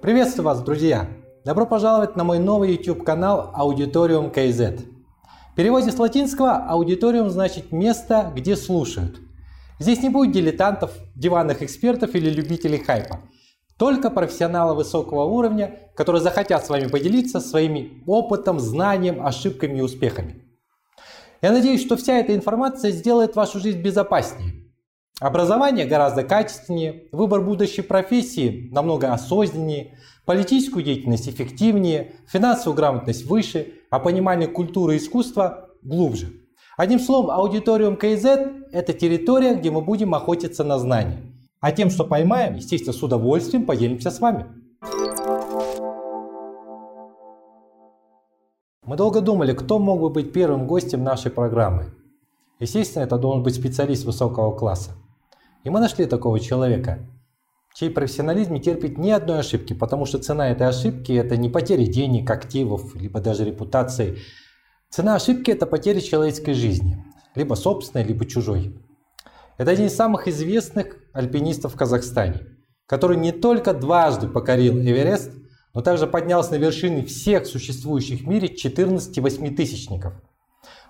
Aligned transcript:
Приветствую 0.00 0.44
вас, 0.44 0.62
друзья! 0.62 1.08
Добро 1.44 1.66
пожаловать 1.66 2.14
на 2.14 2.22
мой 2.22 2.38
новый 2.38 2.70
YouTube 2.70 3.02
канал 3.02 3.50
Аудиториум 3.52 4.28
KZ. 4.28 4.86
В 5.52 5.56
переводе 5.56 5.90
с 5.90 5.98
латинского 5.98 6.56
аудиториум 6.56 7.30
значит 7.30 7.72
место, 7.72 8.32
где 8.32 8.54
слушают. 8.54 9.18
Здесь 9.80 10.00
не 10.00 10.08
будет 10.08 10.30
дилетантов, 10.30 10.92
диванных 11.16 11.62
экспертов 11.62 12.14
или 12.14 12.30
любителей 12.30 12.78
хайпа. 12.78 13.18
Только 13.78 14.10
профессионалы 14.10 14.74
высокого 14.74 15.24
уровня, 15.24 15.78
которые 15.94 16.20
захотят 16.20 16.66
с 16.66 16.68
вами 16.68 16.88
поделиться 16.88 17.40
своими 17.40 18.02
опытом, 18.06 18.58
знанием, 18.58 19.24
ошибками 19.24 19.78
и 19.78 19.82
успехами. 19.82 20.42
Я 21.40 21.52
надеюсь, 21.52 21.80
что 21.80 21.96
вся 21.96 22.18
эта 22.18 22.34
информация 22.34 22.90
сделает 22.90 23.36
вашу 23.36 23.60
жизнь 23.60 23.80
безопаснее. 23.80 24.64
Образование 25.20 25.86
гораздо 25.86 26.24
качественнее, 26.24 27.04
выбор 27.12 27.40
будущей 27.40 27.82
профессии 27.82 28.68
намного 28.72 29.12
осознаннее, 29.12 29.96
политическую 30.24 30.84
деятельность 30.84 31.28
эффективнее, 31.28 32.14
финансовую 32.26 32.76
грамотность 32.76 33.26
выше, 33.26 33.74
а 33.90 34.00
понимание 34.00 34.48
культуры 34.48 34.94
и 34.94 34.98
искусства 34.98 35.70
глубже. 35.82 36.32
Одним 36.76 36.98
словом, 36.98 37.30
аудиториум 37.30 37.96
КЗ– 37.96 38.24
это 38.72 38.92
территория, 38.92 39.54
где 39.54 39.70
мы 39.70 39.80
будем 39.80 40.14
охотиться 40.14 40.64
на 40.64 40.78
знания. 40.78 41.27
А 41.60 41.72
тем, 41.72 41.90
что 41.90 42.04
поймаем, 42.04 42.54
естественно, 42.54 42.92
с 42.92 43.02
удовольствием 43.02 43.66
поделимся 43.66 44.10
с 44.10 44.20
вами. 44.20 44.46
Мы 48.84 48.96
долго 48.96 49.20
думали, 49.20 49.52
кто 49.52 49.78
мог 49.78 50.00
бы 50.00 50.08
быть 50.08 50.32
первым 50.32 50.66
гостем 50.66 51.02
нашей 51.02 51.30
программы. 51.30 51.92
Естественно, 52.60 53.02
это 53.02 53.18
должен 53.18 53.42
быть 53.42 53.54
специалист 53.54 54.04
высокого 54.04 54.56
класса. 54.56 54.92
И 55.64 55.70
мы 55.70 55.80
нашли 55.80 56.06
такого 56.06 56.38
человека, 56.40 57.00
чей 57.74 57.90
профессионализм 57.90 58.54
не 58.54 58.60
терпит 58.60 58.96
ни 58.96 59.10
одной 59.10 59.40
ошибки, 59.40 59.72
потому 59.72 60.06
что 60.06 60.18
цена 60.18 60.48
этой 60.48 60.68
ошибки– 60.68 61.12
это 61.14 61.36
не 61.36 61.48
потеря 61.48 61.86
денег, 61.86 62.30
активов, 62.30 62.94
либо 62.94 63.20
даже 63.20 63.44
репутации. 63.44 64.18
Цена 64.90 65.16
ошибки– 65.16 65.50
это 65.52 65.66
потеря 65.66 66.00
человеческой 66.00 66.54
жизни, 66.54 67.04
либо 67.34 67.54
собственной, 67.54 68.04
либо 68.04 68.24
чужой. 68.26 68.74
Это 69.58 69.72
один 69.72 69.86
из 69.86 69.94
самых 69.94 70.28
известных 70.28 70.96
альпинистов 71.18 71.74
в 71.74 71.76
Казахстане, 71.76 72.46
который 72.86 73.16
не 73.16 73.32
только 73.32 73.74
дважды 73.74 74.28
покорил 74.28 74.78
Эверест, 74.78 75.32
но 75.74 75.82
также 75.82 76.06
поднялся 76.06 76.52
на 76.52 76.56
вершины 76.56 77.04
всех 77.04 77.46
существующих 77.46 78.22
в 78.22 78.28
мире 78.28 78.48
14 78.54 79.18
восьмитысячников– 79.18 80.14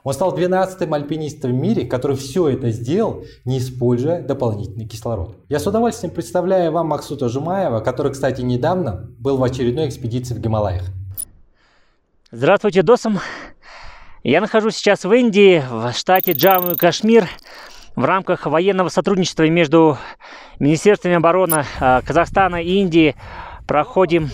он 0.04 0.14
стал 0.14 0.36
12-м 0.36 0.94
альпинистом 0.94 1.50
в 1.50 1.54
мире, 1.54 1.84
который 1.84 2.16
все 2.16 2.48
это 2.48 2.70
сделал, 2.70 3.24
не 3.44 3.58
используя 3.58 4.22
дополнительный 4.22 4.86
кислород. 4.86 5.36
Я 5.48 5.58
с 5.58 5.66
удовольствием 5.66 6.14
представляю 6.14 6.72
вам 6.72 6.88
Максута 6.88 7.28
Жумаева, 7.28 7.80
который, 7.80 8.12
кстати, 8.12 8.40
недавно 8.40 9.10
был 9.18 9.36
в 9.36 9.42
очередной 9.42 9.88
экспедиции 9.88 10.34
в 10.34 10.40
Гималаях. 10.40 10.84
Здравствуйте, 12.30 12.82
Досам. 12.82 13.18
Я 14.22 14.40
нахожусь 14.40 14.76
сейчас 14.76 15.04
в 15.04 15.12
Индии, 15.12 15.62
в 15.68 15.92
штате 15.92 16.32
Джамму 16.32 16.72
и 16.72 16.76
Кашмир, 16.76 17.28
в 17.98 18.04
рамках 18.04 18.46
военного 18.46 18.88
сотрудничества 18.88 19.48
между 19.48 19.98
Министерствами 20.58 21.14
обороны 21.16 21.64
а, 21.80 22.00
Казахстана 22.02 22.62
и 22.62 22.80
Индии 22.80 23.14
проходим 23.66 24.30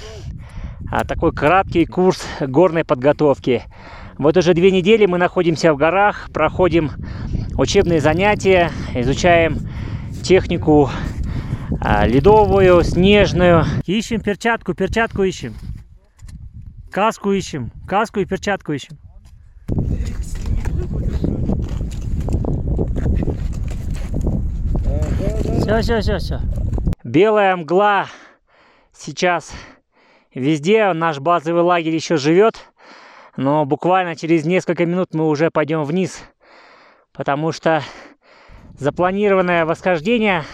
а, 0.90 1.04
такой 1.04 1.32
краткий 1.32 1.86
курс 1.86 2.26
горной 2.40 2.84
подготовки– 2.84 3.64
вот 4.16 4.36
уже 4.36 4.54
две 4.54 4.70
недели 4.70 5.06
мы 5.06 5.18
находимся 5.18 5.74
в 5.74 5.76
горах, 5.76 6.30
проходим 6.32 6.92
учебные 7.58 8.00
занятия, 8.00 8.70
изучаем 8.94 9.58
технику 10.22 10.88
а, 11.80 12.06
ледовую, 12.06 12.84
снежную. 12.84 13.64
Ищем 13.86 14.20
перчатку, 14.20 14.74
перчатку 14.74 15.24
ищем. 15.24 15.54
Каску 16.92 17.32
ищем, 17.32 17.72
каску 17.88 18.20
и 18.20 18.24
перчатку 18.24 18.72
ищем. 18.72 18.98
Все, 25.60 25.80
все, 25.80 26.00
все, 26.00 26.18
все. 26.18 26.40
Белая 27.02 27.56
мгла 27.56 28.06
сейчас 28.92 29.52
везде. 30.34 30.92
Наш 30.92 31.18
базовый 31.20 31.62
лагерь 31.62 31.94
еще 31.94 32.16
живет. 32.16 32.56
Но 33.36 33.64
буквально 33.64 34.14
через 34.14 34.44
несколько 34.44 34.86
минут 34.86 35.14
мы 35.14 35.28
уже 35.28 35.50
пойдем 35.50 35.82
вниз, 35.82 36.22
потому 37.12 37.50
что 37.50 37.82
запланированное 38.78 39.66
восхождение 39.66 40.44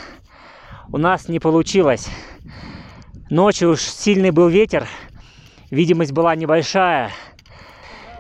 у 0.91 0.97
нас 0.97 1.29
не 1.29 1.41
получилось. 1.41 2.09
Ночью 3.29 3.71
уж 3.71 3.81
сильный 3.81 4.31
был 4.31 4.49
ветер, 4.49 4.87
видимость 5.71 6.13
была 6.13 6.35
небольшая. 6.35 7.11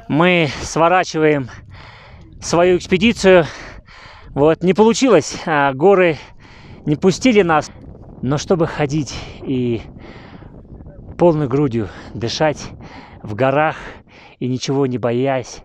Мы 0.08 0.50
сворачиваем 0.62 1.48
свою 2.42 2.76
экспедицию. 2.76 3.46
Вот, 4.30 4.62
не 4.62 4.74
получилось, 4.74 5.36
а 5.46 5.72
горы 5.72 6.18
не 6.86 6.96
пустили 6.96 7.42
нас. 7.42 7.70
Но 8.22 8.36
чтобы 8.36 8.66
ходить 8.66 9.14
и 9.42 9.82
полной 11.18 11.48
грудью 11.48 11.88
дышать 12.14 12.70
в 13.22 13.34
горах– 13.34 13.76
и 14.40 14.48
ничего 14.48 14.86
не 14.86 14.98
боясь, 14.98 15.62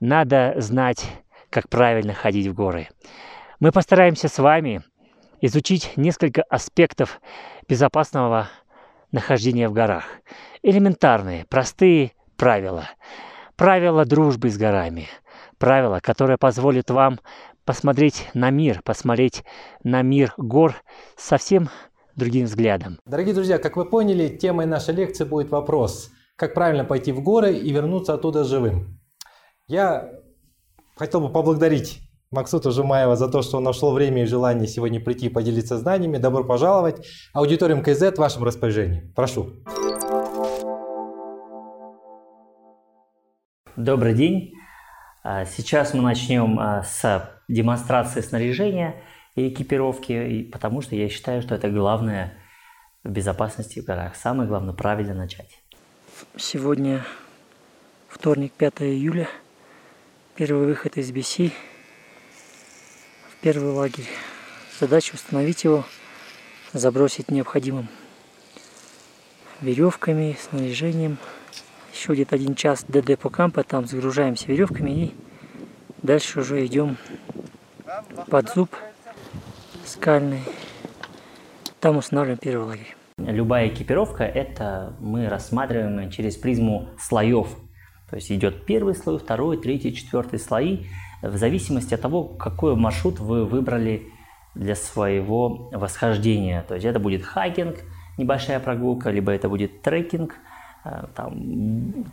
надо 0.00 0.54
знать, 0.56 1.04
как 1.50 1.68
правильно 1.68 2.14
ходить 2.14 2.46
в 2.46 2.54
горы. 2.54 2.88
Мы 3.60 3.72
постараемся 3.72 4.28
с 4.28 4.38
вами 4.38 4.82
изучить 5.40 5.92
несколько 5.96 6.42
аспектов 6.42 7.20
безопасного 7.68 8.48
нахождения 9.10 9.68
в 9.68 9.72
горах. 9.72 10.04
Элементарные, 10.62 11.44
простые 11.44 12.12
правила. 12.36 12.88
Правила 13.56 14.04
дружбы 14.04 14.48
с 14.48 14.56
горами. 14.56 15.08
Правила, 15.58 16.00
которые 16.00 16.38
позволят 16.38 16.90
вам 16.90 17.20
посмотреть 17.64 18.28
на 18.34 18.50
мир, 18.50 18.82
посмотреть 18.84 19.44
на 19.84 20.02
мир 20.02 20.34
гор 20.36 20.74
совсем 21.16 21.68
другим 22.16 22.46
взглядом. 22.46 22.98
Дорогие 23.06 23.34
друзья, 23.34 23.58
как 23.58 23.76
вы 23.76 23.84
поняли, 23.84 24.28
темой 24.36 24.66
нашей 24.66 24.94
лекции 24.94 25.24
будет 25.24 25.50
вопрос– 25.50 26.10
как 26.42 26.54
правильно 26.54 26.84
пойти 26.84 27.12
в 27.12 27.22
горы 27.22 27.54
и 27.54 27.70
вернуться 27.70 28.14
оттуда 28.14 28.44
живым. 28.44 28.98
Я 29.68 30.10
хотел 30.96 31.20
бы 31.20 31.32
поблагодарить 31.32 32.00
Максута 32.32 32.72
Жумаева 32.72 33.14
за 33.14 33.28
то, 33.28 33.42
что 33.42 33.58
он 33.58 33.64
нашел 33.64 33.92
время 33.92 34.22
и 34.22 34.26
желание 34.26 34.66
сегодня 34.66 35.00
прийти 35.00 35.26
и 35.26 35.28
поделиться 35.28 35.78
знаниями. 35.78 36.16
Добро 36.16 36.42
пожаловать. 36.42 37.06
Аудиториум 37.32 37.82
КЗ 37.82 38.12
в 38.12 38.18
вашем 38.18 38.42
распоряжении. 38.42 39.12
Прошу. 39.14 39.50
Добрый 43.76 44.14
день. 44.14 44.52
А, 45.22 45.44
сейчас 45.44 45.94
мы 45.94 46.02
начнем 46.02 46.58
а, 46.58 46.82
с 46.82 47.41
демонстрации 47.52 48.20
снаряжения 48.20 48.96
и 49.34 49.48
экипировки, 49.48 50.44
потому 50.52 50.80
что 50.82 50.96
я 50.96 51.08
считаю, 51.08 51.42
что 51.42 51.54
это 51.54 51.70
главное 51.70 52.34
в 53.04 53.10
безопасности 53.10 53.80
в 53.80 53.84
горах. 53.84 54.16
Самое 54.16 54.48
главное 54.48 54.74
правильно 54.74 55.14
начать. 55.14 55.62
Сегодня 56.36 57.04
вторник, 58.08 58.52
5 58.52 58.82
июля. 58.82 59.28
Первый 60.34 60.66
выход 60.66 60.96
из 60.96 61.10
BC 61.10 61.52
в 63.30 63.42
первый 63.42 63.72
лагерь. 63.72 64.08
Задача 64.80 65.14
установить 65.14 65.64
его, 65.64 65.84
забросить 66.72 67.30
необходимым 67.30 67.88
веревками, 69.60 70.36
снаряжением. 70.40 71.18
Еще 71.92 72.14
где-то 72.14 72.36
один 72.36 72.54
час 72.54 72.84
до 72.88 73.02
депо 73.02 73.28
кампа, 73.28 73.62
там 73.62 73.86
загружаемся 73.86 74.46
веревками 74.46 74.90
и 74.90 75.14
дальше 76.02 76.40
уже 76.40 76.64
идем 76.64 76.96
под 78.28 78.50
зуб 78.50 78.70
скальный. 79.84 80.42
Там 81.80 81.96
устанавливаем 81.96 82.38
первый 82.38 82.66
лагерь. 82.66 82.96
Любая 83.18 83.68
экипировка– 83.68 84.24
это 84.24 84.94
мы 85.00 85.28
рассматриваем 85.28 86.10
через 86.10 86.36
призму 86.36 86.88
слоев. 86.98 87.48
То 88.08 88.16
есть 88.16 88.30
идет 88.30 88.66
первый 88.66 88.94
слой, 88.94 89.18
второй, 89.18 89.56
третий, 89.60 89.94
четвертый 89.94 90.38
слои, 90.38 90.86
в 91.22 91.36
зависимости 91.36 91.94
от 91.94 92.00
того, 92.00 92.24
какой 92.24 92.76
маршрут 92.76 93.20
вы 93.20 93.44
выбрали 93.44 94.08
для 94.54 94.74
своего 94.74 95.70
восхождения. 95.72 96.62
То 96.62 96.74
есть 96.74 96.86
это 96.86 96.98
будет 96.98 97.22
хайкинг, 97.22 97.76
небольшая 98.18 98.60
прогулка, 98.60 99.10
либо 99.10 99.32
это 99.32 99.48
будет 99.48 99.82
трекинг, 99.82 100.36
э, 100.84 101.06
там, 101.14 101.32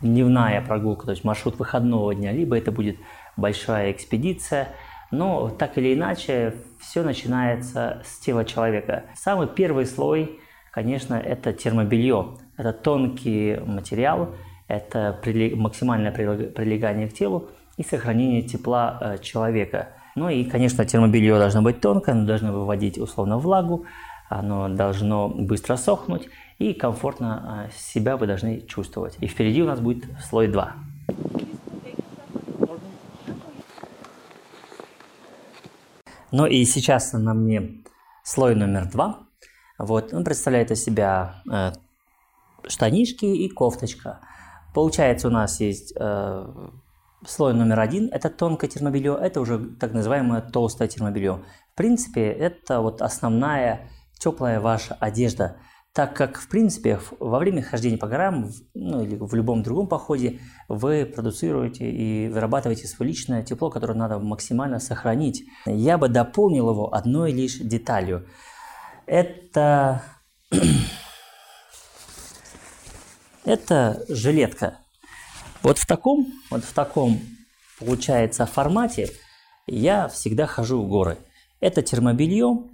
дневная 0.00 0.62
прогулка, 0.62 1.06
то 1.06 1.10
есть 1.10 1.24
маршрут 1.24 1.58
выходного 1.58 2.14
дня, 2.14 2.32
либо 2.32 2.56
это 2.56 2.72
будет 2.72 2.96
большая 3.36 3.92
экспедиция. 3.92 4.68
Но 5.10 5.48
так 5.48 5.76
или 5.78 5.94
иначе, 5.94 6.54
все 6.78 7.02
начинается 7.02 8.02
с 8.04 8.18
тела 8.20 8.44
человека. 8.44 9.04
Самый 9.14 9.48
первый 9.48 9.86
слой– 9.86 10.38
конечно, 10.70 11.14
это 11.14 11.52
термобелье. 11.52 12.38
Это 12.56 12.72
тонкий 12.72 13.58
материал, 13.64 14.34
Это 14.68 15.18
максимальное 15.56 16.12
прилегание 16.12 17.08
к 17.08 17.12
телу 17.12 17.48
и 17.76 17.82
сохранение 17.82 18.42
тепла 18.42 18.98
э, 19.00 19.18
человека. 19.18 19.88
Ну 20.14 20.28
и, 20.28 20.44
конечно, 20.44 20.84
термобелье 20.84 21.38
должно 21.38 21.62
быть 21.62 21.80
тонкое, 21.80 22.14
оно 22.14 22.26
должно 22.26 22.52
выводить 22.52 22.98
условно 22.98 23.38
влагу, 23.38 23.86
оно 24.28 24.68
должно 24.68 25.28
быстро 25.28 25.76
сохнуть 25.76 26.28
и 26.58 26.72
комфортно 26.72 27.68
э, 27.68 27.70
себя 27.76 28.16
вы 28.16 28.26
должны 28.26 28.60
чувствовать. 28.60 29.16
И 29.20 29.26
впереди 29.26 29.62
у 29.62 29.66
нас 29.66 29.80
будет 29.80 30.04
слой 30.22 30.46
2. 30.46 30.74
Ну 36.32 36.46
и 36.46 36.64
сейчас 36.64 37.12
на 37.12 37.34
мне 37.34 37.82
слой 38.22 38.54
номер 38.54 38.88
два. 38.90 39.26
Вот, 39.78 40.12
он 40.12 40.24
представляет 40.24 40.70
из 40.70 40.84
себя 40.84 41.42
э, 41.50 41.72
штанишки 42.68 43.24
и 43.24 43.48
кофточка. 43.48 44.20
Получается, 44.74 45.28
у 45.28 45.30
нас 45.30 45.58
есть 45.60 45.92
э, 45.96 46.68
слой 47.26 47.54
номер 47.54 47.80
один, 47.80 48.08
это 48.12 48.30
тонкое 48.30 48.70
термобелье, 48.70 49.18
это 49.20 49.40
уже 49.40 49.58
так 49.58 49.92
называемое 49.92 50.42
толстое 50.42 50.86
термобелье. 50.86 51.42
В 51.72 51.76
принципе, 51.76 52.30
это 52.30 52.80
вот 52.80 53.02
основная 53.02 53.88
теплая 54.18 54.60
ваша 54.60 54.94
одежда, 54.94 55.56
так 55.92 56.16
как, 56.16 56.38
в 56.38 56.48
принципе, 56.48 57.00
во 57.18 57.38
время 57.38 57.62
хождения 57.62 57.98
по 57.98 58.06
горам, 58.06 58.50
ну 58.74 59.02
или 59.02 59.16
в 59.16 59.34
любом 59.34 59.62
другом 59.64 59.88
походе, 59.88 60.40
вы 60.68 61.04
продуцируете 61.04 61.90
и 61.90 62.28
вырабатываете 62.28 62.86
свое 62.86 63.10
личное 63.10 63.42
тепло, 63.42 63.70
которое 63.70 63.94
надо 63.94 64.20
максимально 64.20 64.78
сохранить. 64.78 65.44
Я 65.66 65.98
бы 65.98 66.08
дополнил 66.08 66.70
его 66.70 66.94
одной 66.94 67.32
лишь 67.32 67.56
деталью. 67.58 68.24
Это 69.06 70.02
это 73.44 74.04
жилетка. 74.08 74.78
Вот 75.62 75.78
в 75.78 75.86
таком, 75.86 76.28
вот 76.50 76.64
в 76.64 76.72
таком, 76.72 77.20
получается, 77.80 78.46
формате 78.46 79.10
я 79.66 80.06
всегда 80.08 80.46
хожу 80.46 80.82
в 80.82 80.88
горы. 80.88 81.18
Это 81.60 81.82
термобелье 81.82 82.70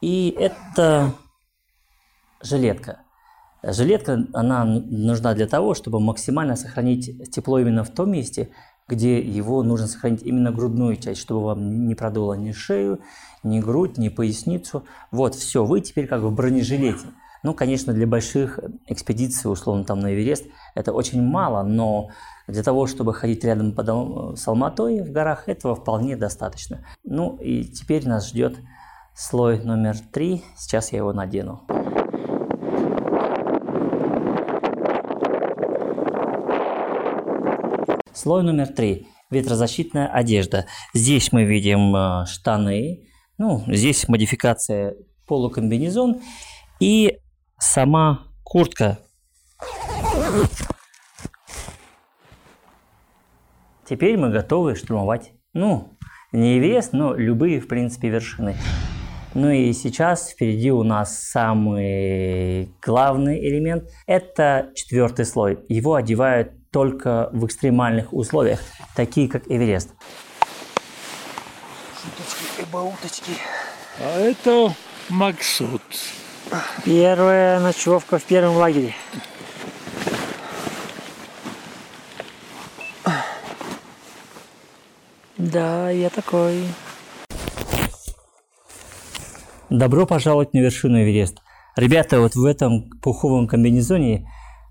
и 0.00 0.34
это 0.38 1.14
жилетка. 2.44 3.00
Жилетка, 3.62 4.26
она 4.34 4.64
нужна 4.64 5.34
для 5.34 5.46
того, 5.46 5.74
чтобы 5.74 5.98
максимально 5.98 6.54
сохранить 6.54 7.30
тепло 7.32 7.58
именно 7.58 7.82
в 7.82 7.90
том 7.90 8.10
месте, 8.12 8.50
где 8.86 9.18
его 9.18 9.62
нужно 9.62 9.86
сохранить 9.86 10.22
именно 10.22 10.52
грудную 10.52 10.96
часть, 10.96 11.20
чтобы 11.20 11.44
вам 11.44 11.86
не 11.86 11.94
продуло 11.94 12.34
ни 12.34 12.52
шею, 12.52 13.00
ни 13.42 13.60
грудь, 13.60 13.96
ни 13.96 14.10
поясницу. 14.10 14.84
Вот, 15.10 15.34
все, 15.34 15.64
вы 15.64 15.80
теперь 15.80 16.06
как 16.06 16.20
в 16.20 16.30
бронежилете. 16.30 17.06
Ну, 17.42 17.54
конечно, 17.54 17.92
для 17.92 18.06
больших 18.06 18.58
экспедиций, 18.86 19.50
условно, 19.50 19.84
там 19.84 20.00
на 20.00 20.14
Эверест, 20.14 20.44
это 20.74 20.92
очень 20.92 21.22
мало, 21.22 21.62
но 21.62 22.08
для 22.46 22.62
того, 22.62 22.86
чтобы 22.86 23.14
ходить 23.14 23.44
рядом 23.44 23.74
с 24.36 24.48
Алматой 24.48 25.02
в 25.02 25.10
горах, 25.10 25.48
этого 25.48 25.74
вполне 25.74 26.16
достаточно. 26.16 26.86
Ну, 27.04 27.36
и 27.36 27.64
теперь 27.64 28.06
нас 28.06 28.28
ждет 28.28 28.58
слой 29.14 29.62
номер 29.62 29.96
три. 30.12 30.42
Сейчас 30.56 30.92
я 30.92 30.98
его 30.98 31.12
надену. 31.12 31.62
Слой 38.24 38.42
номер 38.42 38.68
три. 38.68 39.08
Ветрозащитная 39.30 40.06
одежда. 40.06 40.64
Здесь 40.94 41.30
мы 41.30 41.44
видим 41.44 41.94
э, 41.94 42.24
штаны. 42.24 43.10
Ну, 43.36 43.62
здесь 43.66 44.08
модификация 44.08 44.94
полукомбинезон. 45.26 46.22
И 46.80 47.18
сама 47.58 48.28
куртка. 48.42 48.98
Теперь 53.86 54.16
мы 54.16 54.30
готовы 54.30 54.74
штурмовать, 54.74 55.32
ну, 55.52 55.98
не 56.32 56.56
Эверест, 56.58 56.94
но 56.94 57.12
любые, 57.12 57.60
в 57.60 57.68
принципе, 57.68 58.08
вершины. 58.08 58.56
Ну 59.34 59.50
и 59.50 59.70
сейчас 59.74 60.30
впереди 60.30 60.72
у 60.72 60.82
нас 60.82 61.24
самый 61.24 62.74
главный 62.80 63.46
элемент– 63.46 63.84
это 64.06 64.70
четвертый 64.74 65.26
слой. 65.26 65.58
Его 65.68 65.96
одевают 65.96 66.52
только 66.74 67.30
в 67.32 67.46
экстремальных 67.46 68.12
условиях, 68.12 68.58
такие 68.96 69.28
как 69.28 69.44
Эверест. 69.48 69.90
Шуточки 72.02 72.62
и 72.62 72.64
бауточки. 72.72 73.30
А 74.00 74.18
это 74.18 74.74
Максут. 75.08 75.82
Первая 76.84 77.60
ночевка 77.60 78.18
в 78.18 78.24
первом 78.24 78.56
лагере. 78.56 78.92
Да, 85.38 85.90
я 85.90 86.10
такой. 86.10 86.64
Добро 89.70 90.06
пожаловать 90.06 90.52
на 90.54 90.58
вершину 90.58 91.00
Эверест. 91.04 91.38
Ребята, 91.76 92.18
вот 92.18 92.34
в 92.34 92.44
этом 92.44 92.90
пуховом 93.00 93.46
комбинезоне 93.46 94.28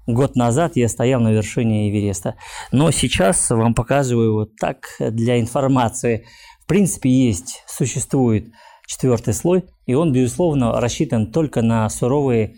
год 0.08 0.36
назад 0.36 0.76
я 0.76 0.88
стоял 0.90 1.22
на 1.22 1.32
вершине 1.32 1.90
Эвереста. 1.90 2.36
Но 2.72 2.92
сейчас 2.92 3.50
вам 3.50 3.74
показываю 3.74 4.34
вот 4.34 4.56
так 4.58 4.88
для 5.00 5.40
информации. 5.40 6.26
В 6.64 6.66
принципе, 6.66 7.10
есть, 7.10 7.64
существует 7.68 8.52
четвертый 8.86 9.34
слой, 9.34 9.66
и 9.86 9.94
он, 9.94 10.12
безусловно, 10.12 10.80
рассчитан 10.80 11.32
только 11.32 11.62
на 11.62 11.90
суровые 11.90 12.56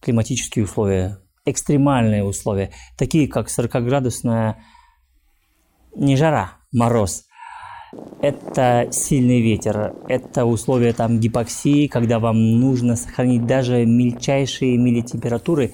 климатические 0.00 0.64
условия, 0.64 1.18
экстремальные 1.44 2.24
условия, 2.24 2.72
такие 2.96 3.28
как 3.28 3.48
40-градусная 3.48 4.56
не 5.96 6.16
жара, 6.16 6.52
мороз. 6.72 7.24
Это 8.20 8.88
сильный 8.92 9.40
ветер, 9.40 9.94
это 10.08 10.44
условия 10.44 10.92
там 10.92 11.18
гипоксии, 11.18 11.86
когда 11.86 12.18
вам 12.18 12.60
нужно 12.60 12.96
сохранить 12.96 13.46
даже 13.46 13.86
мельчайшие 13.86 14.76
милитемпературы, 14.76 15.72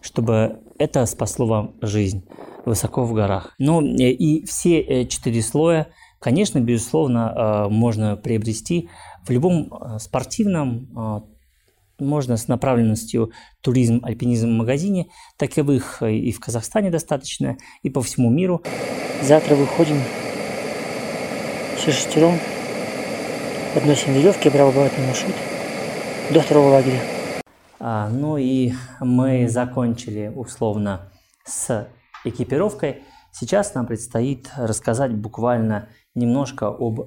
чтобы 0.00 0.60
это 0.78 1.04
спасло 1.06 1.46
вам 1.46 1.74
жизнь 1.80 2.24
высоко 2.64 3.04
в 3.04 3.12
горах. 3.12 3.54
Ну 3.58 3.82
и 3.82 4.44
все 4.44 4.80
э, 4.80 5.06
четыре 5.06 5.42
слоя, 5.42 5.88
конечно, 6.18 6.58
безусловно, 6.60 7.32
э, 7.34 7.68
можно 7.70 8.16
приобрести 8.16 8.88
в 9.24 9.30
любом 9.30 9.72
э, 9.72 9.98
спортивном, 9.98 10.88
э, 10.96 11.20
можно 12.02 12.36
с 12.36 12.48
направленностью 12.48 13.32
туризм, 13.60 14.00
альпинизм 14.02 14.48
в 14.48 14.56
магазине, 14.56 15.08
таковых 15.36 16.02
э, 16.02 16.14
и 16.14 16.32
в 16.32 16.40
Казахстане 16.40 16.90
достаточно, 16.90 17.56
и 17.82 17.90
по 17.90 18.02
всему 18.02 18.30
миру. 18.30 18.62
Завтра 19.22 19.54
выходим 19.54 20.00
все 21.76 21.92
шестером, 21.92 22.38
подносим 23.74 24.12
веревки, 24.12 24.48
обрабатываем 24.48 25.06
маршрут 25.06 25.34
до 26.30 26.40
второго 26.40 26.70
лагеря. 26.70 27.19
А, 27.80 28.10
ну 28.10 28.36
и 28.36 28.72
мы 29.00 29.48
закончили 29.48 30.30
условно 30.34 31.10
с 31.44 31.88
экипировкой. 32.24 33.02
Сейчас 33.32 33.74
нам 33.74 33.86
предстоит 33.86 34.50
рассказать 34.56 35.14
буквально 35.14 35.88
немножко 36.14 36.68
об 36.68 37.00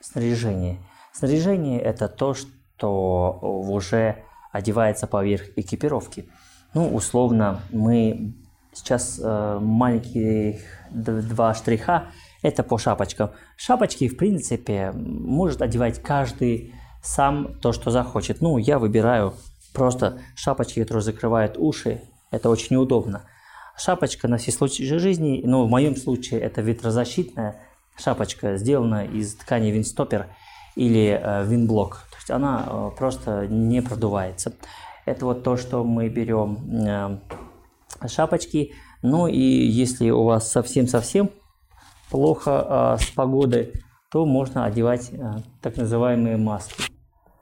снаряжении. 0.00 0.78
Снаряжение– 1.12 1.80
это 1.80 2.08
то, 2.08 2.34
что 2.34 3.38
уже 3.40 4.22
одевается 4.52 5.06
поверх 5.06 5.44
экипировки. 5.56 6.28
Ну, 6.74 6.94
условно, 6.94 7.60
мы 7.70 8.34
сейчас 8.72 9.18
э, 9.22 9.58
маленькие 9.60 10.60
два 10.90 11.54
штриха– 11.54 12.08
это 12.42 12.62
по 12.62 12.78
шапочкам. 12.78 13.30
Шапочки, 13.56 14.08
в 14.08 14.16
принципе, 14.16 14.92
может 14.92 15.62
одевать 15.62 16.02
каждый 16.02 16.74
сам 17.02 17.54
то, 17.60 17.72
что 17.72 17.90
захочет. 17.90 18.40
Ну, 18.40 18.58
я 18.58 18.78
выбираю 18.78 19.34
просто 19.72 20.20
шапочки, 20.34 20.80
которые 20.80 21.02
закрывают 21.02 21.56
уши. 21.58 22.02
Это 22.30 22.50
очень 22.50 22.76
удобно. 22.76 23.24
Шапочка 23.76 24.28
на 24.28 24.36
все 24.36 24.52
случаи 24.52 24.82
жизни, 24.82 25.42
но 25.44 25.64
в 25.64 25.70
моем 25.70 25.96
случае 25.96 26.40
это 26.40 26.60
ветрозащитная 26.60 27.60
шапочка, 27.98 28.56
сделана 28.56 29.04
из 29.04 29.34
ткани 29.34 29.70
винстопер– 29.70 30.26
или 30.74 31.20
э, 31.22 31.44
винблок. 31.44 32.06
То 32.10 32.16
есть 32.16 32.30
она 32.30 32.64
э, 32.66 32.90
просто 32.96 33.46
не 33.48 33.82
продувается. 33.82 34.54
Это 35.06 35.24
вот 35.24 35.42
то, 35.42 35.56
что 35.56 35.84
мы 35.84 36.08
берем 36.08 36.58
э, 36.86 38.08
шапочки. 38.08 38.72
Ну 39.02 39.26
и 39.26 39.38
если 39.38 40.10
у 40.10 40.24
вас 40.24 40.50
совсем-совсем 40.50 41.30
плохо 42.10 42.96
с 43.00 43.06
погодой, 43.12 43.72
то 44.10 44.26
можно 44.26 44.64
одевать 44.64 45.10
так 45.62 45.76
называемые 45.76 46.36
маски. 46.36 46.89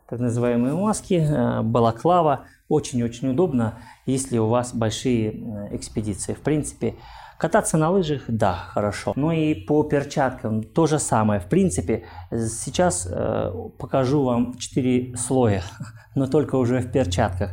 Так 0.08 0.20
называемые 0.20 0.74
маски, 0.74 1.62
балаклава, 1.62 2.46
очень-очень 2.68 3.28
удобно, 3.28 3.74
если 4.06 4.38
у 4.38 4.46
вас 4.46 4.74
большие 4.74 5.68
экспедиции. 5.74 6.32
В 6.32 6.40
принципе, 6.40 6.94
Кататься 7.38 7.78
на 7.78 7.90
лыжах, 7.90 8.22
да, 8.26 8.52
хорошо. 8.52 9.12
Ну 9.14 9.30
и 9.30 9.54
по 9.54 9.84
перчаткам 9.84 10.64
то 10.64 10.88
же 10.88 10.98
самое. 10.98 11.38
В 11.38 11.44
принципе, 11.44 12.04
сейчас 12.32 13.06
э, 13.08 13.52
покажу 13.78 14.24
вам 14.24 14.58
4 14.58 15.16
слоя, 15.16 15.62
но 16.16 16.26
только 16.26 16.56
уже 16.56 16.80
в 16.80 16.90
перчатках. 16.90 17.52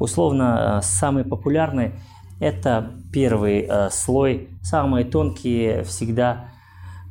Условно, 0.00 0.80
э, 0.80 0.84
самый 0.84 1.24
популярный 1.24 1.94
Это 2.40 2.92
первый 3.10 3.62
э, 3.66 3.88
слой. 3.88 4.50
Самые 4.60 5.06
тонкие 5.06 5.82
всегда 5.84 6.50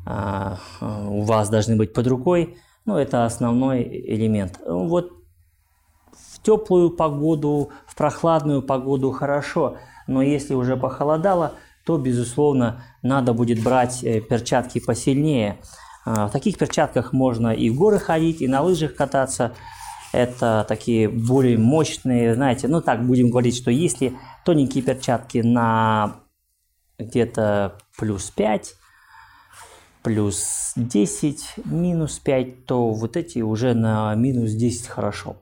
э, 0.06 0.56
у 1.08 1.22
вас 1.24 1.50
должны 1.50 1.76
быть 1.76 1.92
под 1.92 2.06
рукой. 2.06 2.56
Ну, 2.92 2.98
это 2.98 3.24
основной 3.24 3.84
элемент. 3.84 4.60
Вот 4.68 5.14
в 6.12 6.42
теплую 6.44 6.90
погоду, 6.90 7.72
в 7.88 7.96
прохладную 7.96 8.62
погоду 8.62 9.12
хорошо, 9.12 9.78
но 10.08 10.22
если 10.22 10.56
уже 10.56 10.76
похолодало, 10.76 11.54
то, 11.86 11.98
безусловно, 11.98 12.84
надо 13.02 13.32
будет 13.32 13.64
брать 13.64 14.04
э, 14.04 14.20
перчатки 14.20 14.82
посильнее. 14.82 15.62
А, 16.04 16.28
в 16.28 16.32
таких 16.32 16.58
перчатках 16.58 17.14
можно 17.14 17.54
и 17.54 17.70
в 17.70 17.78
горы 17.78 17.98
ходить, 17.98 18.42
и 18.42 18.48
на 18.50 18.62
лыжах 18.62 18.94
кататься. 18.94 19.54
Это 20.12 20.66
такие 20.68 21.08
более 21.08 21.58
мощные, 21.58 22.36
знаете, 22.36 22.68
ну 22.68 22.82
так 22.82 23.08
будем 23.08 23.30
говорить, 23.30 23.56
что 23.56 23.72
если 23.72 24.18
тоненькие 24.44 24.84
перчатки 24.84 25.38
на 25.38 26.18
где-то 27.00 27.78
плюс 27.98 28.32
5, 28.32 28.76
плюс 30.04 30.74
10, 30.76 31.66
минус 31.66 32.20
5, 32.20 32.66
то 32.66 32.92
вот 32.92 33.18
эти 33.18 33.40
уже 33.40 33.74
на 33.74 34.14
минус 34.16 34.52
10 34.52 34.88
хорошо. 34.88 35.36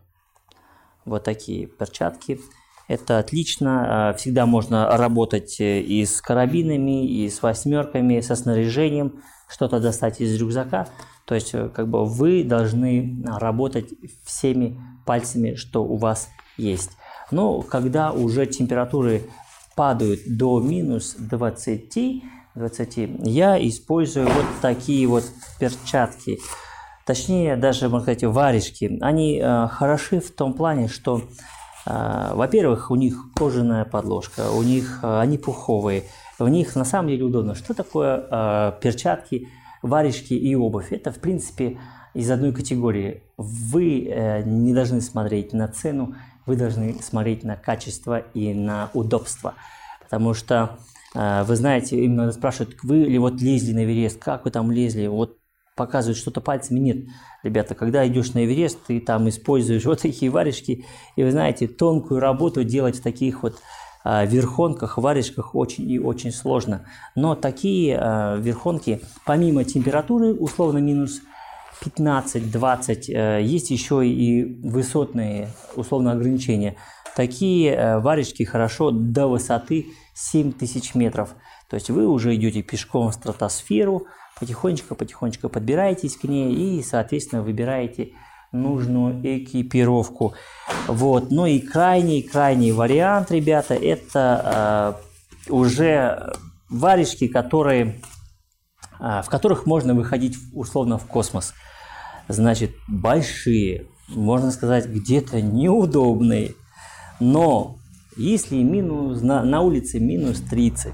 Вот 1.06 1.24
такие 1.24 1.68
перчатки. 1.68 2.40
Это 2.88 3.20
отлично. 3.20 4.10
А, 4.10 4.14
всегда 4.14 4.46
можно 4.46 4.98
работать 4.98 5.60
э, 5.60 5.82
и 5.82 6.06
с 6.06 6.22
карабинами, 6.22 7.08
и 7.08 7.30
с 7.30 7.42
восьмерками, 7.42 8.20
со 8.22 8.36
снаряжением, 8.36 9.22
что-то 9.48 9.80
достать 9.80 10.22
из 10.22 10.36
рюкзака. 10.40 10.88
То 11.26 11.36
есть, 11.36 11.54
э, 11.54 11.70
как 11.70 11.88
бы 11.88 12.06
вы 12.06 12.44
должны 12.44 13.24
работать 13.26 13.90
всеми 14.24 14.80
пальцами, 15.06 15.56
что 15.56 15.84
у 15.84 15.98
вас 15.98 16.30
есть. 16.58 16.92
Но 17.32 17.62
когда 17.62 18.12
уже 18.12 18.48
температуры 18.48 19.24
падают 19.76 20.22
до 20.26 20.60
минус 20.60 21.16
20, 21.18 22.24
20 22.60 22.98
я 23.24 23.68
использую 23.68 24.28
вот 24.28 24.46
такие 24.62 25.08
вот 25.08 25.24
перчатки. 25.60 26.40
Точнее, 27.06 27.56
даже, 27.56 27.90
можно 27.90 28.02
сказать, 28.02 28.24
варежки. 28.24 29.00
Они 29.02 29.40
э, 29.42 29.68
хороши 29.68 30.20
в 30.20 30.30
том 30.30 30.54
плане, 30.54 30.88
что 30.88 31.24
а, 31.86 32.36
во-первых, 32.36 32.92
у 32.92 32.96
них 32.96 33.34
кожаная 33.34 33.84
подложка, 33.86 34.52
у 34.52 34.62
них 34.62 35.00
а, 35.02 35.22
они 35.22 35.38
пуховые, 35.38 36.04
в 36.38 36.48
них 36.48 36.76
на 36.76 36.86
самом 36.86 37.10
деле 37.10 37.24
удобно. 37.24 37.56
Что 37.56 37.74
такое 37.74 38.28
а, 38.30 38.72
перчатки, 38.74 39.48
варежки 39.82 40.34
и 40.34 40.54
обувь? 40.56 40.92
Это, 40.92 41.12
в 41.12 41.20
принципе, 41.20 41.80
из 42.14 42.30
одной 42.30 42.54
категории. 42.54 43.24
Вы 43.38 44.06
э, 44.08 44.44
не 44.44 44.74
должны 44.74 45.02
смотреть 45.02 45.54
на 45.54 45.68
цену, 45.68 46.16
вы 46.46 46.56
должны 46.58 46.96
смотреть 47.02 47.44
на 47.44 47.56
качество 47.56 48.20
и 48.20 48.54
на 48.54 48.90
удобство. 48.94 49.54
Потому 50.04 50.34
что 50.34 50.78
вы 51.16 51.56
знаете, 51.56 52.04
именно 52.04 52.32
спрашивают, 52.32 52.78
вы 52.84 52.98
ли 52.98 53.18
вот 53.18 53.42
лезли 53.42 53.74
на 53.74 53.84
Эверест, 53.84 54.24
как 54.24 54.46
вы 54.46 54.52
там 54.52 54.72
лезли, 54.72 55.08
вот 55.08 55.40
показывают 55.80 56.18
что-то 56.18 56.42
пальцами. 56.42 56.80
Нет, 56.80 56.98
ребята, 57.42 57.74
когда 57.74 58.06
идешь 58.06 58.34
на 58.34 58.46
Эверест, 58.46 58.80
ты 58.88 59.00
там 59.00 59.30
используешь 59.30 59.86
вот 59.86 60.02
такие 60.02 60.30
варежки, 60.30 60.86
и 61.16 61.24
вы 61.24 61.32
знаете, 61.32 61.68
тонкую 61.68 62.20
работу 62.20 62.64
делать 62.64 62.98
в 62.98 63.02
таких 63.02 63.44
вот 63.44 63.56
а, 64.04 64.26
верхонках, 64.26 64.98
варежках 64.98 65.56
очень 65.56 65.90
и 65.90 65.98
очень 65.98 66.32
сложно. 66.32 66.86
Но 67.16 67.36
такие 67.36 67.98
а, 67.98 68.36
верхонки, 68.36 69.02
помимо 69.26 69.64
температуры, 69.64 70.34
условно 70.34 70.80
минус 70.80 71.22
15-20, 71.82 73.06
э, 73.08 73.42
есть 73.42 73.72
еще 73.72 74.06
и 74.06 74.60
высотные 74.68 75.48
условно 75.78 76.12
ограничения. 76.12 76.76
Такие 77.16 77.74
э, 77.74 78.00
варежки 78.00 78.44
хорошо 78.44 78.92
до 78.92 79.28
высоты 79.28 79.88
7000 80.14 80.96
метров. 80.96 81.36
То 81.70 81.76
есть 81.76 81.90
вы 81.90 82.08
уже 82.08 82.36
идете 82.36 82.62
пешком 82.62 83.10
в 83.10 83.14
стратосферу, 83.14 84.08
потихонечку-потихонечку 84.40 85.50
подбираетесь 85.50 86.16
к 86.16 86.24
ней 86.24 86.54
и, 86.54 86.84
соответственно, 86.84 87.44
выбираете 87.44 88.12
нужную 88.52 89.22
экипировку. 89.24 90.34
Вот. 90.88 91.30
Ну 91.30 91.46
и 91.46 91.60
крайний-крайний 91.60 92.72
вариант, 92.72 93.32
ребята, 93.32 93.76
это 93.76 94.96
э, 95.48 95.52
уже 95.52 96.34
варежки, 96.70 97.28
которые, 97.28 98.02
э, 99.00 99.22
в 99.24 99.30
которых 99.30 99.66
можно 99.66 99.94
выходить 99.94 100.38
условно 100.54 100.98
в 100.98 101.06
космос. 101.06 101.54
Значит, 102.28 102.72
большие, 102.88 103.88
можно 104.08 104.52
сказать, 104.52 104.88
где-то 104.88 105.42
неудобные. 105.42 106.54
Но 107.20 107.78
если 108.16 108.62
минус, 108.64 109.22
на, 109.22 109.44
на 109.44 109.62
улице 109.62 110.00
минус 110.00 110.42
30, 110.42 110.94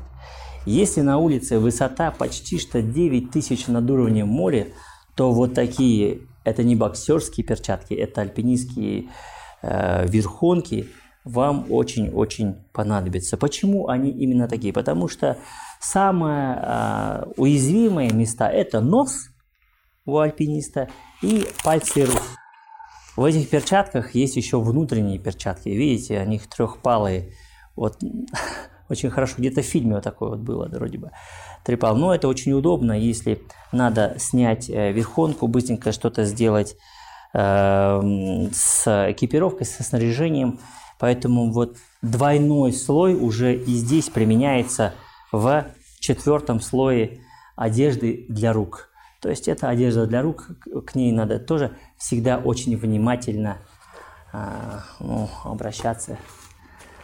если 0.66 1.02
на 1.02 1.18
улице 1.18 1.60
высота 1.60 2.12
почти 2.12 2.60
что 2.60 2.82
9 2.82 3.32
тысяч 3.32 3.68
над 3.68 3.90
уровнем 3.90 4.28
моря, 4.28 4.68
то 5.16 5.32
вот 5.32 5.54
такие, 5.54 6.22
это 6.44 6.64
не 6.64 6.76
боксерские 6.76 7.46
перчатки, 7.46 7.94
это 7.94 8.22
альпинистские 8.22 9.10
э, 9.62 10.08
верхонки, 10.08 10.90
вам 11.24 11.66
очень-очень 11.72 12.66
понадобятся. 12.72 13.38
Почему 13.38 13.88
они 13.88 14.12
именно 14.12 14.48
такие? 14.48 14.72
Потому 14.74 15.08
что 15.08 15.38
самые 15.80 16.60
э, 16.62 17.26
уязвимые 17.38 18.12
места– 18.12 18.50
это 18.52 18.80
нос 18.80 19.30
у 20.06 20.18
альпиниста 20.20 20.90
и 21.22 21.48
пальцы 21.64 22.06
рук. 22.06 22.22
В 23.16 23.24
этих 23.24 23.50
перчатках 23.50 24.14
есть 24.14 24.36
еще 24.36 24.60
внутренние 24.60 25.20
перчатки. 25.20 25.70
Видите, 25.70 26.20
они 26.20 26.40
трехпалые. 26.40 27.32
Вот 27.76 27.98
очень 28.90 29.10
хорошо. 29.10 29.36
Где-то 29.38 29.62
в 29.62 29.66
фильме 29.66 29.96
вот 29.96 30.04
такое 30.04 30.32
вот 30.32 30.40
было, 30.40 30.68
вроде 30.68 30.98
бы. 30.98 31.12
Трепал. 31.64 31.96
Но 31.96 32.14
это 32.14 32.28
очень 32.28 32.52
удобно, 32.54 32.92
если 32.92 33.42
надо 33.72 34.16
снять 34.20 34.70
э, 34.70 34.92
верхонку, 34.92 35.48
быстренько 35.48 35.92
что-то 35.94 36.26
сделать 36.26 36.76
э, 37.34 38.48
с 38.54 39.12
экипировкой, 39.12 39.66
со 39.66 39.84
снаряжением. 39.84 40.60
Поэтому 41.00 41.52
вот 41.52 41.78
двойной 42.02 42.74
слой 42.74 43.16
уже 43.16 43.56
и 43.56 43.74
здесь 43.74 44.10
применяется 44.10 44.94
в 45.32 45.66
четвертом 46.00 46.60
слое 46.60 47.22
одежды 47.56 48.26
для 48.30 48.54
рук. 48.54 48.90
То 49.22 49.30
есть 49.30 49.48
это 49.48 49.70
одежда 49.70 50.06
для 50.06 50.22
рук, 50.22 50.52
к 50.86 50.96
ней 50.96 51.12
надо 51.12 51.40
тоже 51.40 51.76
всегда 51.98 52.38
очень 52.38 52.76
внимательно 52.78 53.58
э, 54.34 54.38
ну, 55.00 55.30
обращаться. 55.44 56.18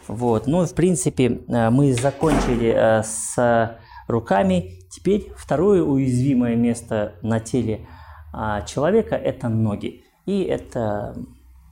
Вот. 0.08 0.46
Ну, 0.46 0.64
в 0.66 0.74
принципе, 0.74 1.40
э, 1.46 1.70
мы 1.70 1.92
закончили 1.94 2.72
э, 2.74 3.02
с 3.02 3.78
руками. 4.08 4.80
Теперь 4.90 5.32
второе 5.36 5.82
уязвимое 5.82 6.56
место 6.56 7.14
на 7.22 7.40
теле 7.40 7.86
а, 8.32 8.62
человека– 8.62 9.14
это 9.16 9.48
ноги. 9.48 10.04
И 10.26 10.42
это 10.42 11.16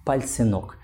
пальцы 0.05 0.45
ног. 0.45 0.77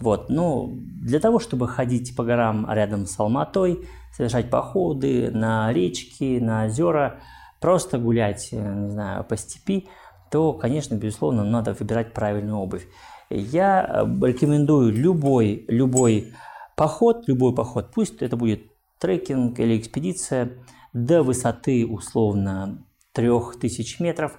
Вот. 0.00 0.28
Ну, 0.28 0.72
для 0.74 1.20
того, 1.20 1.38
чтобы 1.38 1.68
ходить 1.68 2.16
по 2.16 2.24
горам 2.24 2.66
рядом 2.70 3.06
с 3.06 3.18
Алматой, 3.18 3.86
совершать 4.12 4.50
походы 4.50 5.30
на 5.30 5.72
речки, 5.72 6.38
на 6.40 6.64
озера, 6.64 7.20
просто 7.60 7.98
гулять, 7.98 8.48
э, 8.52 8.56
не 8.56 8.90
знаю, 8.90 9.24
по 9.24 9.36
степи, 9.36 9.88
то, 10.32 10.54
конечно, 10.54 10.96
безусловно, 10.96 11.44
надо 11.44 11.76
выбирать 11.78 12.12
правильную 12.12 12.56
обувь. 12.56 12.88
Я 13.30 14.04
рекомендую 14.20 14.92
любой, 14.92 15.64
любой 15.68 16.32
Поход, 16.74 17.28
любой 17.28 17.54
поход, 17.54 17.90
пусть 17.94 18.22
это 18.22 18.36
будет 18.36 18.62
трекинг 18.98 19.60
или 19.60 19.78
экспедиция 19.78 20.52
до 20.92 21.22
высоты 21.22 21.86
условно 21.86 22.84
3000 23.12 24.02
метров 24.02 24.38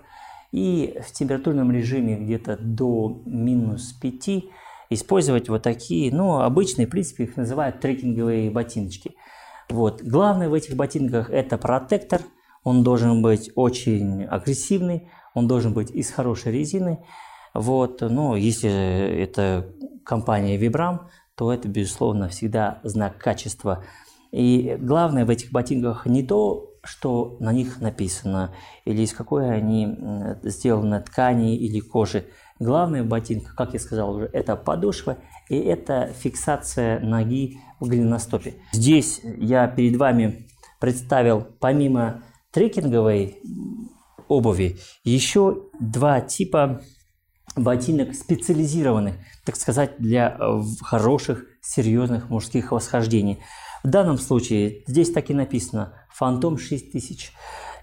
и 0.52 1.00
в 1.06 1.12
температурном 1.12 1.72
режиме 1.72 2.18
где-то 2.18 2.58
до 2.60 3.22
минус 3.26 3.94
5 3.94 4.46
использовать 4.90 5.48
вот 5.50 5.62
такие, 5.62 6.14
ну, 6.14 6.42
обычные, 6.42 6.88
в 6.88 6.90
принципе, 6.90 7.26
их 7.26 7.38
называют 7.38 7.80
трекинговые 7.80 8.50
ботиночки. 8.50 9.16
Вот. 9.70 10.02
Главное 10.02 10.50
в 10.50 10.54
этих 10.54 10.76
ботинках 10.76 11.30
это 11.30 11.58
протектор, 11.58 12.22
он 12.64 12.84
должен 12.84 13.22
быть 13.22 13.52
очень 13.56 14.26
агрессивный, 14.26 15.10
он 15.34 15.48
должен 15.48 15.74
быть 15.74 15.92
из 15.92 16.12
хорошей 16.12 16.52
резины. 16.52 17.00
Вот. 17.54 18.02
Но 18.02 18.36
если 18.36 18.70
это 18.70 19.74
компания 20.06 20.58
Vibram, 20.58 21.02
то 21.36 21.52
это, 21.52 21.68
безусловно, 21.68 22.30
всегда 22.30 22.80
знак 22.84 23.18
качества. 23.18 23.84
И 24.32 24.78
главное 24.80 25.26
в 25.26 25.30
этих 25.30 25.52
ботинках 25.52 26.06
не 26.06 26.24
то, 26.24 26.72
что 26.84 27.38
на 27.40 27.54
них 27.54 27.80
написано, 27.80 28.54
или 28.84 29.04
из 29.04 29.14
какой 29.14 29.56
они 29.56 29.98
сделаны 30.44 31.02
ткани 31.02 31.56
или 31.56 31.80
кожи. 31.80 32.26
Главное 32.60 33.04
в 33.04 33.08
ботинках, 33.08 33.56
как 33.56 33.74
я 33.74 33.80
сказал 33.80 34.16
уже, 34.16 34.30
это 34.34 34.56
подошва 34.56 35.18
и 35.50 35.58
это 35.58 36.12
фиксация 36.14 37.00
ноги 37.00 37.60
в 37.80 37.88
голеностопе. 37.88 38.56
Здесь 38.72 39.22
я 39.24 39.68
перед 39.68 39.98
вами 39.98 40.48
представил 40.80 41.48
помимо 41.60 42.24
трекинговой 42.52 43.38
обуви 44.36 44.78
еще 45.04 45.64
два 45.80 46.22
типа 46.22 46.82
ботинок 47.56 48.16
специализированных, 48.16 49.16
так 49.46 49.56
сказать, 49.56 49.92
для 50.00 50.36
э, 50.40 50.62
хороших, 50.82 51.46
серьезных 51.62 52.30
мужских 52.30 52.72
восхождений. 52.72 53.40
В 53.84 53.90
данном 53.90 54.18
случае 54.18 54.84
здесь 54.88 55.12
так 55.12 55.30
и 55.30 55.34
написано 55.34 55.94
«Фантом 56.10 56.58
6000». 56.58 57.32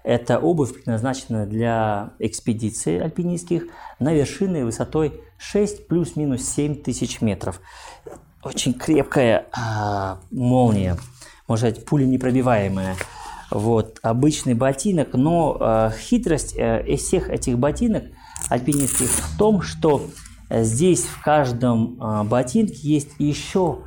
Это 0.03 0.39
обувь 0.39 0.73
предназначена 0.73 1.45
для 1.45 2.13
экспедиций 2.17 2.99
альпинистских 2.99 3.65
на 3.99 4.13
вершины 4.13 4.65
высотой 4.65 5.21
6 5.37 5.87
плюс-минус 5.87 6.41
7 6.41 6.81
тысяч 6.81 7.21
метров. 7.21 7.61
Очень 8.43 8.73
крепкая 8.73 9.45
а, 9.51 10.19
молния, 10.31 10.97
может 11.47 11.75
быть, 11.75 11.85
пуля 11.85 12.05
непробиваемая. 12.05 12.95
Вот, 13.51 13.99
обычный 14.01 14.53
ботинок, 14.53 15.09
но 15.13 15.57
э, 15.59 15.91
хитрость 15.99 16.55
э, 16.57 16.95
всех 16.95 17.29
этих 17.29 17.59
ботинок 17.59 18.05
альпинистских 18.49 19.07
в 19.07 19.37
том, 19.37 19.61
что 19.61 20.07
здесь 20.49 21.03
в 21.03 21.21
каждом 21.21 22.01
э, 22.01 22.23
ботинке 22.23 22.79
есть 22.81 23.11
еще 23.19 23.83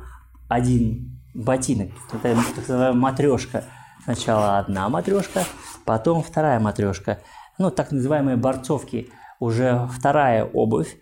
один 0.47 1.19
ботинок, 1.33 1.89
это 2.13 2.35
так 2.55 2.67
называемая 2.67 2.93
матрешка. 2.93 3.63
Сначала 4.03 4.59
одна 4.59 4.87
матрешка, 4.87 5.43
потом 5.83 6.21
вторая 6.21 6.59
матрешка. 6.59 7.19
Ну, 7.57 7.71
так 7.71 7.91
называемые 7.91 8.37
борцовки, 8.37 9.09
уже 9.39 9.89
вторая 9.91 10.45
обувь 10.45 10.95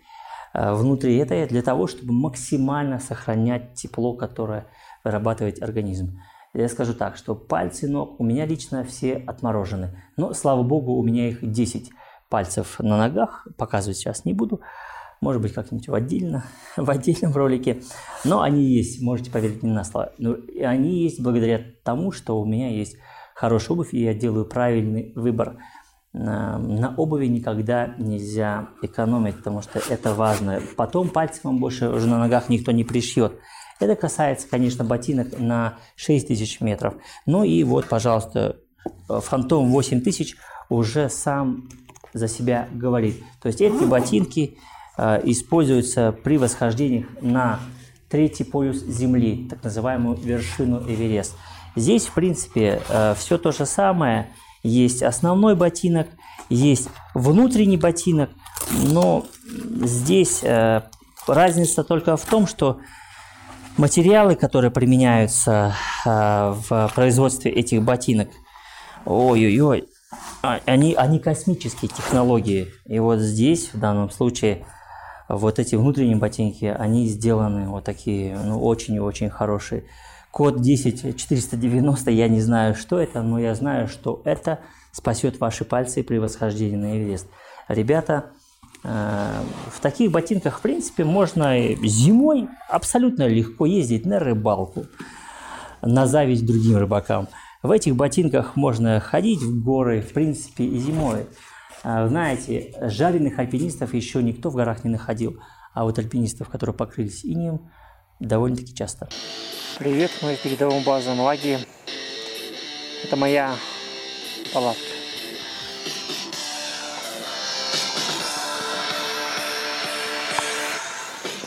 э, 0.54 0.72
внутри 0.72 1.18
этой 1.18 1.46
для 1.46 1.60
того, 1.60 1.86
чтобы 1.86 2.14
максимально 2.14 2.98
сохранять 2.98 3.74
тепло, 3.74 4.14
которое 4.14 4.68
вырабатывает 5.04 5.62
организм. 5.62 6.18
Я 6.54 6.68
скажу 6.68 6.94
так, 6.94 7.16
что 7.16 7.34
пальцы 7.34 7.88
ног 7.88 8.20
у 8.20 8.24
меня 8.24 8.46
лично 8.46 8.84
все 8.84 9.16
отморожены. 9.26 10.00
Но, 10.16 10.32
слава 10.34 10.62
богу, 10.62 10.92
у 10.92 11.02
меня 11.02 11.28
их 11.28 11.50
10 11.50 11.90
пальцев 12.28 12.78
на 12.78 12.96
ногах. 12.96 13.48
Показывать 13.58 13.96
сейчас 13.96 14.24
не 14.24 14.34
буду. 14.34 14.60
Может 15.20 15.42
быть, 15.42 15.52
как-нибудь 15.52 15.88
в, 15.88 15.94
отдельно, 15.94 16.44
в 16.76 16.88
отдельном 16.88 17.32
ролике. 17.32 17.82
Но 18.24 18.40
они 18.40 18.62
есть, 18.62 19.02
можете 19.02 19.32
поверить 19.32 19.64
мне 19.64 19.72
на 19.72 19.82
слово. 19.82 20.12
Но 20.18 20.36
они 20.62 21.02
есть 21.02 21.20
благодаря 21.20 21.60
тому, 21.82 22.12
что 22.12 22.40
у 22.40 22.44
меня 22.44 22.70
есть 22.70 22.96
хорошая 23.34 23.74
обувь, 23.74 23.92
и 23.92 24.02
я 24.02 24.14
делаю 24.14 24.44
правильный 24.44 25.12
выбор. 25.16 25.56
На 26.12 26.94
обуви 26.96 27.26
никогда 27.26 27.96
нельзя 27.98 28.68
экономить, 28.82 29.36
потому 29.38 29.62
что 29.62 29.80
это 29.88 30.14
важно. 30.14 30.60
Потом 30.76 31.08
пальцы 31.08 31.40
вам 31.42 31.58
больше 31.58 31.88
уже 31.88 32.06
на 32.06 32.20
ногах 32.20 32.48
никто 32.48 32.70
не 32.70 32.84
пришьет. 32.84 33.32
Это 33.80 33.96
касается, 33.96 34.46
конечно, 34.48 34.84
ботинок 34.84 35.38
на 35.38 35.78
6000 35.96 36.60
метров. 36.60 36.94
Ну 37.26 37.44
и 37.44 37.64
вот, 37.64 37.88
пожалуйста, 37.88 38.56
Фантом 39.08 39.70
8000 39.70 40.36
уже 40.68 41.08
сам 41.08 41.68
за 42.12 42.28
себя 42.28 42.68
говорит. 42.72 43.22
То 43.42 43.48
есть 43.48 43.60
эти 43.60 43.84
ботинки 43.84 44.58
э, 44.96 45.20
используются 45.24 46.12
при 46.12 46.38
восхождениях 46.38 47.06
на 47.20 47.60
третий 48.08 48.44
полюс 48.44 48.76
Земли, 48.76 49.48
так 49.50 49.64
называемую 49.64 50.16
вершину 50.16 50.80
Эверест. 50.88 51.34
Здесь, 51.76 52.06
в 52.06 52.14
принципе, 52.14 52.80
э, 52.88 53.14
все 53.18 53.38
то 53.38 53.50
же 53.50 53.66
самое. 53.66 54.28
Есть 54.62 55.02
основной 55.02 55.56
ботинок, 55.56 56.06
есть 56.48 56.88
внутренний 57.14 57.76
ботинок, 57.76 58.30
но 58.70 59.26
здесь 59.82 60.42
э, 60.42 60.82
разница 61.26 61.84
только 61.84 62.16
в 62.16 62.24
том, 62.24 62.46
что 62.46 62.78
Материалы, 63.76 64.36
которые 64.36 64.70
применяются 64.70 65.74
э, 66.06 66.08
в 66.68 66.92
производстве 66.94 67.50
этих 67.50 67.82
ботинок, 67.82 68.28
ой-ой-ой, 69.04 69.88
а, 70.42 70.60
они, 70.64 70.94
они 70.94 71.18
космические 71.18 71.88
технологии. 71.88 72.68
И 72.86 73.00
вот 73.00 73.18
здесь, 73.18 73.70
в 73.72 73.80
данном 73.80 74.10
случае, 74.10 74.64
вот 75.28 75.58
эти 75.58 75.74
внутренние 75.74 76.16
ботинки, 76.16 76.66
они 76.66 77.08
сделаны 77.08 77.68
вот 77.68 77.82
такие, 77.82 78.38
ну, 78.38 78.62
очень 78.62 78.94
и 78.94 79.00
очень 79.00 79.28
хорошие. 79.28 79.84
Код 80.30 80.60
10490, 80.60 82.10
я 82.12 82.28
не 82.28 82.40
знаю, 82.40 82.76
что 82.76 83.00
это, 83.00 83.22
но 83.22 83.40
я 83.40 83.56
знаю, 83.56 83.88
что 83.88 84.22
это 84.24 84.60
спасет 84.92 85.40
ваши 85.40 85.64
пальцы 85.64 86.04
при 86.04 86.18
восхождении 86.18 86.76
на 86.76 86.96
Эверест. 86.96 87.26
Ребята, 87.66 88.26
в 88.84 89.80
таких 89.80 90.12
ботинках, 90.12 90.58
в 90.58 90.60
принципе, 90.60 91.04
можно 91.04 91.56
зимой 91.84 92.48
абсолютно 92.68 93.26
легко 93.26 93.64
ездить 93.64 94.04
на 94.04 94.18
рыбалку, 94.18 94.84
на 95.80 96.06
зависть 96.06 96.44
другим 96.44 96.76
рыбакам. 96.76 97.28
В 97.62 97.70
этих 97.70 97.96
ботинках 97.96 98.56
можно 98.56 99.00
ходить 99.00 99.40
в 99.40 99.64
горы, 99.64 100.02
в 100.02 100.12
принципе, 100.12 100.64
и 100.64 100.78
зимой. 100.78 101.26
Э, 101.82 102.06
знаете, 102.08 102.74
жареных 102.82 103.38
альпинистов 103.38 103.94
еще 103.94 104.22
никто 104.22 104.50
в 104.50 104.54
горах 104.54 104.84
не 104.84 104.90
находил, 104.90 105.40
а 105.72 105.84
вот 105.84 105.98
альпинистов, 105.98 106.50
которые 106.50 106.76
покрылись 106.76 107.24
инеем, 107.24 107.70
довольно-таки 108.20 108.74
часто. 108.74 109.08
Привет, 109.78 110.10
мы 110.20 110.36
в 110.36 110.42
передовом 110.42 110.82
базовом 110.84 111.20
лагере. 111.20 111.60
Это 113.02 113.16
моя 113.16 113.54
палатка. 114.52 115.03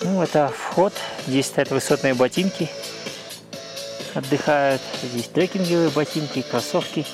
Ну, 0.10 0.22
это 0.22 0.48
вход. 0.48 0.93
Здесь 1.28 1.48
стоят 1.48 1.70
высотные 1.70 2.13
ботинки. 2.13 2.70
Отдыхают. 4.15 4.82
Здесь 5.04 5.28
трекинговые 5.28 5.89
ботинки, 5.89 6.46
кроссовки. 6.50 7.06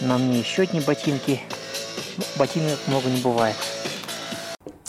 На 0.00 0.18
мне 0.18 0.40
еще 0.40 0.62
одни 0.62 0.80
ботинки. 0.80 1.40
Ну, 2.16 2.24
ботинок 2.36 2.80
много 2.88 3.08
не 3.08 3.22
бывает. 3.22 3.54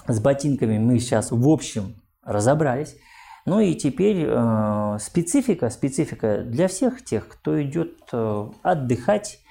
С 0.08 0.20
ботинками 0.20 0.80
мы 0.80 0.98
сейчас 0.98 1.30
в 1.30 1.48
общем 1.48 2.02
разобрались. 2.24 2.96
Ну 3.46 3.60
и 3.60 3.76
теперь 3.76 4.26
э, 4.28 4.98
специфика, 5.00 5.70
специфика 5.70 6.42
для 6.44 6.68
всех 6.68 7.06
тех, 7.06 7.28
кто 7.28 7.62
идет 7.62 8.00
э, 8.12 8.50
отдыхать. 8.64 9.42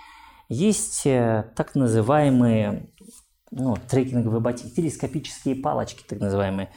Есть 0.48 1.06
э, 1.06 1.52
так 1.54 1.76
называемые 1.76 2.90
ну, 3.52 3.76
трекинговые 3.76 4.40
ботинки, 4.40 4.74
телескопические 4.74 5.54
палочки, 5.54 6.02
так 6.02 6.18
называемые. 6.18 6.70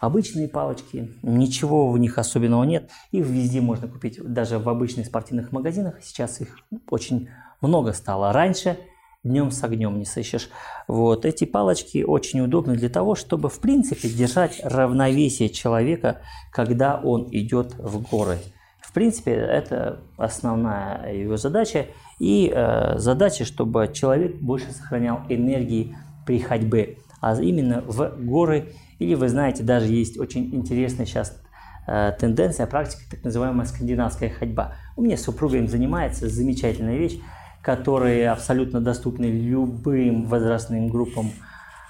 Обычные 0.00 0.48
палочки, 0.48 1.12
ничего 1.22 1.90
в 1.90 1.98
них 1.98 2.18
особенного 2.18 2.64
нет. 2.64 2.90
Их 3.10 3.26
везде 3.26 3.60
можно 3.60 3.88
купить, 3.88 4.20
даже 4.22 4.58
в 4.58 4.68
обычных 4.68 5.06
спортивных 5.06 5.50
магазинах. 5.50 5.96
Сейчас 6.02 6.40
их 6.40 6.58
очень 6.88 7.28
много 7.60 7.92
стало. 7.92 8.32
Раньше 8.32 8.78
днем 9.24 9.50
с 9.50 9.62
огнем 9.64 9.98
не 9.98 10.04
сыщешь. 10.04 10.50
Вот 10.86 11.24
эти 11.24 11.44
палочки 11.44 12.04
очень 12.04 12.40
удобны 12.40 12.76
для 12.76 12.88
того, 12.88 13.16
чтобы 13.16 13.48
в 13.48 13.58
принципе 13.58 14.08
держать 14.08 14.60
равновесие 14.62 15.48
человека, 15.48 16.22
когда 16.52 17.00
он 17.02 17.28
идет 17.32 17.74
в 17.78 18.00
горы. 18.08 18.38
В 18.80 18.92
принципе, 18.92 19.32
это 19.32 20.00
основная 20.16 21.12
его 21.12 21.36
задача. 21.36 21.86
И 22.18 22.50
э, 22.54 22.98
задача, 22.98 23.44
чтобы 23.44 23.90
человек 23.92 24.36
больше 24.40 24.72
сохранял 24.72 25.20
энергии 25.28 25.96
при 26.24 26.38
ходьбе, 26.38 26.98
а 27.20 27.34
именно 27.40 27.82
в 27.82 28.16
горы 28.18 28.72
или 28.98 29.14
вы 29.14 29.28
знаете, 29.28 29.62
даже 29.62 29.86
есть 29.86 30.18
очень 30.18 30.54
интересная 30.54 31.06
сейчас 31.06 31.40
э, 31.86 32.12
тенденция, 32.18 32.66
практика, 32.66 33.02
так 33.10 33.24
называемая 33.24 33.66
скандинавская 33.66 34.30
ходьба. 34.30 34.74
У 34.96 35.02
меня 35.02 35.16
супруга 35.16 35.56
им 35.56 35.68
занимается, 35.68 36.28
замечательная 36.28 36.96
вещь, 36.96 37.18
которая 37.62 38.32
абсолютно 38.32 38.80
доступна 38.80 39.26
любым 39.26 40.24
возрастным 40.26 40.88
группам 40.88 41.30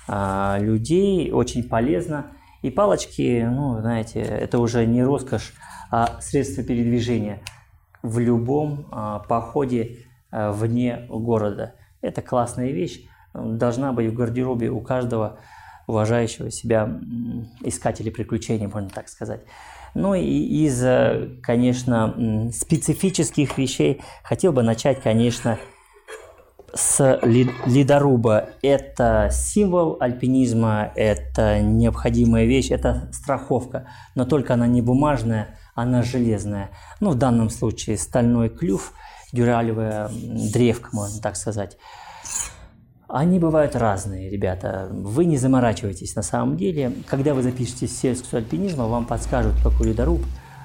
э, 0.07 0.57
людей, 0.61 1.31
очень 1.33 1.69
полезно. 1.69 2.27
И 2.63 2.71
палочки, 2.71 3.47
ну, 3.49 3.81
знаете, 3.81 4.21
это 4.21 4.59
уже 4.59 4.85
не 4.85 5.03
роскошь, 5.03 5.55
а 5.91 6.21
средство 6.21 6.63
передвижения 6.63 7.41
в 8.03 8.19
любом 8.19 8.87
э, 8.93 9.21
походе 9.29 10.07
э, 10.31 10.51
вне 10.51 11.07
города. 11.09 11.75
Это 12.03 12.21
классная 12.21 12.71
вещь, 12.71 13.09
должна 13.35 13.93
быть 13.93 14.11
в 14.11 14.15
гардеробе 14.15 14.69
у 14.71 14.81
каждого 14.81 15.39
уважающего 15.89 16.51
себя 16.51 17.01
искателя 17.63 18.13
приключений, 18.13 18.69
можно 18.69 18.91
так 18.91 19.09
сказать. 19.09 19.41
Ну 19.95 20.15
и 20.15 20.23
из, 20.23 20.85
э, 20.85 21.29
конечно, 21.43 22.51
специфических 22.55 23.59
вещей 23.59 24.03
хотел 24.23 24.53
бы 24.53 24.63
начать, 24.63 25.03
конечно, 25.03 25.59
с 26.75 27.21
ледоруба. 27.23 28.51
Это 28.63 29.31
символ 29.33 29.97
альпинизма, 30.01 30.93
это 30.95 31.61
необходимая 31.61 32.45
вещь, 32.45 32.71
это 32.71 33.11
страховка. 33.13 33.89
Но 34.15 34.25
только 34.25 34.55
она 34.55 34.67
не 34.67 34.83
бумажная, 34.83 35.59
она 35.75 36.03
железная. 36.03 36.71
Ну, 37.01 37.11
в 37.11 37.15
данном 37.15 37.51
случае 37.51 37.97
стальной 37.97 38.51
клюв, 38.51 38.93
дюралевая 39.33 40.11
древка, 40.53 40.91
можно 40.93 41.21
так 41.23 41.37
сказать. 41.37 41.79
Они 43.09 43.39
бывают 43.39 43.75
разные, 43.75 44.29
ребята. 44.29 44.89
Вы 44.91 45.25
не 45.25 45.39
заморачивайтесь 45.39 46.15
на 46.15 46.23
самом 46.23 46.59
деле. 46.59 46.93
Когда 47.07 47.33
вы 47.33 47.43
запишете 47.43 47.87
сельскую 47.87 48.41
альпинизма, 48.41 48.87
вам 48.87 49.07
подскажут, 49.07 49.55
какой 49.63 49.89
ледоруб 49.89 50.21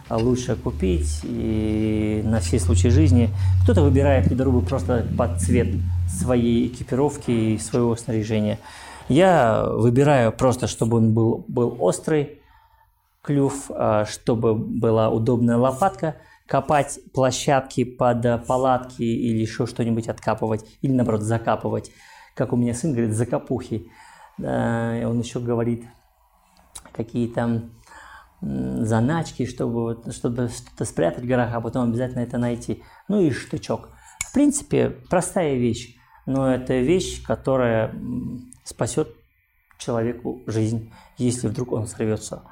лучше 0.10 0.58
купить 0.58 1.22
и 1.24 2.22
на 2.26 2.42
все 2.42 2.60
случаи 2.60 2.90
жизни. 2.90 3.30
Кто-то 3.64 3.82
выбирает 3.82 4.28
ледорубы 4.28 4.62
просто 4.62 5.08
под 5.18 5.40
цвет 5.40 5.70
своей 6.10 6.68
экипировки 6.68 7.32
и 7.32 7.58
своего 7.58 7.96
снаряжения. 7.96 8.60
Я 9.08 9.66
выбираю 9.66 10.34
просто, 10.34 10.68
чтобы 10.68 10.98
он 10.98 11.14
был, 11.14 11.46
был 11.48 11.78
острый 11.80 12.42
клюв, 13.22 13.70
а, 13.70 14.06
чтобы 14.06 14.54
была 14.54 15.10
удобная 15.10 15.56
лопатка– 15.56 16.18
копать 16.46 17.00
площадки 17.14 17.84
под 17.84 18.46
палатки 18.46 19.02
или 19.02 19.40
еще 19.40 19.66
что-нибудь 19.66 20.08
откапывать, 20.08 20.66
или 20.82 20.92
наоборот 20.92 21.22
закапывать, 21.22 21.92
как 22.36 22.54
у 22.54 22.56
меня 22.56 22.74
сын 22.74 22.92
говорит, 22.92 23.14
закапухи. 23.14 23.90
Он 24.38 25.20
еще 25.20 25.40
говорит 25.40 25.86
какие-то 26.92 27.70
заначки, 28.42 29.46
чтобы, 29.46 30.02
чтобы 30.12 30.50
что-то 30.50 30.86
спрятать 30.86 31.24
в 31.24 31.28
горах, 31.28 31.54
а 31.54 31.62
потом 31.62 31.90
обязательно 31.90 32.22
это 32.22 32.38
найти. 32.38 32.84
Ну 33.08 33.22
и 33.22 33.32
штучок. 33.32 33.90
В 34.20 34.34
принципе, 34.34 34.90
простая 35.10 35.56
вещь, 35.56 35.96
но 36.26 36.54
это 36.54 36.80
вещь, 36.80 37.24
которая 37.24 37.96
спасет 38.64 39.10
человеку 39.78 40.42
жизнь, 40.48 40.92
если 41.18 41.48
вдруг 41.48 41.72
он 41.72 41.88
сорвется. 41.88 42.44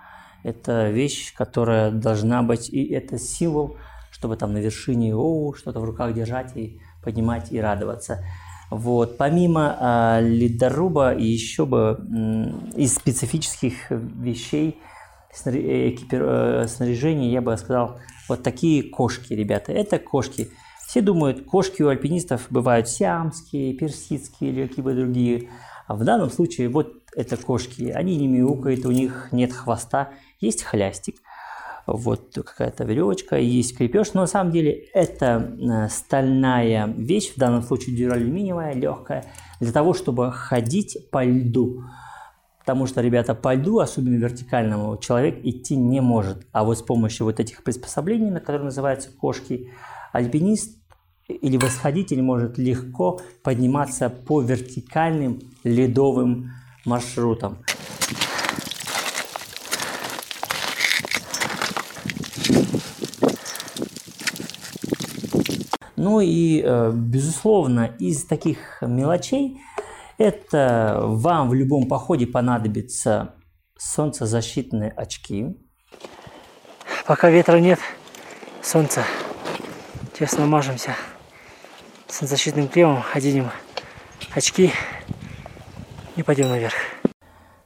Это 0.43 0.89
вещь, 0.89 1.33
которая 1.33 1.91
должна 1.91 2.43
быть, 2.43 2.69
и 2.69 2.85
это 2.91 3.17
символ, 3.17 3.77
чтобы 4.11 4.37
там 4.37 4.53
на 4.53 4.57
вершине 4.57 5.15
о, 5.15 5.53
что-то 5.53 5.79
в 5.79 5.83
руках 5.83 6.13
держать 6.13 6.55
и 6.55 6.79
поднимать 7.03 7.51
и 7.51 7.59
радоваться. 7.59 8.23
Вот. 8.71 9.17
Помимо 9.17 9.77
э, 9.77 10.21
ледоруба, 10.23 11.13
еще 11.13 11.65
бы 11.65 11.99
э, 11.99 12.79
из 12.79 12.95
специфических 12.95 13.91
вещей, 13.91 14.79
экипир... 15.29 16.23
э, 16.23 16.67
снаряжения, 16.69 17.29
я 17.29 17.41
бы 17.41 17.55
сказал, 17.57 17.99
вот 18.29 18.43
такие 18.43 18.84
кошки, 18.84 19.34
ребята. 19.34 19.73
Это 19.73 19.99
кошки. 19.99 20.47
Все 20.88 21.01
думают, 21.01 21.45
кошки 21.45 21.81
у 21.81 21.89
альпинистов 21.89 22.47
бывают 22.49 22.88
сиамские, 22.88 23.73
персидские 23.73 24.51
или 24.51 24.67
какие-то 24.67 24.95
другие. 24.95 25.49
А 25.88 25.95
в 25.95 26.05
данном 26.05 26.29
случае 26.29 26.69
вот 26.69 26.93
это 27.13 27.36
кошки. 27.36 27.89
Они 27.89 28.15
не 28.15 28.29
мяукают, 28.29 28.86
у 28.86 28.91
них 28.91 29.27
нет 29.34 29.51
хвоста, 29.51 30.12
есть 30.39 30.63
хлястик. 30.63 31.17
Вот 31.87 32.33
какая-то 32.33 32.83
веревочка, 32.83 33.37
есть 33.37 33.77
крепеж. 33.77 34.13
Но 34.13 34.21
на 34.21 34.27
самом 34.27 34.51
деле 34.51 34.71
это 34.93 35.55
э, 35.59 35.89
стальная 35.89 36.87
вещь, 36.87 37.33
в 37.33 37.37
данном 37.37 37.63
случае 37.63 37.95
дюралюминиевая, 37.95 38.73
легкая, 38.73 39.25
для 39.59 39.71
того, 39.71 39.93
чтобы 39.93 40.31
ходить 40.31 41.09
по 41.11 41.23
льду. 41.23 41.83
Потому 42.59 42.85
что, 42.85 43.01
ребята, 43.01 43.33
по 43.33 43.55
льду, 43.55 43.79
особенно 43.79 44.15
вертикальному, 44.17 44.97
человек 44.97 45.39
идти 45.43 45.75
не 45.75 45.99
может. 45.99 46.45
А 46.51 46.63
вот 46.63 46.77
с 46.77 46.81
помощью 46.81 47.25
вот 47.25 47.39
этих 47.39 47.63
приспособлений, 47.63 48.29
на 48.29 48.39
которые 48.39 48.65
называются 48.65 49.09
кошки, 49.09 49.71
альпинист 50.13 50.77
или 51.27 51.57
восходитель 51.57 52.21
может 52.21 52.57
легко 52.57 53.19
подниматься 53.43 54.09
по 54.09 54.41
вертикальным 54.41 55.39
ледовым 55.63 56.51
маршрутам. 56.85 57.57
Ну 66.01 66.19
и, 66.19 66.63
э, 66.65 66.91
безусловно, 66.95 67.91
из 67.99 68.25
таких 68.25 68.81
мелочей 68.81 69.61
это 70.17 70.99
вам 71.03 71.47
в 71.47 71.53
любом 71.53 71.87
походе 71.87 72.25
понадобится 72.25 73.35
солнцезащитные 73.77 74.89
очки. 74.89 75.55
Пока 77.05 77.29
ветра 77.29 77.57
нет, 77.57 77.77
солнце, 78.63 79.03
честно 80.17 80.47
мажемся 80.47 80.95
солнцезащитным 82.07 82.67
кремом, 82.67 83.03
оденем 83.13 83.51
очки 84.33 84.71
и 86.15 86.23
пойдем 86.23 86.49
наверх. 86.49 86.73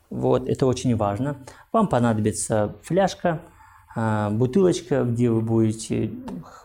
Вот, 0.10 0.50
это 0.50 0.65
очень 0.65 0.93
важно. 0.98 1.38
Вам 1.71 1.88
понадобится 1.88 2.76
фляжка, 2.84 3.43
а, 3.95 4.30
бутылочка, 4.30 5.04
где 5.06 5.30
вы 5.30 5.39
будете 5.39 6.12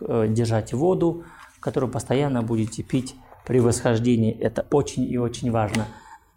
э, 0.01 0.27
держать 0.27 0.73
воду, 0.73 1.23
которую 1.61 1.89
постоянно 1.89 2.41
будете 2.41 2.83
пить 2.83 3.15
при 3.45 3.59
восхождении. 3.59 4.37
Это 4.37 4.65
очень 4.71 5.03
и 5.03 5.17
очень 5.17 5.51
важно. 5.51 5.85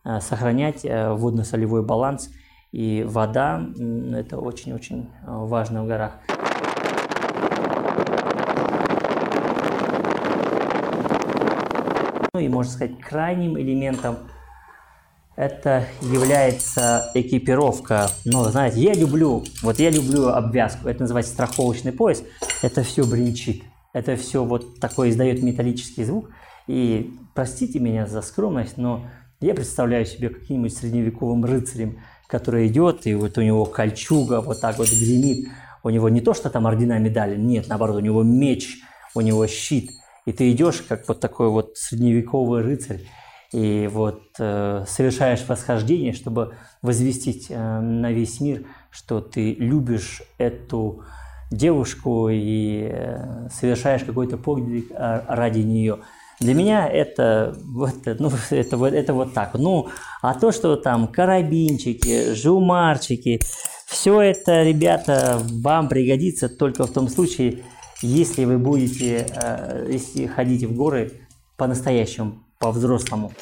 А, 0.04 0.20
сохранять 0.20 0.84
э, 0.84 1.12
водно-солевой 1.12 1.82
баланс. 1.82 2.30
И 2.72 3.04
вода– 3.08 3.66
это 4.14 4.38
очень-очень 4.38 5.10
э, 5.22 5.26
важно 5.26 5.84
в 5.84 5.86
горах. 5.86 6.18
Ну 12.34 12.40
и, 12.40 12.48
можно 12.48 12.70
сказать, 12.70 12.98
крайним 12.98 13.58
элементом 13.58 14.16
это 15.36 15.86
является 16.00 17.10
экипировка. 17.14 18.08
Ну, 18.24 18.44
знаете, 18.44 18.80
я 18.80 18.94
люблю, 18.94 19.44
вот 19.62 19.78
я 19.78 19.90
люблю 19.90 20.28
обвязку, 20.28 20.88
это 20.88 21.02
называется 21.02 21.32
страховочный 21.32 21.92
пояс, 21.92 22.22
это 22.62 22.82
все 22.82 23.04
бренчит, 23.04 23.62
это 23.94 24.16
все 24.16 24.44
вот 24.44 24.80
такой 24.80 25.08
издает 25.08 25.42
металлический 25.42 26.04
звук. 26.04 26.28
И 26.66 27.14
простите 27.34 27.78
меня 27.78 28.06
за 28.06 28.20
скромность, 28.20 28.76
но 28.76 29.06
я 29.40 29.54
представляю 29.54 30.04
себе 30.04 30.28
каким-нибудь 30.28 30.76
средневековым 30.76 31.44
рыцарем, 31.44 32.00
который 32.26 32.66
идет, 32.66 33.06
и 33.06 33.14
вот 33.14 33.38
у 33.38 33.42
него 33.42 33.64
кольчуга 33.64 34.40
вот 34.40 34.60
так 34.60 34.78
вот 34.78 34.88
гремит. 34.90 35.48
У 35.82 35.90
него 35.90 36.08
не 36.08 36.20
то, 36.20 36.34
что 36.34 36.50
там 36.50 36.66
ордена 36.66 36.98
медали, 36.98 37.36
нет, 37.36 37.68
наоборот, 37.68 37.96
у 37.96 38.00
него 38.00 38.22
меч, 38.22 38.80
у 39.14 39.20
него 39.20 39.46
щит. 39.46 39.90
И 40.26 40.32
ты 40.32 40.50
идешь, 40.50 40.82
как 40.88 41.06
вот 41.06 41.20
такой 41.20 41.50
вот 41.50 41.76
средневековый 41.76 42.62
рыцарь, 42.62 43.02
и 43.52 43.88
вот 43.92 44.22
э, 44.40 44.84
совершаешь 44.88 45.44
восхождение, 45.46 46.14
чтобы 46.14 46.56
возвестить 46.82 47.46
э, 47.50 47.80
на 47.80 48.10
весь 48.10 48.40
мир, 48.40 48.64
что 48.90 49.20
ты 49.20 49.54
любишь 49.54 50.22
эту 50.38 51.04
девушку 51.56 52.28
и 52.30 52.88
э, 52.90 53.48
совершаешь 53.52 54.04
какой-то 54.04 54.36
подвиг 54.36 54.90
э, 54.90 55.22
ради 55.28 55.60
нее. 55.60 55.98
Для 56.40 56.54
меня 56.54 56.88
это 56.88 57.56
вот, 57.64 57.94
ну, 58.18 58.30
это, 58.50 58.76
вот, 58.76 58.92
это 58.92 59.14
вот 59.14 59.34
так. 59.34 59.54
Ну, 59.54 59.88
а 60.22 60.34
то, 60.34 60.52
что 60.52 60.76
там 60.76 61.08
карабинчики, 61.08 62.34
жумарчики, 62.34 63.40
все 63.86 64.20
это, 64.20 64.62
ребята, 64.62 65.40
вам 65.62 65.88
пригодится 65.88 66.48
только 66.48 66.86
в 66.86 66.90
том 66.90 67.08
случае, 67.08 67.62
если 68.02 68.44
вы 68.44 68.58
будете, 68.58 69.26
э, 69.34 69.88
если 69.90 70.26
ходите 70.26 70.66
в 70.66 70.74
горы 70.74 71.12
по-настоящему, 71.56 72.44
по-взрослому. 72.58 73.32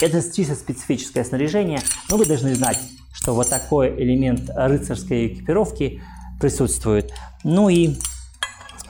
Это 0.00 0.20
чисто 0.22 0.54
специфическое 0.54 1.24
снаряжение, 1.24 1.80
но 2.10 2.16
вы 2.16 2.26
должны 2.26 2.54
знать, 2.54 2.78
что 3.14 3.34
вот 3.34 3.48
такой 3.48 3.88
элемент 4.02 4.50
рыцарской 4.54 5.28
экипировки 5.28 6.02
присутствует. 6.38 7.12
Ну 7.44 7.68
и 7.68 7.96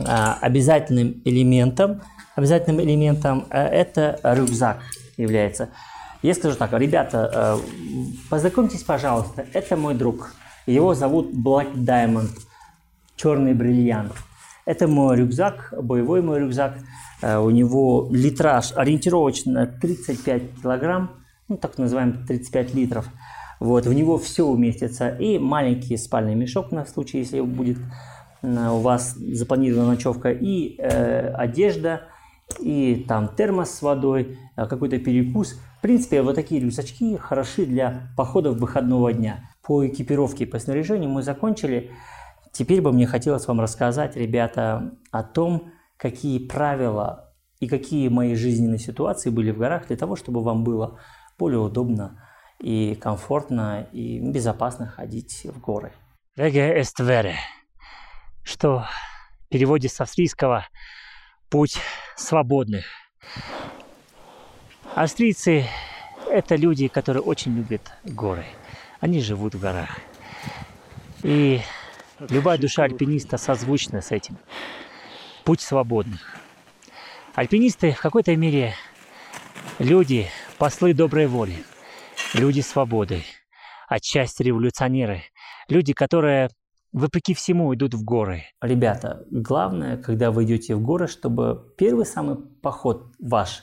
а, 0.00 0.38
обязательным 0.40 1.22
элементом, 1.24 2.02
обязательным 2.34 2.80
элементом 2.80 3.46
а, 3.50 3.66
это 3.66 4.18
рюкзак 4.22 4.78
является. 5.16 5.68
Я 6.22 6.34
скажу 6.34 6.56
так, 6.56 6.72
ребята, 6.72 7.30
а, 7.32 7.60
познакомьтесь, 8.28 8.82
пожалуйста, 8.82 9.46
это 9.52 9.76
мой 9.76 9.94
друг. 9.94 10.34
Его 10.66 10.94
зовут 10.94 11.32
Black 11.32 11.72
Diamond, 11.74 12.30
черный 13.14 13.54
бриллиант. 13.54 14.12
Это 14.64 14.88
мой 14.88 15.16
рюкзак, 15.16 15.72
боевой 15.80 16.22
мой 16.22 16.40
рюкзак. 16.40 16.78
Э, 17.22 17.38
у 17.38 17.50
него 17.50 18.08
литраж 18.10 18.72
ориентировочно 18.76 19.66
35 19.66 20.62
килограмм, 20.62 21.10
ну 21.48 21.56
так 21.56 21.78
называемый 21.78 22.26
35 22.26 22.74
литров. 22.74 23.08
Вот, 23.58 23.86
в 23.86 23.92
него 23.92 24.18
все 24.18 24.44
уместится. 24.44 25.08
И 25.08 25.38
маленький 25.38 25.96
спальный 25.96 26.34
мешок 26.34 26.72
на 26.72 26.84
случай, 26.84 27.18
если 27.18 27.40
будет 27.40 27.78
э, 28.42 28.68
у 28.68 28.78
вас 28.78 29.14
запланирована 29.14 29.88
ночевка, 29.88 30.30
и 30.30 30.76
э, 30.78 31.32
одежда, 31.32 32.02
и 32.60 33.04
там 33.08 33.28
термос 33.34 33.70
с 33.70 33.82
водой, 33.82 34.38
э, 34.56 34.66
какой-то 34.66 34.98
перекус. 34.98 35.58
В 35.78 35.80
принципе, 35.82 36.22
вот 36.22 36.34
такие 36.34 36.60
рюкзачки 36.60 37.16
хороши 37.16 37.66
для 37.66 38.10
походов 38.16 38.58
выходного 38.58 39.12
дня. 39.12 39.50
По 39.62 39.86
экипировке 39.86 40.44
и 40.44 40.46
по 40.46 40.58
снаряжению 40.58 41.10
мы 41.10 41.22
закончили. 41.22 41.90
Теперь 42.52 42.80
бы 42.80 42.92
мне 42.92 43.06
хотелось 43.06 43.46
вам 43.46 43.60
рассказать, 43.60 44.16
ребята, 44.16 44.92
о 45.10 45.22
том, 45.22 45.72
какие 45.96 46.38
правила 46.38 47.34
и 47.60 47.68
какие 47.68 48.08
мои 48.08 48.34
жизненные 48.34 48.78
ситуации 48.78 49.30
были 49.30 49.50
в 49.50 49.58
горах 49.58 49.86
для 49.88 49.96
того, 49.96 50.16
чтобы 50.16 50.42
вам 50.42 50.64
было 50.64 51.00
более 51.38 51.60
удобно 51.60 52.22
и 52.60 52.94
комфортно 52.94 53.88
и 53.92 54.20
безопасно 54.20 54.86
ходить 54.86 55.44
в 55.44 55.60
горы. 55.60 55.92
Веге 56.36 56.78
est 56.78 56.98
vere, 57.00 57.34
что 58.42 58.84
в 59.40 59.48
переводе 59.48 59.88
с 59.88 60.00
австрийского 60.00 60.66
«путь 61.48 61.78
свободных». 62.16 62.84
Австрийцы– 64.94 65.66
это 66.30 66.56
люди, 66.56 66.88
которые 66.88 67.22
очень 67.22 67.54
любят 67.54 67.92
горы. 68.04 68.46
Они 69.00 69.20
живут 69.20 69.54
в 69.54 69.60
горах. 69.60 69.98
И 71.22 71.60
Любая 72.30 72.56
душа 72.56 72.84
альпиниста 72.84 73.36
созвучна 73.36 74.00
с 74.00 74.10
этим. 74.10 74.38
Путь 75.46 75.60
свободных. 75.60 76.34
Альпинисты 77.36 77.92
в 77.92 78.00
какой-то 78.00 78.34
мере 78.34 78.74
люди, 79.78 80.26
послы 80.58 80.92
доброй 80.92 81.28
воли, 81.28 81.64
люди 82.34 82.60
свободы. 82.62 83.22
отчасти 83.88 84.42
революционеры. 84.42 85.22
Люди, 85.68 85.92
которые 85.92 86.50
вопреки 86.90 87.32
всему 87.32 87.72
идут 87.76 87.94
в 87.94 88.02
горы. 88.02 88.42
Ребята, 88.60 89.24
главное, 89.30 89.96
когда 89.96 90.32
вы 90.32 90.42
идете 90.46 90.74
в 90.74 90.80
горы, 90.80 91.06
чтобы 91.06 91.72
первый 91.78 92.06
самый 92.06 92.38
поход 92.60 93.14
ваш 93.20 93.62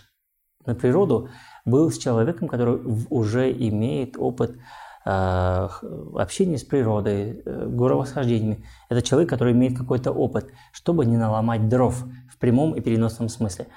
на 0.66 0.76
природу 0.76 1.30
был 1.66 1.92
с 1.92 1.98
человеком, 1.98 2.48
который 2.48 2.80
уже 3.10 3.52
имеет 3.52 4.16
опыт 4.18 4.58
э, 5.06 5.70
общения 6.16 6.58
с 6.58 6.64
природой, 6.64 7.42
э, 7.46 7.66
горовосхождениями. 7.68 8.64
Это 8.90 9.02
человек, 9.02 9.30
который 9.30 9.54
имеет 9.54 9.78
какой-то 9.78 10.12
опыт, 10.12 10.52
чтобы 10.72 11.06
не 11.06 11.18
наломать 11.18 11.70
дров 11.70 12.04
в 12.30 12.38
прямом 12.38 12.74
и 12.74 12.82
переносном 12.82 13.30
смысле. 13.30 13.68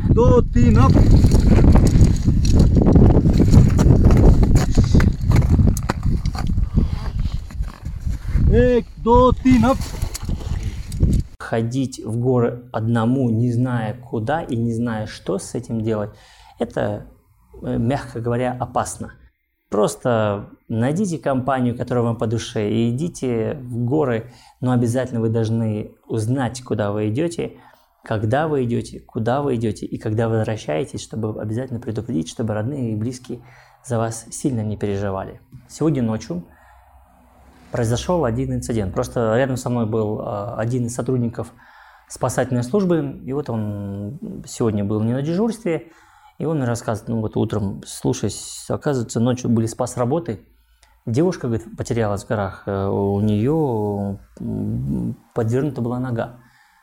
Ходить 11.39 12.01
в 12.05 12.19
горы 12.19 12.69
одному, 12.73 13.29
не 13.31 13.53
зная 13.53 13.95
куда 13.95 14.43
и 14.43 14.57
не 14.57 14.73
зная, 14.73 15.07
что 15.07 15.39
с 15.39 15.55
этим 15.55 15.83
делать, 15.83 16.11
это, 16.59 17.07
э, 17.63 17.77
мягко 17.77 18.21
говоря, 18.21 18.57
опасно. 18.59 19.13
Просто 19.69 20.51
найдите 20.69 21.19
компанию, 21.19 21.77
которая 21.77 22.05
вам 22.05 22.17
по 22.17 22.27
душе, 22.27 22.71
и 22.71 22.91
идите 22.91 23.55
в 23.63 23.85
горы, 23.85 24.31
но 24.61 24.71
обязательно 24.71 25.21
вы 25.21 25.29
должны 25.29 25.93
узнать, 26.07 26.63
куда 26.63 26.93
вы 26.93 27.09
идете, 27.09 27.59
когда 28.05 28.47
вы 28.47 28.65
идете, 28.65 29.01
куда 29.01 29.43
вы 29.43 29.57
идете 29.57 29.85
и 29.85 29.99
когда 29.99 30.29
вы 30.29 30.39
возвращаетесь, 30.39 31.03
чтобы 31.03 31.41
обязательно 31.41 31.81
предупредить, 31.81 32.29
чтобы 32.29 32.55
родные 32.55 32.93
и 32.93 32.97
близкие 32.97 33.41
за 33.85 33.99
вас 33.99 34.27
сильно 34.31 34.61
не 34.61 34.77
переживали. 34.77 35.41
Сегодня 35.69 36.03
ночью 36.03 36.45
произошел 37.73 38.25
один 38.25 38.55
инцидент. 38.55 38.95
Просто 38.95 39.37
рядом 39.37 39.57
со 39.57 39.69
мной 39.69 39.87
был 39.87 40.21
а, 40.21 40.55
один 40.57 40.87
из 40.87 40.95
сотрудников 40.95 41.53
спасательной 42.09 42.63
службы, 42.63 43.21
и 43.25 43.33
вот 43.33 43.51
он 43.51 44.45
сегодня 44.47 44.85
был 44.85 45.03
не 45.03 45.13
на 45.13 45.23
дежурстве, 45.23 45.91
и 46.39 46.45
он 46.45 46.59
мне 46.59 46.67
рассказывает, 46.67 47.09
ну 47.09 47.21
вот 47.21 47.37
утром, 47.37 47.83
слушай, 47.87 48.31
оказывается, 48.69 49.21
ночью 49.21 49.51
были 49.51 49.67
спас-работы, 49.67 50.47
девушка, 51.07 51.47
говорит, 51.47 51.77
потерялась 51.77 52.25
в 52.25 52.29
горах, 52.29 52.65
э, 52.67 52.87
у 52.87 53.21
нее 53.21 54.19
подвернута 55.35 55.81
была 55.81 55.99
нога. 55.99 56.41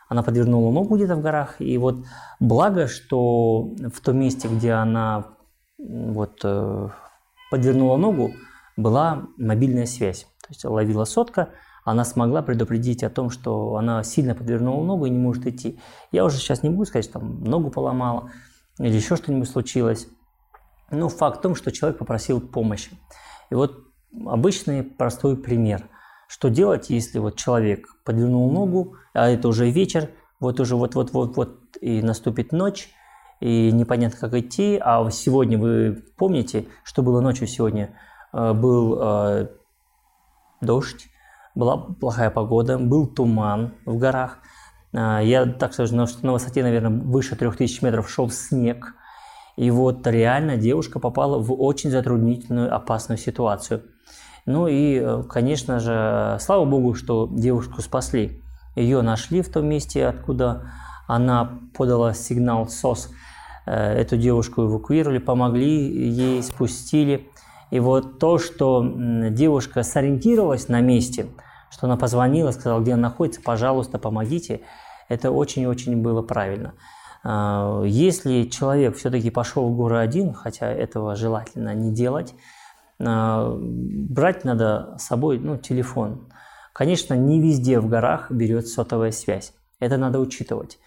Она 0.10 0.24
подвернула 0.24 0.72
ногу 0.72 0.96
где-то 0.96 1.16
в 1.16 1.22
горах, 1.22 1.56
и 1.60 1.78
вот 1.78 2.06
благо, 2.40 2.88
что 2.88 3.74
в 3.78 4.02
том 4.02 4.18
месте, 4.20 4.48
где 4.48 4.74
она 4.74 5.36
вот 5.78 6.42
э, 6.44 6.90
подвернула 7.52 7.98
ногу, 7.98 8.32
была 8.78 9.28
мобильная 9.38 9.86
связь. 9.86 10.24
То 10.42 10.48
есть 10.50 10.66
ловила 10.66 11.06
сотка, 11.06 11.50
она 11.84 12.06
смогла 12.06 12.42
предупредить 12.42 13.04
о 13.04 13.10
том, 13.10 13.30
что 13.30 13.76
она 13.76 14.04
сильно 14.04 14.36
подвернула 14.36 14.84
ногу 14.84 15.06
и 15.06 15.10
не 15.10 15.20
может 15.20 15.46
идти. 15.48 15.80
Я 16.12 16.26
уже 16.26 16.38
сейчас 16.38 16.64
не 16.64 16.70
буду 16.70 16.86
сказать, 16.86 17.06
что 17.06 17.20
там 17.20 17.44
ногу 17.44 17.70
поломала 17.70 18.30
или 18.80 18.96
еще 18.96 19.16
что-нибудь 19.16 19.50
случилось. 19.50 20.08
Но 20.92 21.10
факт 21.10 21.40
в 21.40 21.42
том, 21.42 21.56
что 21.56 21.72
человек 21.72 21.98
попросил 21.98 22.42
помощи. 22.42 22.92
И 23.50 23.56
вот 23.56 23.86
обычный 24.26 24.84
простой 24.84 25.38
пример. 25.38 25.90
Что 26.28 26.50
делать, 26.50 26.90
если 26.90 27.20
вот 27.20 27.36
человек 27.36 27.88
подвернул 28.04 28.52
ногу, 28.52 28.96
а 29.14 29.30
это 29.30 29.48
уже 29.48 29.70
вечер, 29.70 30.10
вот 30.40 30.60
уже 30.60 30.76
вот-вот-вот-вот 30.76 31.78
и 31.82 32.02
наступит 32.02 32.52
ночь, 32.52 32.90
и 33.40 33.72
непонятно, 33.72 34.18
как 34.20 34.34
идти, 34.34 34.80
а 34.82 35.10
сегодня 35.12 35.58
вы 35.58 36.04
помните, 36.18 36.68
что 36.84 37.02
было 37.02 37.22
ночью 37.22 37.48
сегодня? 37.48 37.98
Э, 38.32 38.54
был 38.54 38.98
э, 39.02 39.48
дождь, 40.62 41.08
была 41.56 41.78
плохая 41.78 42.30
погода, 42.30 42.78
был 42.78 43.08
туман 43.08 43.74
в 43.86 43.98
горах. 43.98 44.40
А, 44.94 45.22
я 45.22 45.46
так 45.46 45.74
скажу, 45.74 46.08
что 46.08 46.26
на 46.26 46.34
высоте, 46.34 46.64
наверное, 46.64 47.02
выше 47.02 47.36
3000 47.36 47.84
метров 47.84 48.10
шел 48.10 48.30
снег. 48.30 48.94
И 49.56 49.70
вот 49.70 50.06
реально 50.08 50.58
девушка 50.58 51.00
попала 51.00 51.38
в 51.38 51.54
очень 51.54 51.92
затруднительную, 51.92 52.74
опасную 52.74 53.18
ситуацию. 53.18 53.84
Ну 54.46 54.68
и, 54.68 55.00
э, 55.00 55.24
конечно 55.30 55.80
же, 55.80 56.38
слава 56.42 56.66
богу, 56.66 56.96
что 56.96 57.30
девушку 57.32 57.82
спасли. 57.82 58.42
Ее 58.76 59.02
нашли 59.02 59.42
в 59.42 59.50
том 59.50 59.68
месте, 59.68 60.08
откуда 60.08 60.72
она 61.08 61.60
подала 61.78 62.14
сигнал 62.14 62.68
СОС. 62.68 63.12
Э, 63.66 63.94
эту 63.94 64.18
девушку 64.18 64.64
эвакуировали, 64.64 65.20
помогли 65.20 66.10
ей, 66.10 66.42
спустили. 66.44 67.30
И 67.70 67.80
вот 67.80 68.20
то, 68.20 68.38
что 68.38 68.84
девушка 69.30 69.84
сориентировалась 69.84 70.68
на 70.68 70.82
месте, 70.82 71.28
что 71.72 71.88
она 71.88 71.98
позвонила, 71.98 72.52
сказала, 72.52 72.82
где 72.82 72.94
она 72.94 73.10
находится, 73.10 73.42
пожалуйста, 73.42 73.98
помогите, 73.98 74.62
это 75.10 75.32
очень-очень 75.32 76.02
было 76.02 76.22
правильно. 76.22 76.74
А, 77.24 77.84
если 77.84 78.44
человек 78.44 78.96
все-таки 78.98 79.30
пошел 79.30 79.68
в 79.70 79.76
горы 79.76 80.00
один, 80.00 80.34
хотя 80.34 80.72
этого 80.72 81.16
желательно 81.16 81.74
не 81.74 81.92
делать, 81.92 82.34
а, 83.00 83.56
брать 83.60 84.44
надо 84.44 84.96
с 84.98 85.04
собой 85.04 85.40
ну, 85.40 85.58
телефон. 85.58 86.30
Конечно, 86.74 87.14
не 87.14 87.40
везде 87.40 87.80
в 87.80 87.88
горах 87.88 88.32
берет 88.32 88.68
сотовая 88.68 89.12
связь. 89.12 89.54
Это 89.80 89.98
надо 89.98 90.20
учитывать. 90.20 90.80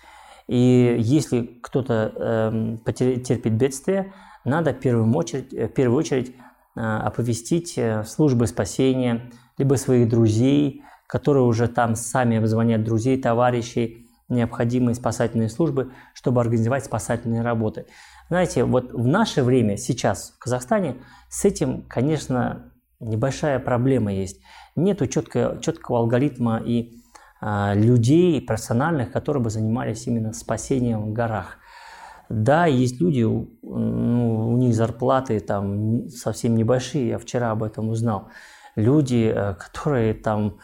И 0.48 0.96
если 0.98 1.42
кто-то 1.62 2.76
э, 2.84 2.92
терпит 2.92 3.52
бедствие, 3.52 4.12
надо 4.44 4.72
в 4.72 4.78
первую 4.78 5.12
очередь, 5.14 5.52
в 5.52 5.68
первую 5.68 5.98
очередь 5.98 6.34
Э, 6.76 6.98
оповестить 6.98 7.78
э, 7.78 8.04
службы 8.04 8.46
спасения, 8.46 9.30
либо 9.56 9.76
своих 9.76 10.10
друзей, 10.10 10.82
которые 11.06 11.44
уже 11.44 11.68
там 11.68 11.94
сами 11.96 12.36
обзвонят 12.36 12.84
друзей, 12.84 13.18
товарищей, 13.18 14.05
необходимые 14.28 14.94
спасательные 14.94 15.48
службы, 15.48 15.92
чтобы 16.14 16.40
организовать 16.40 16.84
спасательные 16.84 17.42
работы. 17.42 17.86
Знаете, 18.28 18.64
вот 18.64 18.92
в 18.92 19.06
наше 19.06 19.42
время, 19.42 19.76
сейчас 19.76 20.32
в 20.36 20.38
Казахстане, 20.38 20.96
с 21.28 21.44
этим, 21.44 21.82
конечно, 21.82 22.72
небольшая 23.00 23.58
проблема 23.58 24.12
есть. 24.12 24.40
Нету 24.74 25.06
четкого, 25.06 25.60
четкого 25.60 25.98
алгоритма 25.98 26.58
и 26.58 27.02
а, 27.40 27.74
людей 27.74 28.40
профессиональных, 28.40 29.12
которые 29.12 29.42
бы 29.42 29.50
занимались 29.50 30.06
именно 30.06 30.32
спасением 30.32 31.10
в 31.10 31.12
горах. 31.12 31.58
Да, 32.28 32.66
есть 32.66 33.00
люди, 33.00 33.22
ну, 33.22 34.52
у 34.52 34.56
них 34.56 34.74
зарплаты 34.74 35.38
там 35.38 36.08
совсем 36.08 36.56
небольшие, 36.56 37.08
я 37.08 37.18
вчера 37.18 37.52
об 37.52 37.62
этом 37.62 37.88
узнал. 37.88 38.28
Люди, 38.74 39.32
э, 39.32 39.54
которые 39.54 40.12
там 40.12 40.58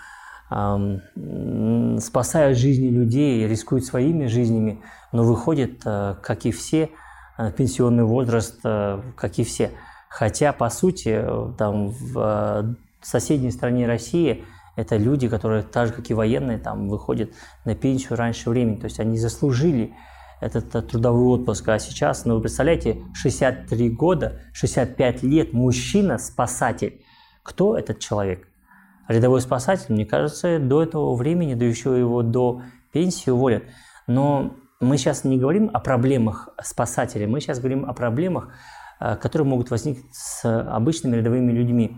спасают 2.01 2.59
жизни 2.59 2.89
людей, 2.89 3.47
рискуют 3.47 3.85
своими 3.85 4.27
жизнями, 4.27 4.83
но 5.13 5.25
выходят, 5.25 5.81
э, 5.85 6.15
как 6.23 6.45
и 6.45 6.53
все, 6.53 6.91
э, 7.39 7.53
пенсионный 7.53 8.05
возраст, 8.05 8.61
как 8.63 9.39
и 9.39 9.45
все. 9.45 9.71
Хотя, 10.09 10.53
по 10.53 10.69
сути, 10.69 11.25
там 11.57 11.89
в 11.89 12.77
соседней 13.01 13.51
стране 13.51 13.87
России 13.87 14.45
это 14.77 14.97
люди, 14.97 15.29
которые 15.29 15.63
так 15.63 15.89
же, 15.89 15.93
как 15.93 16.11
и 16.11 16.15
военные, 16.15 16.59
там 16.59 16.89
выходят 16.89 17.31
на 17.65 17.75
пенсию 17.75 18.17
раньше 18.17 18.51
времени. 18.51 18.77
То 18.77 18.85
есть 18.85 19.01
они 19.01 19.19
заслужили 19.19 19.95
этот 20.41 20.89
трудовой 20.89 21.39
отпуск. 21.39 21.69
А 21.69 21.79
сейчас, 21.79 22.25
ну 22.25 22.37
вы 22.37 22.43
представляете, 22.43 23.03
63 23.15 23.91
года, 23.91 24.41
65 24.53 25.23
лет, 25.23 25.53
мужчина-спасатель. 25.53 27.03
Кто 27.43 27.77
этот 27.77 27.99
человек? 27.99 28.49
Рядовой 29.09 29.41
спасатель, 29.41 29.95
мне 29.95 30.07
кажется, 30.07 30.59
до 30.59 30.83
этого 30.83 31.15
времени, 31.15 31.55
да 31.55 31.65
еще 31.65 31.99
его 31.99 32.23
до 32.23 32.63
пенсии 32.93 33.31
уволят. 33.31 33.65
Но 34.07 34.55
мы 34.81 34.97
сейчас 34.97 35.25
не 35.25 35.39
говорим 35.39 35.71
о 35.73 35.81
проблемах 35.81 36.49
спасателей, 36.63 37.27
мы 37.27 37.41
сейчас 37.41 37.59
говорим 37.59 37.85
о 37.85 37.95
проблемах, 37.95 38.49
э, 39.01 39.17
которые 39.17 39.47
могут 39.47 39.71
возникнуть 39.71 40.15
с 40.15 40.45
обычными 40.45 41.17
рядовыми 41.17 41.53
людьми. 41.53 41.97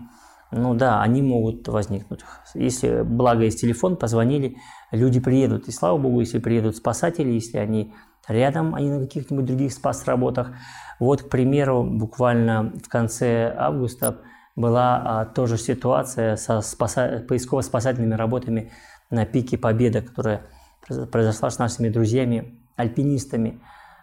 Ну 0.51 0.73
да, 0.73 1.01
они 1.01 1.21
могут 1.21 1.67
возникнуть. 1.67 2.21
Если, 2.53 3.01
благо, 3.01 3.43
есть 3.43 3.59
телефон, 3.59 3.97
позвонили, 3.97 4.57
люди 4.91 5.19
приедут. 5.19 5.67
И 5.67 5.71
слава 5.71 5.97
богу, 5.97 6.19
если 6.19 6.39
приедут 6.39 6.77
спасатели, 6.77 7.31
если 7.31 7.57
они 7.57 7.93
рядом, 8.27 8.75
а 8.75 8.81
не 8.81 8.89
на 8.89 8.99
каких-нибудь 9.01 9.45
других 9.45 9.73
спас-работах. 9.73 10.51
Вот, 10.99 11.23
к 11.23 11.29
примеру, 11.29 11.83
буквально 11.83 12.73
в 12.83 12.87
конце 12.89 13.53
августа 13.57 14.21
была 14.55 15.01
а, 15.03 15.25
тоже 15.25 15.57
ситуация 15.57 16.35
со 16.35 16.61
спаса... 16.61 17.23
поисково-спасательными 17.27 18.13
работами 18.13 18.71
на 19.09 19.25
пике 19.25 19.57
Победы, 19.57 20.01
которая 20.01 20.41
произошла 21.11 21.49
с 21.49 21.59
нашими 21.59 21.89
друзьями, 21.89 22.59
альпинистами. 22.75 23.61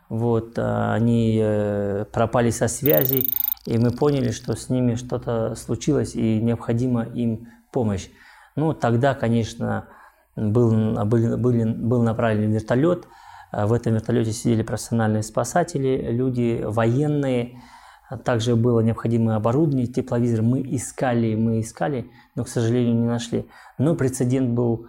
Вот, 0.08 0.58
а, 0.58 0.94
они 0.94 1.38
э, 1.42 2.04
пропали 2.12 2.50
со 2.50 2.68
связи, 2.68 3.28
и 3.64 3.78
мы 3.78 3.90
поняли, 3.90 4.30
что 4.30 4.54
с 4.54 4.68
ними 4.68 4.94
что-то 4.94 5.54
случилось, 5.54 6.14
и 6.14 6.40
необходима 6.40 7.04
им 7.04 7.48
помощь. 7.72 8.08
Ну, 8.56 8.74
тогда, 8.74 9.14
конечно, 9.14 9.88
был, 10.36 10.94
был, 11.06 11.38
был, 11.38 11.74
был 11.74 12.02
направлен 12.02 12.50
вертолет– 12.50 13.06
в 13.52 13.74
этом 13.74 13.94
вертолете 13.94 14.32
сидели 14.32 14.62
профессиональные 14.62 15.22
спасатели, 15.22 16.10
люди 16.10 16.62
военные, 16.64 17.52
А 17.52 17.81
также 18.16 18.56
было 18.56 18.80
необходимое 18.80 19.36
оборудование, 19.36 19.86
тепловизор. 19.86 20.42
Мы 20.42 20.62
искали, 20.62 21.34
мы 21.34 21.60
искали, 21.60 22.10
но, 22.34 22.44
к 22.44 22.48
сожалению, 22.48 22.94
не 22.96 23.06
нашли. 23.06 23.46
Но 23.78 23.94
прецедент 23.94 24.50
был 24.50 24.86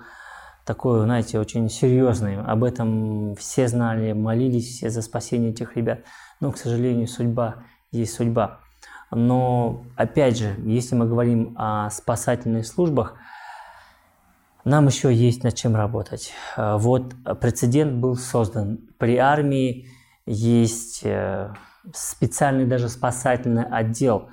такой, 0.66 1.02
знаете, 1.02 1.40
очень 1.40 1.70
серьезный. 1.70 2.42
Об 2.42 2.64
этом 2.64 3.36
все 3.36 3.68
знали, 3.68 4.14
молились 4.14 4.68
все 4.68 4.90
за 4.90 5.02
спасение 5.02 5.52
этих 5.52 5.76
ребят. 5.76 6.02
Но, 6.40 6.52
к 6.52 6.58
сожалению, 6.58 7.08
судьба 7.08 7.64
есть 7.92 8.14
судьба. 8.14 8.60
Но, 9.12 9.84
опять 9.96 10.38
же, 10.38 10.56
если 10.66 10.96
мы 10.96 11.08
говорим 11.08 11.56
о 11.58 11.90
спасательных 11.90 12.66
службах, 12.66 13.16
нам 14.66 14.88
еще 14.88 15.14
есть 15.14 15.44
над 15.44 15.56
чем 15.56 15.76
работать. 15.76 16.34
А, 16.56 16.78
вот 16.78 17.14
прецедент 17.42 17.96
был 17.96 18.16
создан. 18.16 18.80
При 18.98 19.18
армии 19.18 19.90
есть 20.26 21.02
э, 21.04 21.54
специальный 21.94 22.66
даже 22.66 22.90
спасательный 22.90 23.66
отдел. 23.66 24.30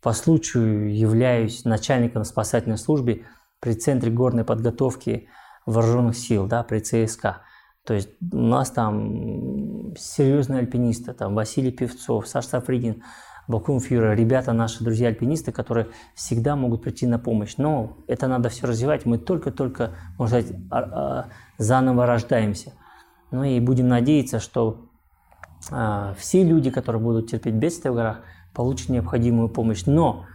По 0.00 0.12
случаю 0.12 0.94
являюсь 0.96 1.64
начальником 1.64 2.24
спасательной 2.24 2.78
службы 2.78 3.24
при 3.60 3.74
Центре 3.74 4.10
горной 4.10 4.44
подготовки 4.44 5.28
вооруженных 5.66 6.16
сил, 6.16 6.46
да, 6.46 6.62
при 6.62 6.80
ЦСК. 6.80 7.42
То 7.84 7.94
есть 7.94 8.10
у 8.32 8.38
нас 8.38 8.70
там 8.70 9.94
серьезные 9.96 10.60
альпинисты, 10.60 11.12
там 11.12 11.34
Василий 11.34 11.72
Певцов, 11.72 12.28
Саша 12.28 12.48
Сафридин, 12.48 13.02
Бакум 13.48 13.80
Фьюра, 13.80 14.14
ребята 14.14 14.52
наши 14.52 14.84
друзья-альпинисты, 14.84 15.50
которые 15.50 15.88
всегда 16.14 16.56
могут 16.56 16.82
прийти 16.82 17.06
на 17.06 17.18
помощь. 17.18 17.54
Но 17.56 17.98
это 18.06 18.28
надо 18.28 18.48
все 18.48 18.66
развивать. 18.66 19.06
Мы 19.06 19.18
только-только, 19.18 19.96
можно 20.18 20.40
сказать, 20.40 20.60
а, 20.70 20.78
а, 20.78 21.28
заново 21.58 22.06
рождаемся. 22.06 22.74
Ну 23.30 23.42
и 23.42 23.58
будем 23.60 23.88
надеяться, 23.88 24.38
что 24.38 24.89
все 25.60 26.44
люди, 26.44 26.70
которые 26.70 27.02
будут 27.02 27.30
терпеть 27.30 27.54
бедствия 27.54 27.90
в 27.90 27.94
горах, 27.94 28.20
получат 28.54 28.88
необходимую 28.88 29.48
помощь. 29.48 29.84
Но 29.86 30.26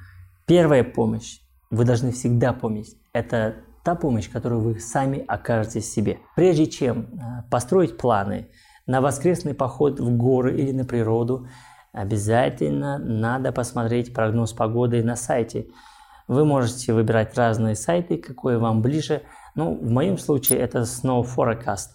первая 0.45 0.83
помощь, 0.83 1.39
вы 1.69 1.85
должны 1.85 2.11
всегда 2.11 2.53
помнить, 2.53 2.95
это 3.13 3.55
та 3.83 3.95
помощь, 3.95 4.29
которую 4.29 4.61
вы 4.61 4.79
сами 4.79 5.23
окажете 5.27 5.81
себе. 5.81 6.19
Прежде 6.35 6.67
чем 6.67 7.07
а, 7.19 7.43
построить 7.49 7.97
планы 7.97 8.49
на 8.87 9.01
воскресный 9.01 9.53
поход 9.53 9.99
в 9.99 10.17
горы 10.17 10.57
или 10.57 10.71
на 10.71 10.85
природу, 10.85 11.47
обязательно 11.91 12.97
надо 12.97 13.51
посмотреть 13.51 14.13
прогноз 14.13 14.53
погоды 14.53 15.03
на 15.03 15.15
сайте. 15.15 15.67
Вы 16.27 16.45
можете 16.45 16.93
выбирать 16.93 17.37
разные 17.37 17.75
сайты, 17.75 18.17
какой 18.17 18.57
вам 18.57 18.81
ближе. 18.81 19.21
Ну, 19.53 19.75
в 19.75 19.91
моем 19.91 20.17
случае 20.17 20.59
это 20.59 20.79
Snow 20.79 21.23
Forecast– 21.23 21.89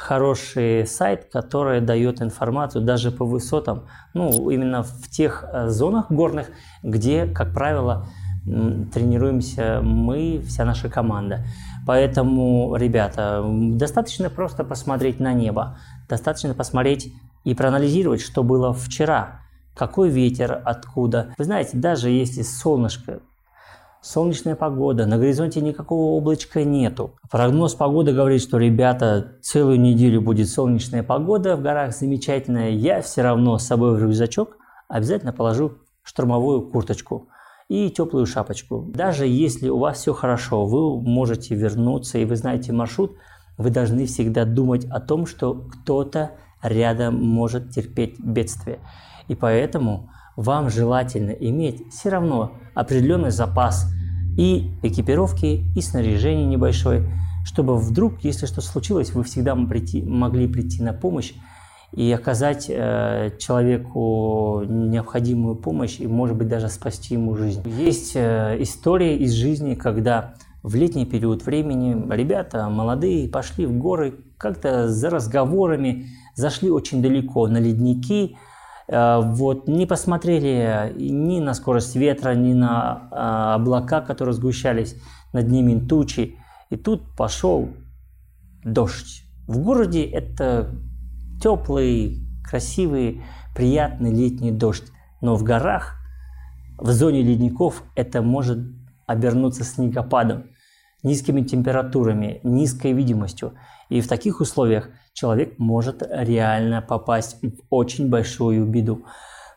хороший 0.00 0.86
сайт, 0.86 1.26
который 1.30 1.82
дает 1.82 2.22
информацию 2.22 2.82
даже 2.82 3.10
по 3.10 3.26
высотам, 3.26 3.84
ну, 4.14 4.48
именно 4.48 4.82
в 4.82 5.10
тех 5.10 5.44
э, 5.44 5.68
зонах 5.68 6.10
горных, 6.10 6.48
где, 6.82 7.26
как 7.26 7.52
правило, 7.52 8.06
тренируемся 8.44 9.80
мы, 9.82 10.42
вся 10.46 10.64
наша 10.64 10.88
команда. 10.88 11.44
Поэтому, 11.86 12.74
ребята, 12.76 13.44
достаточно 13.46 14.30
просто 14.30 14.64
посмотреть 14.64 15.20
на 15.20 15.34
небо, 15.34 15.78
достаточно 16.08 16.54
посмотреть 16.54 17.12
и 17.44 17.54
проанализировать, 17.54 18.22
что 18.22 18.42
было 18.42 18.72
вчера, 18.72 19.42
какой 19.74 20.08
ветер, 20.08 20.62
откуда. 20.64 21.34
Вы 21.36 21.44
знаете, 21.44 21.76
даже 21.76 22.08
если 22.08 22.40
солнышко 22.40 23.20
солнечная 24.02 24.56
погода, 24.56 25.06
на 25.06 25.18
горизонте 25.18 25.60
никакого 25.60 26.16
облачка 26.16 26.64
нету. 26.64 27.16
Прогноз 27.30 27.74
погоды 27.74 28.12
говорит, 28.12 28.42
что, 28.42 28.58
ребята, 28.58 29.38
целую 29.42 29.80
неделю 29.80 30.20
будет 30.20 30.48
солнечная 30.48 31.02
погода 31.02 31.56
в 31.56 31.62
горах 31.62 31.94
замечательная. 31.94 32.70
Я 32.70 33.02
все 33.02 33.22
равно 33.22 33.58
с 33.58 33.66
собой 33.66 33.96
в 33.96 34.02
рюкзачок 34.02 34.56
обязательно 34.88 35.32
положу 35.32 35.72
штурмовую 36.02 36.70
курточку 36.70 37.28
и 37.68 37.90
теплую 37.90 38.26
шапочку. 38.26 38.90
Даже 38.92 39.26
если 39.26 39.68
у 39.68 39.78
вас 39.78 39.98
все 39.98 40.12
хорошо, 40.12 40.66
вы 40.66 41.00
можете 41.00 41.54
вернуться 41.54 42.18
и 42.18 42.24
вы 42.24 42.36
знаете 42.36 42.72
маршрут, 42.72 43.16
вы 43.58 43.70
должны 43.70 44.06
всегда 44.06 44.44
думать 44.44 44.86
о 44.86 45.00
том, 45.00 45.26
что 45.26 45.54
кто-то 45.54 46.32
рядом 46.62 47.22
может 47.22 47.70
терпеть 47.70 48.18
бедствие. 48.18 48.80
И 49.28 49.34
поэтому 49.34 50.10
вам 50.40 50.70
желательно 50.70 51.32
иметь 51.32 51.82
все 51.92 52.08
равно 52.08 52.52
определенный 52.74 53.30
запас 53.30 53.92
и 54.38 54.70
экипировки, 54.82 55.64
и 55.76 55.80
снаряжения 55.82 56.46
небольшой, 56.46 57.06
чтобы 57.44 57.76
вдруг, 57.76 58.24
если 58.24 58.46
что 58.46 58.62
случилось, 58.62 59.12
вы 59.12 59.22
всегда 59.22 59.54
могли 59.54 60.48
прийти 60.48 60.82
на 60.82 60.94
помощь 60.94 61.34
и 61.92 62.10
оказать 62.10 62.70
э, 62.70 63.32
человеку 63.38 64.62
необходимую 64.66 65.56
помощь 65.56 66.00
и, 66.00 66.06
может 66.06 66.36
быть, 66.36 66.48
даже 66.48 66.68
спасти 66.68 67.14
ему 67.14 67.36
жизнь. 67.36 67.62
Есть 67.78 68.12
э, 68.14 68.56
история 68.60 69.18
из 69.18 69.32
жизни, 69.32 69.74
когда 69.74 70.34
в 70.62 70.74
летний 70.74 71.04
период 71.04 71.44
времени 71.44 72.10
ребята 72.10 72.68
молодые 72.70 73.28
пошли 73.28 73.66
в 73.66 73.76
горы 73.76 74.14
как-то 74.38 74.88
за 74.88 75.10
разговорами, 75.10 76.06
зашли 76.34 76.70
очень 76.70 77.02
далеко 77.02 77.46
на 77.48 77.58
ледники, 77.58 78.36
вот, 78.90 79.68
не 79.68 79.86
посмотрели 79.86 80.92
ни 80.96 81.38
на 81.38 81.54
скорость 81.54 81.94
ветра, 81.94 82.34
ни 82.34 82.52
на 82.52 83.08
а, 83.12 83.54
облака, 83.54 84.00
которые 84.00 84.34
сгущались 84.34 84.96
над 85.32 85.48
ними, 85.48 85.78
тучи. 85.78 86.36
И 86.70 86.76
тут 86.76 87.16
пошел 87.16 87.68
дождь. 88.64 89.24
В 89.46 89.58
городе 89.58 90.04
это 90.04 90.74
теплый, 91.40 92.18
красивый, 92.44 93.22
приятный 93.54 94.12
летний 94.12 94.50
дождь. 94.50 94.90
Но 95.20 95.36
в 95.36 95.44
горах, 95.44 95.96
в 96.78 96.90
зоне 96.90 97.22
ледников, 97.22 97.84
это 97.94 98.22
может 98.22 98.58
обернуться 99.06 99.64
снегопадом, 99.64 100.46
низкими 101.02 101.42
температурами, 101.42 102.40
низкой 102.42 102.92
видимостью. 102.92 103.54
И 103.88 104.00
в 104.00 104.08
таких 104.08 104.40
условиях 104.40 104.88
человек 105.12 105.58
может 105.58 106.02
реально 106.08 106.82
попасть 106.82 107.42
в 107.42 107.52
очень 107.70 108.08
большую 108.08 108.66
беду. 108.66 109.04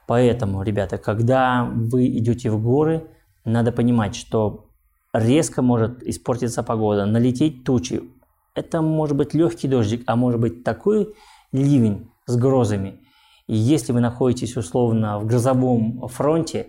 Поэтому, 0.07 0.63
ребята, 0.63 0.97
когда 0.97 1.69
вы 1.73 2.07
идете 2.07 2.49
в 2.51 2.61
горы, 2.61 3.07
надо 3.45 3.71
понимать, 3.71 4.15
что 4.15 4.65
резко 5.13 5.61
может 5.61 6.03
испортиться 6.03 6.63
погода, 6.63 7.05
налететь 7.05 7.63
тучи. 7.63 8.01
Это 8.55 8.81
может 8.81 9.15
быть 9.15 9.33
легкий 9.33 9.67
дождик, 9.67 10.03
а 10.05 10.15
может 10.15 10.39
быть 10.39 10.63
такой 10.63 11.13
ливень 11.51 12.09
с 12.25 12.35
грозами. 12.35 12.99
И 13.47 13.55
если 13.55 13.93
вы 13.93 13.99
находитесь 13.99 14.57
условно 14.57 15.19
в 15.19 15.25
грозовом 15.25 16.07
фронте, 16.07 16.67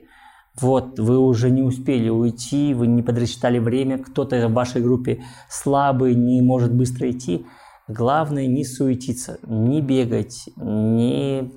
вот 0.60 0.98
вы 0.98 1.18
уже 1.18 1.50
не 1.50 1.62
успели 1.62 2.08
уйти, 2.08 2.74
вы 2.74 2.86
не 2.86 3.02
подрасчитали 3.02 3.58
время, 3.58 3.98
кто-то 3.98 4.48
в 4.48 4.52
вашей 4.52 4.82
группе 4.82 5.22
слабый, 5.48 6.14
не 6.14 6.40
может 6.40 6.72
быстро 6.72 7.10
идти– 7.10 7.44
Главное 7.88 8.46
не 8.46 8.64
суетиться, 8.64 9.38
не 9.42 9.82
бегать, 9.82 10.48
не 10.56 11.52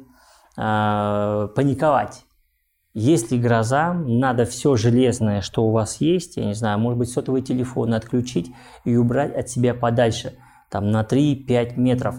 э, 0.58 1.48
паниковать. 1.56 2.26
Если 2.94 3.38
гроза, 3.38 3.94
надо 3.94 4.46
все 4.46 4.76
железное, 4.76 5.42
что 5.42 5.66
у 5.66 5.72
вас 5.72 6.02
есть, 6.02 6.38
я 6.38 6.46
не 6.46 6.54
знаю, 6.54 6.80
может 6.80 7.00
быть 7.00 7.10
сотовый 7.10 7.44
телефон 7.44 7.94
отключить 7.94 8.52
и 8.84 8.96
убрать 8.96 9.36
от 9.36 9.50
себя 9.50 9.74
подальше, 9.74 10.34
там 10.70 10.92
на 10.92 11.04
3-5 11.04 11.78
метров. 11.78 12.16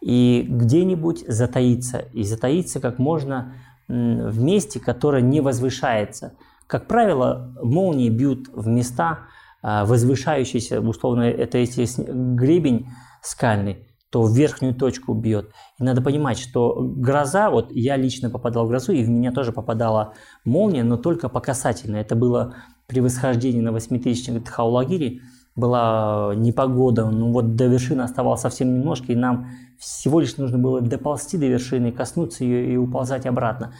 И 0.00 0.44
где-нибудь 0.48 1.24
затаиться. 1.26 1.98
И 2.12 2.24
затаиться 2.24 2.80
как 2.80 2.98
можно 2.98 3.54
в 3.88 4.42
месте, 4.42 4.80
которое 4.80 5.22
не 5.22 5.40
возвышается. 5.40 6.34
Как 6.66 6.88
правило, 6.88 7.54
молнии 7.62 8.08
бьют 8.08 8.48
в 8.52 8.66
места 8.66 9.20
а, 9.62 9.84
возвышающиеся, 9.84 10.80
условно, 10.80 11.22
это 11.22 11.58
если 11.58 12.04
гребень 12.06 12.88
скальный, 13.26 13.88
то 14.10 14.22
в 14.22 14.34
верхнюю 14.34 14.74
точку 14.74 15.14
бьет. 15.14 15.50
И 15.78 15.84
надо 15.84 16.00
понимать, 16.00 16.38
что 16.38 16.76
гроза, 16.80 17.50
вот 17.50 17.72
я 17.72 17.96
лично 17.96 18.30
попадал 18.30 18.66
в 18.66 18.68
грозу, 18.68 18.92
и 18.92 19.02
в 19.02 19.08
меня 19.08 19.32
тоже 19.32 19.52
попадала 19.52 20.14
молния, 20.44 20.84
но 20.84 20.96
только 20.96 21.28
по 21.28 21.40
касательной. 21.40 22.00
Это 22.00 22.14
было 22.14 22.54
при 22.86 23.00
восхождении 23.00 23.60
на 23.60 23.72
8000 23.72 24.44
Тхаулагири, 24.44 25.22
была 25.56 26.34
непогода, 26.36 27.06
ну 27.10 27.32
вот 27.32 27.56
до 27.56 27.66
вершины 27.66 28.02
оставалось 28.02 28.42
совсем 28.42 28.74
немножко, 28.74 29.12
и 29.12 29.16
нам 29.16 29.48
всего 29.78 30.20
лишь 30.20 30.36
нужно 30.36 30.58
было 30.58 30.82
доползти 30.82 31.38
до 31.38 31.46
вершины, 31.46 31.92
коснуться 31.92 32.44
ее 32.44 32.74
и 32.74 32.76
уползать 32.76 33.26
обратно. 33.26 33.72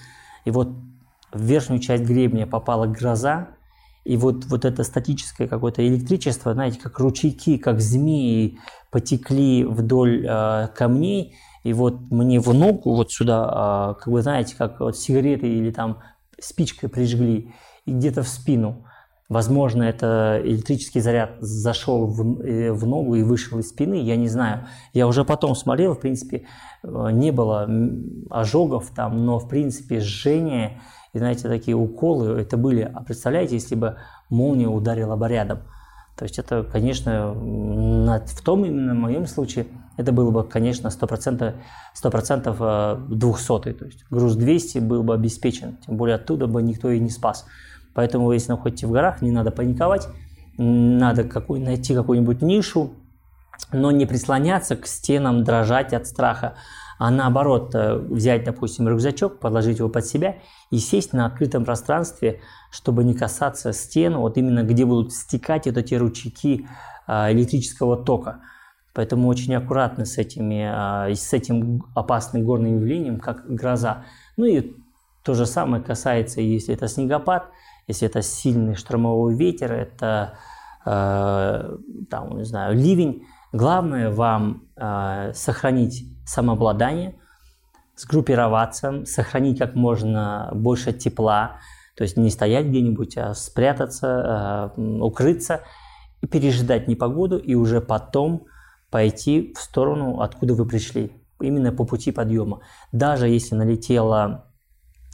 И 0.46 0.50
вот 0.50 0.70
в 1.32 1.40
верхнюю 1.40 1.80
часть 1.80 2.04
гребня 2.04 2.46
попала 2.46 2.86
гроза, 2.86 3.48
и 4.06 4.16
вот, 4.16 4.44
вот 4.46 4.64
это 4.64 4.84
статическое 4.84 5.48
какое-то 5.48 5.86
электричество, 5.86 6.54
знаете, 6.54 6.78
как 6.80 6.98
ручейки, 7.00 7.58
как 7.58 7.80
змеи 7.80 8.58
потекли 8.90 9.64
вдоль 9.64 10.24
э, 10.24 10.68
камней, 10.76 11.34
и 11.64 11.72
вот 11.72 12.10
мне 12.10 12.38
в 12.38 12.54
ногу 12.54 12.94
вот 12.94 13.10
сюда, 13.10 13.94
э, 13.96 13.98
как 13.98 14.06
вы 14.06 14.22
знаете, 14.22 14.54
как 14.56 14.78
вот 14.78 14.96
сигареты 14.96 15.48
или 15.48 15.72
там 15.72 15.98
спичкой 16.38 16.88
прижгли, 16.88 17.52
и 17.84 17.92
где-то 17.92 18.22
в 18.22 18.28
спину. 18.28 18.84
Возможно, 19.28 19.82
это 19.82 20.40
электрический 20.44 21.00
заряд 21.00 21.32
зашел 21.40 22.06
в, 22.06 22.40
э, 22.42 22.70
в 22.70 22.86
ногу 22.86 23.16
и 23.16 23.24
вышел 23.24 23.58
из 23.58 23.70
спины, 23.70 23.96
я 23.96 24.14
не 24.14 24.28
знаю. 24.28 24.68
Я 24.92 25.08
уже 25.08 25.24
потом 25.24 25.56
смотрел, 25.56 25.94
в 25.94 26.00
принципе, 26.00 26.46
э, 26.84 27.08
не 27.10 27.32
было 27.32 27.68
ожогов 28.30 28.92
там, 28.94 29.26
но, 29.26 29.40
в 29.40 29.48
принципе, 29.48 29.98
жжение 29.98 30.80
и, 31.16 31.18
знаете, 31.18 31.48
такие 31.48 31.74
уколы, 31.74 32.38
это 32.38 32.58
были. 32.58 32.82
А 32.82 33.02
представляете, 33.02 33.54
если 33.54 33.74
бы 33.74 33.96
молния 34.28 34.68
ударила 34.68 35.16
бы 35.16 35.26
рядом? 35.28 35.60
То 36.14 36.24
есть 36.24 36.38
это, 36.38 36.62
конечно, 36.62 37.32
в 37.32 38.42
том 38.42 38.64
именно 38.66 38.94
моем 38.94 39.26
случае, 39.26 39.66
это 39.96 40.12
было 40.12 40.30
бы, 40.30 40.44
конечно, 40.44 40.88
100%, 40.88 41.54
100% 41.94 43.08
200, 43.08 43.72
то 43.72 43.84
есть 43.86 44.04
груз 44.10 44.34
200 44.34 44.78
был 44.78 45.02
бы 45.02 45.14
обеспечен, 45.14 45.78
тем 45.86 45.96
более 45.96 46.16
оттуда 46.16 46.46
бы 46.46 46.62
никто 46.62 46.90
и 46.90 47.00
не 47.00 47.08
спас. 47.08 47.46
Поэтому, 47.94 48.30
если 48.32 48.50
находитесь 48.50 48.84
в 48.84 48.90
горах, 48.90 49.22
не 49.22 49.30
надо 49.30 49.50
паниковать, 49.50 50.06
надо 50.58 51.24
какой, 51.24 51.60
найти 51.60 51.94
какую-нибудь 51.94 52.42
нишу, 52.42 52.92
но 53.72 53.90
не 53.90 54.04
прислоняться 54.04 54.76
к 54.76 54.86
стенам, 54.86 55.44
дрожать 55.44 55.94
от 55.94 56.06
страха, 56.06 56.56
а 56.98 57.10
наоборот 57.10 57.74
э, 57.74 57.96
взять, 57.96 58.44
допустим, 58.44 58.88
рюкзачок, 58.88 59.38
подложить 59.38 59.78
его 59.78 59.88
под 59.88 60.06
себя 60.06 60.36
и 60.70 60.78
сесть 60.78 61.12
на 61.12 61.26
открытом 61.26 61.64
пространстве, 61.64 62.40
чтобы 62.70 63.04
не 63.04 63.14
касаться 63.14 63.72
стен, 63.72 64.16
вот 64.16 64.38
именно 64.38 64.62
где 64.62 64.84
будут 64.84 65.12
стекать 65.12 65.66
вот 65.66 65.76
эти 65.76 65.94
ручейки 65.94 66.68
а, 67.06 67.30
электрического 67.32 67.96
тока. 67.96 68.40
Поэтому 68.94 69.28
очень 69.28 69.54
аккуратно 69.54 70.04
с, 70.04 70.18
этими, 70.18 70.66
а, 70.68 71.08
с 71.14 71.32
этим 71.32 71.84
опасным 71.94 72.44
горным 72.44 72.76
явлением, 72.76 73.20
как 73.20 73.46
гроза. 73.46 74.04
Ну 74.36 74.46
и 74.46 74.74
то 75.22 75.34
же 75.34 75.46
самое 75.46 75.82
касается, 75.82 76.40
если 76.40 76.74
это 76.74 76.88
снегопад– 76.88 77.50
если 77.86 78.08
это 78.08 78.22
сильный 78.22 78.74
штормовой 78.74 79.34
ветер, 79.34 79.72
это 79.72 80.38
э, 80.84 81.76
там, 82.10 82.36
не 82.36 82.44
знаю, 82.44 82.76
ливень. 82.76 83.26
Главное 83.52 84.10
вам 84.10 84.64
э, 84.76 85.32
сохранить 85.34 86.04
самообладание, 86.26 87.18
сгруппироваться, 87.96 89.04
сохранить 89.06 89.58
как 89.58 89.74
можно 89.74 90.50
больше 90.52 90.92
тепла, 90.92 91.58
то 91.96 92.02
есть 92.02 92.16
не 92.16 92.28
стоять 92.30 92.66
где-нибудь, 92.66 93.16
а 93.16 93.34
спрятаться, 93.34 94.72
э, 94.76 94.80
укрыться 95.00 95.62
и 96.20 96.26
пережидать 96.26 96.88
непогоду, 96.88 97.38
и 97.38 97.54
уже 97.54 97.80
потом 97.80 98.44
пойти 98.90 99.54
в 99.56 99.60
сторону, 99.60 100.20
откуда 100.20 100.54
вы 100.54 100.66
пришли, 100.66 101.12
именно 101.40 101.72
по 101.72 101.84
пути 101.84 102.12
подъема. 102.12 102.60
Даже 102.92 103.28
если 103.28 103.54
налетела 103.54 104.46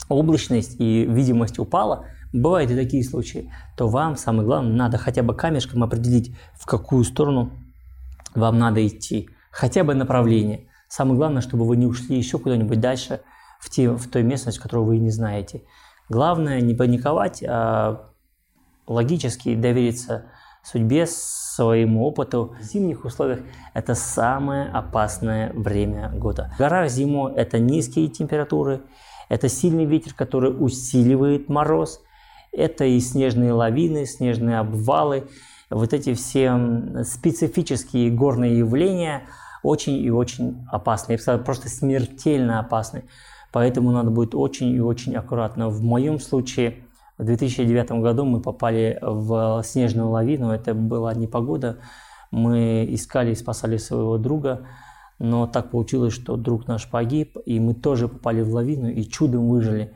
облачность 0.09 0.79
и 0.79 1.05
видимость 1.05 1.59
упала, 1.59 2.05
бывают 2.33 2.71
и 2.71 2.75
такие 2.75 3.03
случаи, 3.03 3.51
то 3.77 3.87
вам, 3.87 4.17
самое 4.17 4.45
главное, 4.45 4.73
надо 4.73 4.97
хотя 4.97 5.23
бы 5.23 5.35
камешком 5.35 5.83
определить, 5.83 6.35
в 6.53 6.65
какую 6.65 7.03
сторону 7.03 7.51
вам 8.35 8.57
надо 8.57 8.85
идти, 8.85 9.29
хотя 9.51 9.83
бы 9.83 9.93
направление. 9.93 10.67
Самое 10.93 11.17
главное, 11.17 11.41
чтобы 11.41 11.65
вы 11.65 11.75
не 11.75 11.87
ушли 11.87 12.15
еще 12.15 12.37
куда-нибудь 12.37 12.79
дальше, 12.79 13.21
в, 13.59 13.71
те, 13.71 13.89
в 13.89 14.07
той 14.11 14.21
местность, 14.21 14.59
которую 14.59 14.85
вы 14.85 14.99
не 14.99 15.09
знаете. 15.09 15.63
Главное 16.07 16.61
не 16.61 16.75
паниковать, 16.75 17.43
а 17.43 18.11
логически 18.85 19.55
довериться 19.55 20.25
судьбе, 20.61 21.07
своему 21.07 22.05
опыту. 22.05 22.55
В 22.59 22.63
зимних 22.63 23.05
условиях 23.05 23.39
это 23.73 23.95
самое 23.95 24.69
опасное 24.69 25.51
время 25.53 26.11
года. 26.11 26.51
В 26.53 26.59
горах 26.59 26.91
зимой 26.91 27.33
это 27.33 27.57
низкие 27.57 28.07
температуры, 28.07 28.83
это 29.29 29.49
сильный 29.49 29.85
ветер, 29.85 30.13
который 30.13 30.51
усиливает 30.51 31.49
мороз– 31.49 32.01
это 32.51 32.85
и 32.85 32.99
снежные 32.99 33.51
лавины, 33.51 34.05
снежные 34.05 34.59
обвалы, 34.59 35.27
вот 35.71 35.91
эти 35.91 36.13
все 36.13 37.03
специфические 37.03 38.11
горные 38.11 38.59
явления 38.59 39.23
очень 39.63 39.95
и 39.95 40.11
очень 40.11 40.65
опасны. 40.69 41.13
Я 41.13 41.17
бы 41.17 41.21
сказал, 41.21 41.43
просто 41.43 41.69
смертельно 41.69 42.59
опасны. 42.59 43.05
Поэтому 43.51 43.91
надо 43.91 44.11
будет 44.11 44.35
очень 44.35 44.69
и 44.69 44.79
очень 44.79 45.15
аккуратно. 45.15 45.69
В 45.69 45.81
моем 45.81 46.19
случае 46.19 46.83
в 47.17 47.23
2009 47.23 47.91
году 48.01 48.25
мы 48.25 48.41
попали 48.41 48.97
в 49.01 49.61
снежную 49.63 50.09
лавину. 50.09 50.51
Это 50.51 50.73
была 50.73 51.13
непогода. 51.13 51.79
Мы 52.31 52.85
искали 52.89 53.31
и 53.31 53.35
спасали 53.35 53.77
своего 53.77 54.17
друга. 54.17 54.67
Но 55.19 55.47
так 55.47 55.69
получилось, 55.71 56.13
что 56.13 56.35
друг 56.35 56.67
наш 56.67 56.89
погиб, 56.89 57.37
и 57.45 57.59
мы 57.59 57.75
тоже 57.75 58.07
попали 58.07 58.41
в 58.41 58.53
лавину 58.53 58.89
и 58.89 59.03
чудом 59.03 59.47
выжили. 59.47 59.95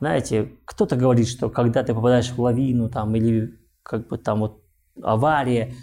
Знаете, 0.00 0.52
кто-то 0.64 0.96
говорит, 0.96 1.28
что 1.28 1.48
когда 1.48 1.82
ты 1.82 1.94
попадаешь 1.94 2.30
в 2.30 2.38
лавину 2.38 2.90
там, 2.90 3.14
или 3.14 3.58
как 3.82 4.08
бы 4.08 4.18
там 4.18 4.40
вот 4.40 4.62
авария 5.02 5.74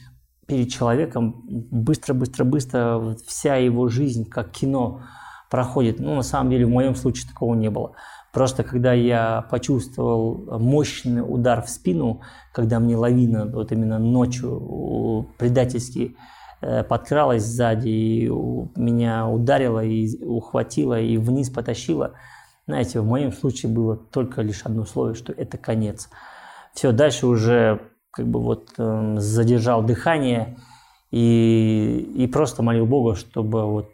перед 0.48 0.70
человеком, 0.70 1.44
быстро-быстро-быстро 1.48 3.16
вся 3.28 3.56
его 3.56 3.88
жизнь, 3.88 4.30
как 4.30 4.52
кино, 4.52 5.02
проходит. 5.50 6.00
Ну, 6.00 6.16
на 6.16 6.24
самом 6.24 6.50
деле, 6.50 6.66
в 6.66 6.70
моем 6.70 6.96
случае 6.96 7.30
такого 7.30 7.54
не 7.56 7.70
было. 7.70 7.94
Просто 8.32 8.64
когда 8.64 8.94
я 8.94 9.46
почувствовал 9.52 10.60
мощный 10.60 11.22
удар 11.22 11.62
в 11.62 11.70
спину, 11.70 12.22
когда 12.52 12.80
мне 12.80 12.98
лавина 12.98 13.46
вот 13.46 13.72
именно 13.72 14.00
ночью 14.00 15.30
предательски 15.38 16.16
э, 16.62 16.84
подкралась 16.84 17.44
сзади 17.44 17.90
и 17.90 18.30
меня 18.76 19.28
ударила 19.28 19.84
и 19.84 20.24
ухватила 20.24 21.00
и 21.00 21.18
вниз 21.18 21.50
потащила– 21.50 22.14
знаете, 22.66 23.02
в 23.02 23.06
моем 23.06 23.34
случае 23.34 23.72
было 23.72 23.98
только 23.98 24.42
лишь 24.42 24.62
одно 24.64 24.84
условие, 24.84 25.16
что 25.16 25.34
это 25.34 25.58
конец. 25.58 26.10
Все, 26.74 26.92
дальше 26.92 27.28
уже 27.28 27.82
как 28.14 28.28
бы 28.28 28.40
вот 28.40 28.70
э, 28.78 29.16
задержал 29.18 29.84
дыхание 29.84 30.58
и, 31.12 32.12
и 32.16 32.28
просто 32.28 32.64
молил 32.64 32.86
Бога, 32.86 33.16
чтобы 33.16 33.66
вот 33.66 33.92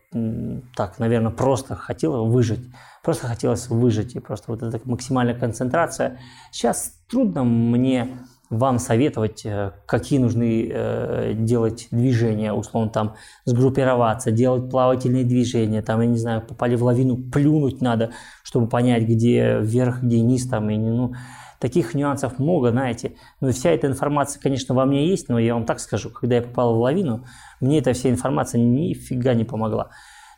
так, 0.76 1.00
наверное, 1.00 1.32
просто 1.32 1.76
хотел 1.76 2.26
выжить. 2.26 2.62
Просто 3.04 3.28
хотелось 3.28 3.70
выжить, 3.70 4.16
и 4.16 4.20
просто 4.20 4.52
вот 4.52 4.62
эта 4.62 4.80
максимальная 4.84 5.36
концентрация. 5.36 6.20
Сейчас 6.52 6.94
трудно 7.10 7.44
мне 7.44 8.20
вам 8.50 8.80
советовать, 8.80 9.46
э, 9.46 9.72
какие 9.86 10.20
нужны 10.20 10.70
э, 10.70 11.34
делать 11.34 11.88
движения, 11.92 12.52
условно 12.52 12.90
там 12.90 13.16
сгруппироваться, 13.46 14.32
делать 14.32 14.70
плавательные 14.70 15.24
движения, 15.24 15.82
там, 15.82 16.02
я 16.02 16.08
не 16.08 16.18
знаю, 16.18 16.42
попали 16.42 16.76
в 16.76 16.84
лавину, 16.84 17.18
плюнуть 17.18 17.80
надо, 17.80 18.12
чтобы 18.44 18.68
понять, 18.68 19.04
где 19.04 19.60
вверх, 19.60 20.02
где 20.02 20.20
низ, 20.22 20.48
там, 20.48 20.70
и 20.72 20.78
ну, 20.78 21.14
таких 21.60 21.94
нюансов 21.94 22.40
много, 22.40 22.72
знаете. 22.72 23.16
Ну, 23.42 23.52
вся 23.52 23.72
эта 23.72 23.88
информация, 23.88 24.42
конечно, 24.42 24.74
во 24.74 24.86
мне 24.86 25.08
есть, 25.08 25.30
но 25.30 25.38
я 25.40 25.54
вам 25.54 25.66
так 25.66 25.80
скажу, 25.80 26.10
когда 26.10 26.38
я 26.38 26.42
попал 26.42 26.76
в 26.76 26.80
лавину, 26.80 27.26
мне 27.60 27.80
эта 27.80 27.94
вся 27.94 28.10
информация 28.10 28.60
нифига 28.60 29.34
не 29.34 29.44
помогла. 29.44 29.90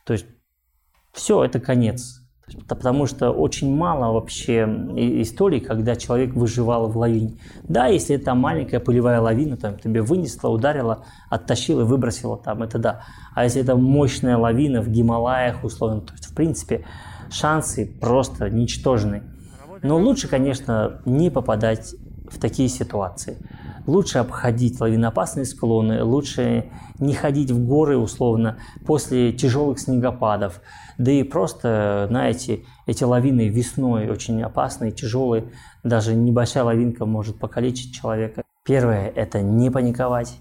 То 0.06 0.14
есть 0.14 0.26
все, 1.14 1.44
это 1.44 1.60
конец. 1.60 2.18
Потому 2.68 3.06
что 3.06 3.32
очень 3.32 3.74
мало 3.74 4.12
вообще 4.14 4.64
историй, 5.22 5.62
когда 5.62 5.96
человек 5.96 6.34
выживал 6.34 6.90
в 6.90 6.98
лавине. 6.98 7.38
Да, 7.64 7.88
если 7.88 8.18
это 8.18 8.36
маленькая 8.36 8.82
пылевая 8.82 9.22
лавина, 9.22 9.56
там 9.56 9.78
тебе 9.80 10.02
вынесла, 10.02 10.50
ударила, 10.50 11.06
оттащила, 11.30 11.86
выбросила, 11.86 12.38
там 12.38 12.64
это 12.64 12.78
да. 12.78 13.04
А 13.36 13.46
если 13.46 13.62
это 13.62 13.78
мощная 13.78 14.36
лавина 14.36 14.82
в 14.82 14.90
Гималаях, 14.90 15.64
условно, 15.64 16.02
то 16.02 16.12
есть 16.14 16.26
в 16.26 16.36
принципе 16.36 16.86
шансы 17.30 17.86
просто 18.02 18.50
ничтожны. 18.50 19.24
Но 19.84 19.98
лучше, 19.98 20.28
конечно, 20.28 21.02
не 21.06 21.30
попадать 21.30 21.96
в 22.30 22.40
такие 22.40 22.70
ситуации. 22.70 23.38
Лучше 23.88 24.20
обходить 24.20 24.80
лавиноопасные 24.80 25.46
склоны, 25.46 26.04
лучше 26.04 26.72
не 27.00 27.14
ходить 27.14 27.52
в 27.52 27.66
горы 27.66 27.98
условно 27.98 28.58
после 28.86 29.34
тяжелых 29.34 29.80
снегопадов. 29.80 30.62
Да 30.98 31.12
и 31.12 31.24
просто, 31.24 32.06
знаете, 32.10 32.64
эти 32.86 33.04
лавины 33.04 33.50
весной 33.50 34.08
очень 34.10 34.42
опасные, 34.44 34.92
тяжелые. 34.92 35.52
Даже 35.84 36.14
небольшая 36.14 36.64
лавинка 36.64 37.06
может 37.06 37.40
покалечить 37.40 37.94
человека. 37.94 38.44
Первое– 38.64 39.08
это 39.16 39.42
не 39.42 39.72
паниковать. 39.72 40.38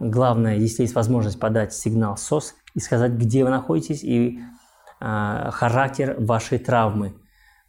Главное, 0.00 0.56
если 0.56 0.82
есть 0.82 0.96
возможность 0.96 1.38
подать 1.38 1.72
сигнал 1.72 2.16
СОС 2.16 2.54
и 2.74 2.80
сказать, 2.80 3.12
где 3.12 3.44
вы 3.44 3.50
находитесь 3.50 4.02
и 4.02 4.40
э, 5.00 5.50
характер 5.52 6.16
вашей 6.18 6.58
травмы. 6.58 7.14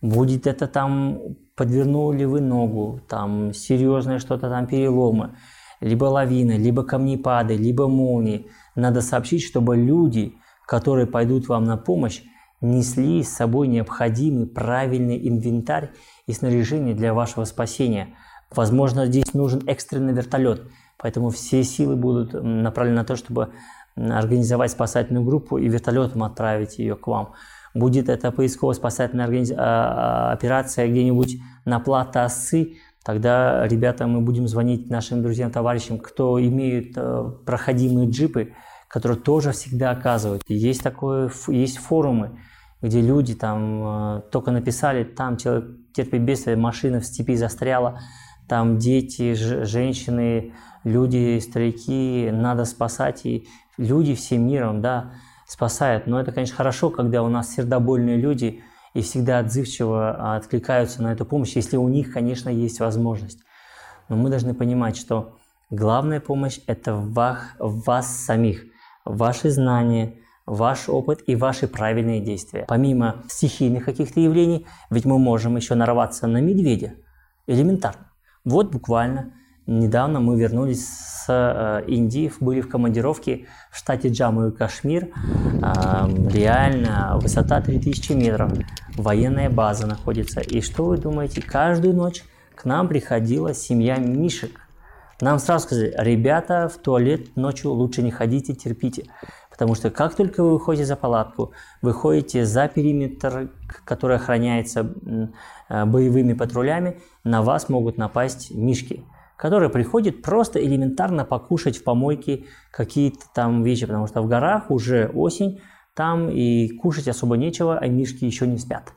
Будет 0.01 0.47
это 0.47 0.67
там, 0.67 1.19
подвернули 1.55 2.25
вы 2.25 2.41
ногу, 2.41 3.01
там 3.07 3.53
серьезное 3.53 4.19
что-то 4.19 4.49
там 4.49 4.67
переломы, 4.67 5.37
либо 5.81 6.05
лавины, 6.05 6.53
либо 6.53 6.83
камнепады, 6.83 7.55
либо 7.55 7.87
молнии. 7.87 8.47
Надо 8.75 9.01
сообщить, 9.01 9.43
чтобы 9.43 9.77
люди 9.77 10.35
которые 10.65 11.07
пойдут 11.07 11.47
вам 11.47 11.65
на 11.65 11.77
помощь, 11.77 12.21
несли 12.61 13.23
с 13.23 13.29
собой 13.29 13.67
необходимый 13.67 14.47
правильный 14.47 15.27
инвентарь 15.27 15.91
и 16.25 16.33
снаряжение 16.33 16.95
для 16.95 17.13
вашего 17.13 17.43
спасения. 17.45 18.15
Возможно, 18.51 19.05
здесь 19.05 19.33
нужен 19.33 19.63
экстренный 19.67 20.13
вертолет, 20.13 20.63
поэтому 20.97 21.29
все 21.29 21.63
силы 21.63 21.95
будут 21.95 22.33
направлены 22.33 22.97
на 22.97 23.05
то, 23.05 23.15
чтобы 23.15 23.51
организовать 23.95 24.71
спасательную 24.71 25.25
группу 25.25 25.57
и 25.57 25.67
вертолетом 25.67 26.23
отправить 26.23 26.79
ее 26.79 26.95
к 26.95 27.07
вам. 27.07 27.33
Будет 27.75 28.09
это 28.09 28.31
поисково-спасательная 28.31 29.25
организ... 29.25 29.51
А, 29.51 29.57
а, 29.57 30.31
операция 30.31 30.87
где-нибудь 30.87 31.37
на 31.65 31.79
плато 31.79 32.23
осы, 32.23 32.77
Тогда, 33.05 33.67
ребята, 33.67 34.07
мы 34.07 34.21
будем 34.21 34.47
звонить 34.47 34.89
нашим 34.89 35.21
друзьям, 35.21 35.51
товарищам, 35.51 35.99
кто 35.99 36.43
имеют 36.43 36.93
э, 36.95 37.31
проходимые 37.45 38.09
джипы, 38.09 38.53
которые 38.87 39.19
тоже 39.19 39.51
всегда 39.51 39.91
оказывают. 39.91 40.41
Есть 40.47 40.81
такое, 40.81 41.29
есть 41.49 41.77
форумы, 41.77 42.39
где 42.81 43.01
люди 43.01 43.35
там 43.35 44.17
э, 44.17 44.21
только 44.31 44.49
написали, 44.49 45.03
там 45.03 45.37
человек 45.37 45.65
терпит 45.93 46.23
бедствие, 46.23 46.57
машина 46.57 46.99
в 46.99 47.05
степи 47.05 47.35
застряла, 47.35 47.99
там 48.49 48.79
дети, 48.79 49.33
женщины, 49.35 50.53
люди, 50.83 51.37
старики, 51.39 52.31
надо 52.31 52.65
спасать, 52.65 53.23
и 53.27 53.47
люди 53.77 54.15
всем 54.15 54.47
миром, 54.47 54.81
да, 54.81 55.11
спасают. 55.47 56.07
Но 56.07 56.19
это, 56.19 56.31
конечно, 56.31 56.55
хорошо, 56.55 56.89
когда 56.89 57.23
у 57.23 57.29
нас 57.29 57.53
сердобольные 57.53 58.17
люди 58.17 58.63
и 58.93 59.01
всегда 59.01 59.39
отзывчиво 59.39 60.35
откликаются 60.35 61.01
на 61.03 61.13
эту 61.13 61.25
помощь, 61.25 61.55
если 61.55 61.77
у 61.77 61.87
них, 61.87 62.13
конечно, 62.13 62.49
есть 62.49 62.79
возможность. 62.79 63.39
Но 64.09 64.15
мы 64.15 64.29
должны 64.29 64.53
понимать, 64.53 64.97
что 64.97 65.37
главная 65.69 66.19
помощь– 66.19 66.59
это 66.67 66.95
в 66.95 67.13
вас 67.59 68.07
самих, 68.07 68.65
ваши 69.03 69.49
знания, 69.49 70.19
ваш 70.45 70.89
опыт 70.89 71.21
и 71.27 71.35
ваши 71.35 71.67
правильные 71.67 72.21
действия. 72.21 72.65
Помимо 72.67 73.23
стихийных 73.27 73.85
каких-то 73.85 74.19
явлений, 74.19 74.67
ведь 74.89 75.05
мы 75.05 75.17
можем 75.19 75.55
еще 75.55 75.75
нарваться 75.75 76.27
на 76.27 76.39
медведя. 76.39 76.93
Элементарно. 77.47 78.11
Вот 78.43 78.71
буквально 78.71 79.33
недавно 79.67 80.19
мы 80.19 80.39
вернулись 80.39 80.87
с 80.87 81.25
э, 81.27 81.83
Индии, 81.87 82.31
были 82.39 82.61
в 82.61 82.69
командировке 82.69 83.47
в 83.71 83.77
штате 83.77 84.09
Джамму 84.09 84.47
и 84.47 84.51
Кашмир. 84.51 85.09
Реально 85.61 87.17
высота 87.21 87.61
3000 87.61 88.11
метров, 88.13 88.51
военная 88.95 89.49
база 89.49 89.87
находится. 89.87 90.41
И 90.41 90.61
что 90.61 90.85
вы 90.85 90.97
думаете, 90.97 91.41
каждую 91.41 91.95
ночь 91.95 92.23
к 92.55 92.65
нам 92.65 92.87
приходила 92.87 93.53
семья 93.53 93.97
Мишек. 93.97 94.61
Нам 95.21 95.39
сразу 95.39 95.65
сказали, 95.65 95.93
ребята, 95.97 96.67
в 96.67 96.77
туалет 96.77 97.35
ночью 97.37 97.71
лучше 97.71 98.01
не 98.01 98.11
ходите, 98.11 98.53
терпите. 98.53 99.05
Потому 99.49 99.73
что 99.75 99.89
как 99.89 100.15
только 100.15 100.43
вы 100.43 100.53
выходите 100.53 100.85
за 100.85 100.97
палатку, 100.97 101.53
выходите 101.81 102.45
за 102.45 102.67
периметр, 102.67 103.49
который 103.85 104.17
охраняется 104.17 104.93
э, 105.69 105.85
боевыми 105.85 106.33
патрулями, 106.33 106.99
на 107.23 107.41
вас 107.41 107.69
могут 107.69 107.97
напасть 107.97 108.51
мишки, 108.51 109.05
которые 109.37 109.69
приходят 109.69 110.21
просто 110.21 110.63
элементарно 110.63 111.25
покушать 111.25 111.77
в 111.77 111.83
помойке 111.83 112.45
какие-то 112.71 113.25
там 113.33 113.63
вещи, 113.63 113.85
потому 113.85 114.07
что 114.07 114.21
в 114.21 114.27
горах 114.27 114.71
уже 114.71 115.07
осень, 115.13 115.61
там 115.93 116.29
и 116.29 116.69
кушать 116.69 117.07
особо 117.07 117.37
нечего, 117.37 117.77
а 117.77 117.87
мишки 117.87 118.25
еще 118.25 118.47
не 118.47 118.57
спят. 118.57 118.93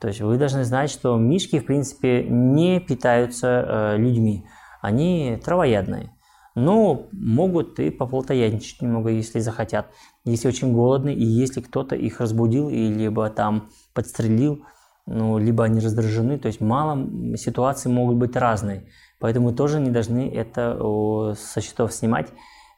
То 0.00 0.08
есть 0.08 0.20
вы 0.20 0.36
должны 0.36 0.64
знать, 0.64 0.90
что 0.90 1.16
мишки, 1.16 1.58
в 1.58 1.66
принципе, 1.66 2.24
не 2.24 2.80
питаются 2.80 3.46
э, 3.46 3.96
людьми. 3.96 4.44
Они 4.82 5.40
травоядные 5.42 6.10
но 6.56 7.06
могут 7.12 7.78
и 7.78 7.90
поплотоядничать 7.90 8.80
немного, 8.80 9.10
если 9.10 9.40
захотят. 9.40 9.92
Если 10.24 10.48
очень 10.48 10.72
голодны, 10.72 11.14
и 11.14 11.22
если 11.22 11.60
кто-то 11.60 11.94
их 11.94 12.18
разбудил, 12.20 12.70
и 12.70 12.88
либо 12.88 13.28
там 13.28 13.68
подстрелил, 13.92 14.64
ну, 15.04 15.38
либо 15.38 15.64
они 15.64 15.80
раздражены, 15.80 16.38
то 16.38 16.46
есть 16.46 16.62
мало 16.62 17.36
ситуаций 17.36 17.92
могут 17.92 18.16
быть 18.16 18.34
разные. 18.36 18.88
Поэтому 19.18 19.52
тоже 19.52 19.80
не 19.80 19.90
должны 19.90 20.28
это 20.28 21.34
со 21.34 21.60
счетов 21.60 21.92
снимать. 21.92 22.28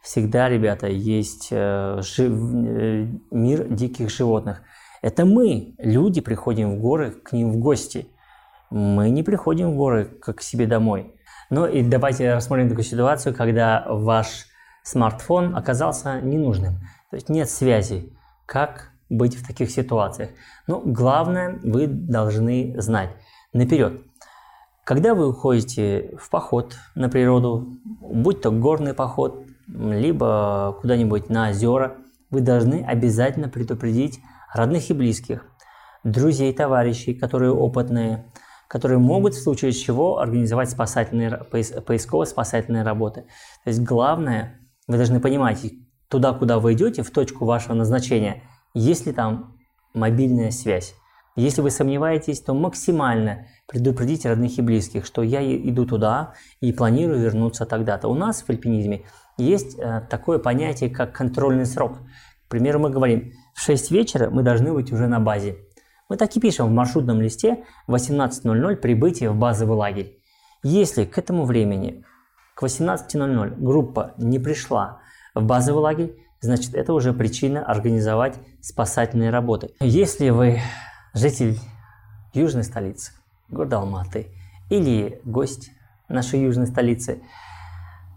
Всегда, 0.03 0.49
ребята, 0.49 0.87
есть 0.87 1.49
э, 1.51 2.01
жив... 2.01 2.33
Э, 2.33 3.07
мир 3.31 3.69
диких 3.69 4.11
животных. 4.11 4.63
Это 5.03 5.25
мы, 5.25 5.75
люди, 5.79 6.21
приходим 6.21 6.77
в 6.77 6.81
горы 6.81 7.11
к 7.11 7.33
ним 7.33 7.53
в 7.53 7.59
гости. 7.59 8.09
Мы 8.71 9.11
не 9.11 9.23
приходим 9.23 9.73
в 9.73 9.77
горы 9.77 10.05
как 10.05 10.37
к 10.37 10.43
себе 10.43 10.67
домой. 10.67 11.15
Ну 11.51 11.67
и 11.67 11.83
давайте 11.83 12.33
рассмотрим 12.35 12.69
такую 12.69 12.85
ситуацию, 12.85 13.35
когда 13.35 13.85
ваш 13.89 14.47
смартфон 14.83 15.57
оказался 15.57 16.21
ненужным. 16.21 16.81
То 17.11 17.17
есть 17.17 17.29
нет 17.29 17.49
связи. 17.49 18.13
Как 18.47 18.93
быть 19.09 19.37
в 19.37 19.47
таких 19.47 19.71
ситуациях? 19.71 20.31
Ну, 20.67 20.83
главное, 20.85 21.59
вы 21.63 21.87
должны 21.87 22.75
знать 22.81 23.11
наперед. 23.53 24.03
Когда 24.89 25.15
вы 25.15 25.29
уходите 25.29 26.17
в 26.19 26.31
поход 26.31 26.75
на 26.95 27.11
природу, 27.11 27.77
будь 28.01 28.41
то 28.41 28.51
горный 28.51 28.95
поход, 28.95 29.45
либо 29.67 30.79
куда-нибудь 30.81 31.29
на 31.29 31.51
озера, 31.51 31.99
вы 32.31 32.41
должны 32.41 32.87
обязательно 32.87 33.51
предупредить 33.51 34.19
родных 34.55 34.89
и 34.89 34.95
близких, 34.95 35.45
друзей, 36.05 36.55
товарищей, 36.55 37.13
которые 37.13 37.53
опытные, 37.53 38.33
которые 38.67 38.99
могут 38.99 39.35
в 39.35 39.43
случае 39.43 39.73
чего 39.73 40.21
организовать 40.21 40.71
спасательные, 40.71 41.33
поисково-спасательные 41.33 42.83
работы. 42.83 43.27
То 43.65 43.69
есть 43.69 43.83
главное, 43.83 44.59
вы 44.87 44.97
должны 44.97 45.21
понимать, 45.21 45.71
туда, 46.09 46.33
куда 46.33 46.59
вы 46.59 46.73
идете, 46.73 47.03
в 47.03 47.11
точку 47.11 47.45
вашего 47.45 47.75
назначения, 47.75 48.45
есть 48.73 49.05
ли 49.05 49.13
там 49.13 49.59
мобильная 49.93 50.51
связь. 50.51 50.95
Если 51.39 51.61
вы 51.61 51.71
сомневаетесь, 51.71 52.41
то 52.41 52.53
максимально 52.53 53.47
предупредите 53.69 54.29
родных 54.29 54.59
и 54.59 54.61
близких, 54.61 55.07
что 55.07 55.23
я 55.23 55.41
иду 55.41 55.87
туда 55.87 56.35
и 56.61 56.73
планирую 56.73 57.21
вернуться 57.21 57.65
тогда-то. 57.65 58.09
У 58.09 58.15
нас 58.15 58.43
в 58.43 58.51
альпинизме 58.51 59.05
есть 59.37 59.79
э, 59.79 60.03
такое 60.11 60.41
понятие, 60.41 60.91
как 60.91 61.13
контрольный 61.13 61.65
срок. 61.65 61.99
К 62.47 62.51
примеру, 62.51 62.81
мы 62.81 62.91
говорим, 62.91 63.31
в 63.55 63.61
6 63.61 63.93
вечера 63.93 64.31
мы 64.31 64.43
должны 64.43 64.73
быть 64.73 64.93
уже 64.93 65.07
на 65.07 65.21
базе. 65.21 65.59
Мы 66.09 66.17
так 66.17 66.35
и 66.35 66.41
пишем 66.41 66.67
в 66.67 66.73
маршрутном 66.73 67.21
листе 67.21 67.65
18.00 67.87 68.75
прибытие 68.75 69.31
в 69.31 69.37
базовый 69.37 69.77
лагерь. 69.77 70.19
Если 70.65 71.05
к 71.05 71.19
этому 71.19 71.45
времени, 71.45 72.05
к 72.57 72.65
18.00, 72.65 73.55
группа 73.61 74.13
не 74.19 74.41
пришла 74.41 75.03
в 75.37 75.45
базовый 75.45 75.83
лагерь, 75.83 76.17
значит 76.41 76.75
это 76.75 76.93
уже 76.95 77.13
причина 77.13 77.65
организовать 77.65 78.35
спасательные 78.61 79.31
работы. 79.31 79.71
Если 79.79 80.31
вы 80.31 80.59
житель 81.19 81.59
южной 82.33 82.65
столицы, 82.65 83.13
города 83.49 83.79
Алматы, 83.79 84.29
или 84.71 85.21
гость 85.25 85.71
нашей 86.09 86.43
южной 86.43 86.67
столицы, 86.67 87.23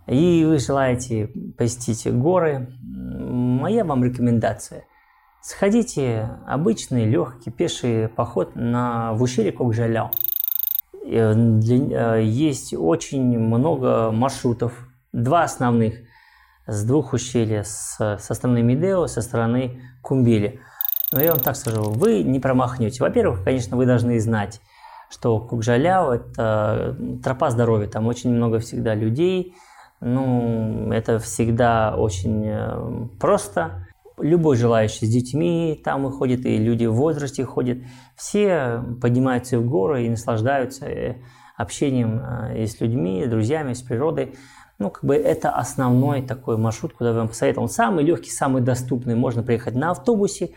и 0.08 0.46
вы 0.46 0.60
желаете 0.60 1.32
посетить 1.58 2.12
горы, 2.12 2.68
моя 2.82 3.84
вам 3.84 4.04
рекомендация. 4.04 4.86
Сходите 5.42 6.30
обычный 6.46 7.06
легкий 7.06 7.50
пеший 7.50 8.08
поход 8.08 8.56
на, 8.56 9.14
в 9.14 9.24
ущелье 9.24 9.52
Кокжаляо. 9.52 10.12
Э, 11.04 12.22
есть 12.24 12.74
очень 12.74 13.40
много 13.40 14.12
маршрутов, 14.12 14.88
два 15.12 15.44
основных. 15.44 15.96
С 16.68 16.84
двух 16.86 17.14
ущелья, 17.14 17.64
с, 17.64 17.98
со 18.20 18.34
стороны 18.36 18.62
Медео, 18.62 19.08
со 19.08 19.22
стороны 19.22 19.82
Кумбили. 20.04 20.62
Но 21.12 21.22
я 21.22 21.32
вам 21.32 21.42
так 21.42 21.56
скажу, 21.56 21.84
вы 21.84 22.24
не 22.24 22.40
промахнете. 22.40 23.04
Во-первых, 23.04 23.44
конечно, 23.44 23.76
вы 23.76 23.86
должны 23.86 24.20
знать, 24.20 24.62
что 25.10 25.40
Кукжаляо– 25.40 26.14
это 26.16 26.96
тропа 27.22 27.50
здоровья, 27.50 27.88
там 27.88 28.08
очень 28.08 28.32
много 28.32 28.60
всегда 28.60 28.96
людей, 28.96 29.54
ну, 30.00 30.92
это 30.92 31.20
всегда 31.20 31.96
очень 31.96 32.44
э, 32.46 33.08
просто, 33.20 33.88
любой 34.18 34.56
желающий 34.56 35.06
с 35.06 35.10
детьми 35.10 35.80
там 35.84 36.04
выходит, 36.06 36.46
и 36.46 36.58
люди 36.58 36.86
в 36.86 36.94
возрасте 36.94 37.46
ходят. 37.46 37.80
Все 38.16 38.84
поднимаются 39.02 39.60
в 39.60 39.66
горы 39.68 40.06
и 40.06 40.10
наслаждаются 40.10 40.86
э, 40.86 41.18
общением 41.58 42.20
э, 42.20 42.64
и 42.64 42.68
с 42.68 42.80
людьми, 42.82 43.22
и 43.22 43.26
с 43.28 43.30
друзьями, 43.30 43.74
с 43.74 43.82
природой. 43.82 44.36
Ну, 44.80 44.90
как 44.90 45.06
бы 45.06 45.16
это 45.16 45.52
основной 45.52 46.24
такой 46.24 46.58
маршрут, 46.58 46.94
куда 46.94 47.12
я 47.12 47.16
вам 47.16 47.28
посоветовал. 47.28 47.66
Он 47.66 47.70
самый 47.70 48.04
легкий, 48.04 48.32
самый 48.32 48.64
доступный. 48.64 49.16
Можно 49.16 49.44
приехать 49.44 49.76
на 49.76 49.92
автобусе, 49.92 50.52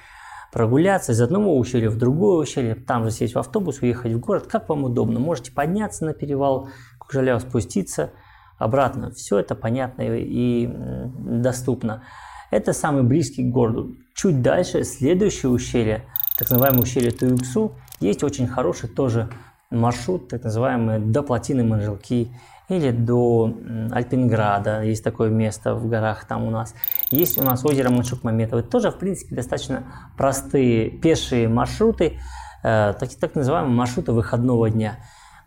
прогуляться 0.54 1.10
из 1.10 1.20
одного 1.20 1.58
ущелья 1.58 1.90
в 1.90 1.96
другое 1.96 2.36
ущелье, 2.36 2.76
там 2.76 3.02
же 3.02 3.10
сесть 3.10 3.34
в 3.34 3.38
автобус, 3.40 3.82
уехать 3.82 4.12
в 4.12 4.20
город, 4.20 4.46
как 4.46 4.68
вам 4.68 4.84
удобно. 4.84 5.18
Можете 5.18 5.50
подняться 5.50 6.04
на 6.04 6.12
перевал 6.14 6.68
Кукжаляу, 7.00 7.40
спуститься 7.40 8.12
обратно. 8.56 9.10
Все 9.10 9.40
это 9.40 9.56
понятно 9.56 10.02
и 10.02 10.70
доступно. 11.18 12.04
Это 12.52 12.72
самый 12.72 13.02
близкий 13.02 13.42
к 13.42 13.52
городу. 13.52 13.96
Чуть 14.14 14.42
дальше, 14.42 14.84
следующее 14.84 15.50
ущелье, 15.50 16.04
так 16.38 16.48
называемое 16.48 16.82
ущелье 16.82 17.10
Туюксу, 17.10 17.72
есть 17.98 18.22
очень 18.22 18.46
хороший 18.46 18.88
тоже 18.88 19.28
маршрут, 19.70 20.28
так 20.28 20.44
называемый 20.44 21.00
до 21.00 21.24
плотины 21.24 21.64
Манжелки 21.64 22.30
или 22.68 22.90
до 22.90 23.54
Альпинграда, 23.90 24.82
есть 24.82 25.04
такое 25.04 25.30
место 25.30 25.74
в 25.74 25.88
горах 25.88 26.24
там 26.24 26.44
у 26.44 26.50
нас. 26.50 26.74
Есть 27.10 27.38
у 27.38 27.42
нас 27.42 27.64
озеро 27.64 27.90
Маншук-Маметово, 27.90 28.60
это 28.60 28.68
тоже, 28.68 28.90
в 28.90 28.98
принципе, 28.98 29.36
достаточно 29.36 29.84
простые 30.16 30.90
пешие 30.90 31.48
маршруты, 31.48 32.18
э, 32.62 32.94
так, 32.98 33.08
так 33.20 33.34
называемые 33.34 33.74
маршруты 33.74 34.12
выходного 34.12 34.70
дня. 34.70 34.98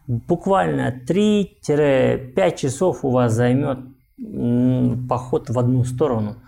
Буквально 0.08 0.94
3-5 1.08 2.56
часов 2.56 3.04
у 3.04 3.12
вас 3.12 3.34
займет 3.34 3.80
поход 5.08 5.50
в 5.50 5.60
одну 5.60 5.84
сторону– 5.84 6.38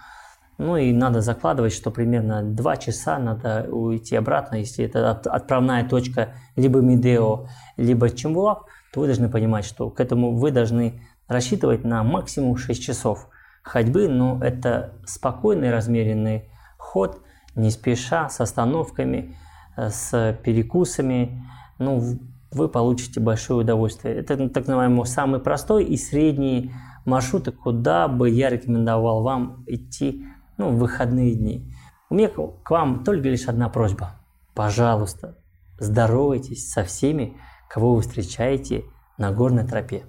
Ну 0.60 0.76
и 0.76 0.92
надо 0.92 1.22
закладывать, 1.22 1.72
что 1.72 1.90
примерно 1.90 2.44
2 2.44 2.78
часа 2.78 3.18
надо 3.18 3.66
уйти 3.72 4.18
обратно. 4.18 4.58
Если 4.58 4.84
это 4.84 5.12
отправная 5.12 5.88
точка 5.88 6.34
либо 6.58 6.82
Медео, 6.82 7.48
либо 7.78 8.10
Чембулак, 8.10 8.66
то 8.94 9.00
вы 9.00 9.06
должны 9.06 9.30
понимать, 9.30 9.64
что 9.64 9.90
к 9.90 10.02
этому 10.02 10.36
вы 10.36 10.52
должны 10.52 11.02
рассчитывать 11.30 11.86
на 11.86 12.04
максимум 12.04 12.58
6 12.58 12.84
часов 12.84 13.30
ходьбы, 13.64 14.10
но 14.10 14.38
это 14.44 14.96
спокойный, 15.06 15.72
размеренный 15.72 16.50
ход, 16.78 17.22
не 17.56 17.72
спеша, 17.72 18.28
с 18.28 18.42
остановками, 18.42 19.38
э, 19.78 19.90
с 19.90 20.38
перекусами. 20.44 21.42
Ну, 21.78 22.04
вы 22.52 22.68
получите 22.68 23.22
большое 23.22 23.62
удовольствие. 23.62 24.14
Это 24.16 24.50
так 24.50 24.68
называемый 24.68 25.06
самый 25.06 25.40
простой 25.40 25.86
и 25.86 25.96
средний 25.96 26.74
маршруты, 27.06 27.54
куда 27.54 28.10
бы 28.10 28.30
я 28.30 28.50
рекомендовал 28.50 29.24
вам 29.24 29.64
идти 29.66 30.26
ну, 30.60 30.70
в 30.70 30.78
выходные 30.78 31.34
дни. 31.34 31.74
У 32.10 32.16
меня 32.16 32.30
к 32.30 32.70
вам 32.70 33.04
только 33.04 33.30
лишь 33.30 33.48
одна 33.48 33.70
просьба. 33.70 34.20
Пожалуйста, 34.54 35.38
здоровайтесь 35.80 36.70
со 36.70 36.84
всеми, 36.84 37.38
кого 37.70 37.96
вы 37.96 38.02
встречаете 38.02 38.84
на 39.18 39.32
горной 39.32 39.66
тропе. 39.66 40.04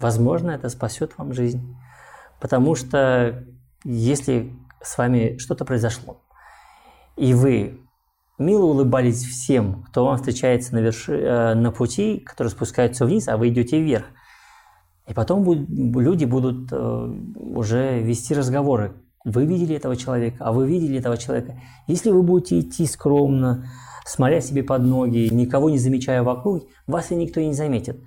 Возможно, 0.00 0.50
это 0.50 0.68
спасет 0.68 1.16
вам 1.16 1.32
жизнь. 1.32 1.76
Потому 2.40 2.74
что 2.74 3.46
если 3.84 4.52
с 4.82 4.98
вами 4.98 5.38
что-то 5.38 5.64
произошло, 5.64 6.22
и 7.16 7.32
вы 7.32 7.80
мило 8.36 8.64
улыбались 8.64 9.24
всем, 9.24 9.84
кто 9.84 10.06
вам 10.06 10.16
встречается 10.16 10.74
на, 10.74 10.78
верши, 10.78 11.14
э, 11.14 11.54
на 11.54 11.70
пути, 11.70 12.18
который 12.18 12.48
спускается 12.48 13.06
вниз, 13.06 13.28
а 13.28 13.36
вы 13.36 13.48
идете 13.48 13.80
вверх, 13.80 14.06
и 15.06 15.14
потом 15.14 15.44
люди 15.44 16.24
будут 16.24 16.72
э, 16.72 16.76
уже 17.36 18.00
вести 18.02 18.34
разговоры, 18.34 19.03
вы 19.24 19.46
видели 19.46 19.74
этого 19.74 19.96
человека, 19.96 20.36
а 20.40 20.52
вы 20.52 20.66
видели 20.66 20.98
этого 20.98 21.16
человека. 21.16 21.60
Если 21.86 22.10
вы 22.10 22.22
будете 22.22 22.60
идти 22.60 22.86
скромно, 22.86 23.66
смотря 24.04 24.40
себе 24.40 24.62
под 24.62 24.82
ноги, 24.82 25.28
никого 25.32 25.70
не 25.70 25.78
замечая 25.78 26.22
вокруг, 26.22 26.64
вас 26.86 27.10
и 27.10 27.16
никто 27.16 27.40
не 27.40 27.54
заметит. 27.54 28.00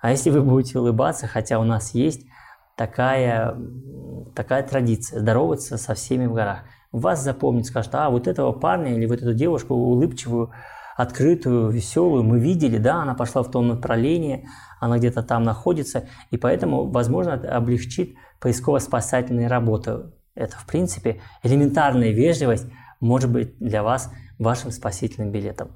А 0.00 0.10
если 0.10 0.30
вы 0.30 0.42
будете 0.42 0.78
улыбаться, 0.78 1.26
хотя 1.26 1.58
у 1.58 1.64
нас 1.64 1.94
есть 1.94 2.26
такая, 2.76 3.56
такая 4.34 4.62
традиция, 4.64 5.20
здороваться 5.20 5.78
со 5.78 5.94
всеми 5.94 6.26
в 6.26 6.34
горах. 6.34 6.64
Вас 6.92 7.22
запомнит, 7.22 7.66
скажут, 7.66 7.94
а 7.94 8.10
вот 8.10 8.26
этого 8.26 8.52
парня 8.52 8.94
или 8.94 9.06
вот 9.06 9.20
эту 9.22 9.32
девушку 9.32 9.74
улыбчивую, 9.74 10.50
открытую, 10.96 11.70
веселую, 11.70 12.22
мы 12.22 12.38
видели, 12.38 12.78
да, 12.78 13.02
она 13.02 13.14
пошла 13.14 13.42
в 13.42 13.50
том 13.50 13.68
направлении, 13.68 14.46
она 14.80 14.98
где-то 14.98 15.22
там 15.22 15.42
находится, 15.42 16.08
и 16.30 16.36
поэтому, 16.36 16.88
возможно, 16.88 17.34
облегчит 17.34 18.14
поисково-спасательные 18.40 19.48
работы 19.48 20.12
это, 20.34 20.56
в 20.56 20.66
принципе, 20.66 21.20
элементарная 21.42 22.10
вежливость 22.10 22.66
может 23.00 23.30
быть 23.30 23.58
для 23.58 23.82
вас 23.82 24.10
вашим 24.38 24.70
спасительным 24.70 25.30
билетом. 25.30 25.70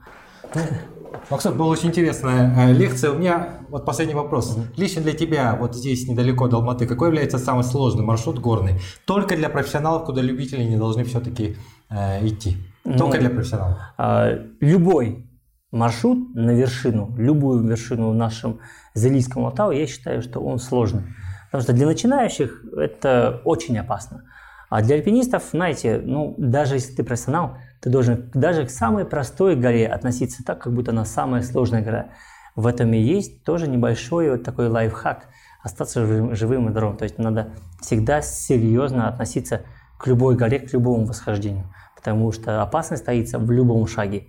Максут, 1.31 1.57
была 1.57 1.69
очень 1.69 1.89
интересная 1.89 2.69
э, 2.69 2.73
лекция. 2.73 3.11
У 3.11 3.19
меня 3.19 3.61
вот 3.69 3.85
последний 3.85 4.15
вопрос. 4.15 4.57
Лично 4.77 5.03
для 5.03 5.13
тебя, 5.13 5.57
вот 5.57 5.75
здесь 5.75 6.09
недалеко 6.09 6.49
до 6.49 6.57
Алматы, 6.57 6.87
какой 6.87 7.09
является 7.09 7.39
самый 7.39 7.65
сложный 7.65 8.05
маршрут 8.05 8.39
горный? 8.39 8.81
Только 9.05 9.37
для 9.37 9.49
профессионалов, 9.49 10.05
куда 10.05 10.23
любители 10.23 10.63
не 10.63 10.77
должны 10.77 11.05
все-таки 11.05 11.57
э, 11.91 12.27
идти? 12.27 12.57
Только 12.85 13.17
ну, 13.17 13.21
для 13.21 13.31
профессионалов? 13.31 13.79
Э, 13.99 14.47
любой 14.61 15.27
маршрут 15.71 16.35
на 16.35 16.53
вершину, 16.53 17.15
любую 17.19 17.63
вершину 17.67 18.11
в 18.11 18.15
нашем 18.15 18.61
Залийском 18.95 19.45
Алтау, 19.45 19.71
я 19.71 19.87
считаю, 19.87 20.23
что 20.23 20.41
он 20.41 20.59
сложный. 20.59 21.03
Потому 21.47 21.63
что 21.63 21.73
для 21.73 21.87
начинающих 21.87 22.65
это 22.77 23.41
очень 23.45 23.79
опасно. 23.79 24.25
А 24.71 24.83
для 24.83 24.97
альпинистов, 24.97 25.45
знаете, 25.53 26.01
ну, 26.05 26.35
даже 26.37 26.75
если 26.75 26.95
ты 26.95 27.05
профессионал, 27.05 27.57
ты 27.81 27.91
должен 27.91 28.31
даже 28.35 28.67
к 28.67 28.71
самой 28.71 29.05
простой 29.05 29.57
горе 29.57 29.89
относиться 29.89 30.45
так, 30.45 30.63
как 30.63 30.75
будто 30.75 30.91
она 30.91 31.05
самая 31.05 31.43
сложная 31.43 31.83
гора. 31.83 32.09
В 32.55 32.67
этом 32.67 32.93
и 32.93 32.99
есть 32.99 33.45
тоже 33.45 33.69
небольшой 33.69 34.31
вот 34.31 34.43
такой 34.43 34.69
лайфхак– 34.69 35.29
остаться 35.63 36.35
живым 36.35 36.69
и 36.69 36.71
здоровым. 36.71 36.97
То 36.97 37.05
есть 37.05 37.19
надо 37.19 37.53
всегда 37.81 38.23
серьезно 38.23 39.09
относиться 39.09 39.63
к 39.99 40.07
любой 40.07 40.37
горе, 40.37 40.61
к 40.61 40.73
любому 40.73 41.05
восхождению. 41.05 41.73
Потому 41.97 42.33
что 42.33 42.63
опасность 42.63 43.03
стоится 43.03 43.39
в 43.39 43.51
любом 43.51 43.87
шаге, 43.87 44.27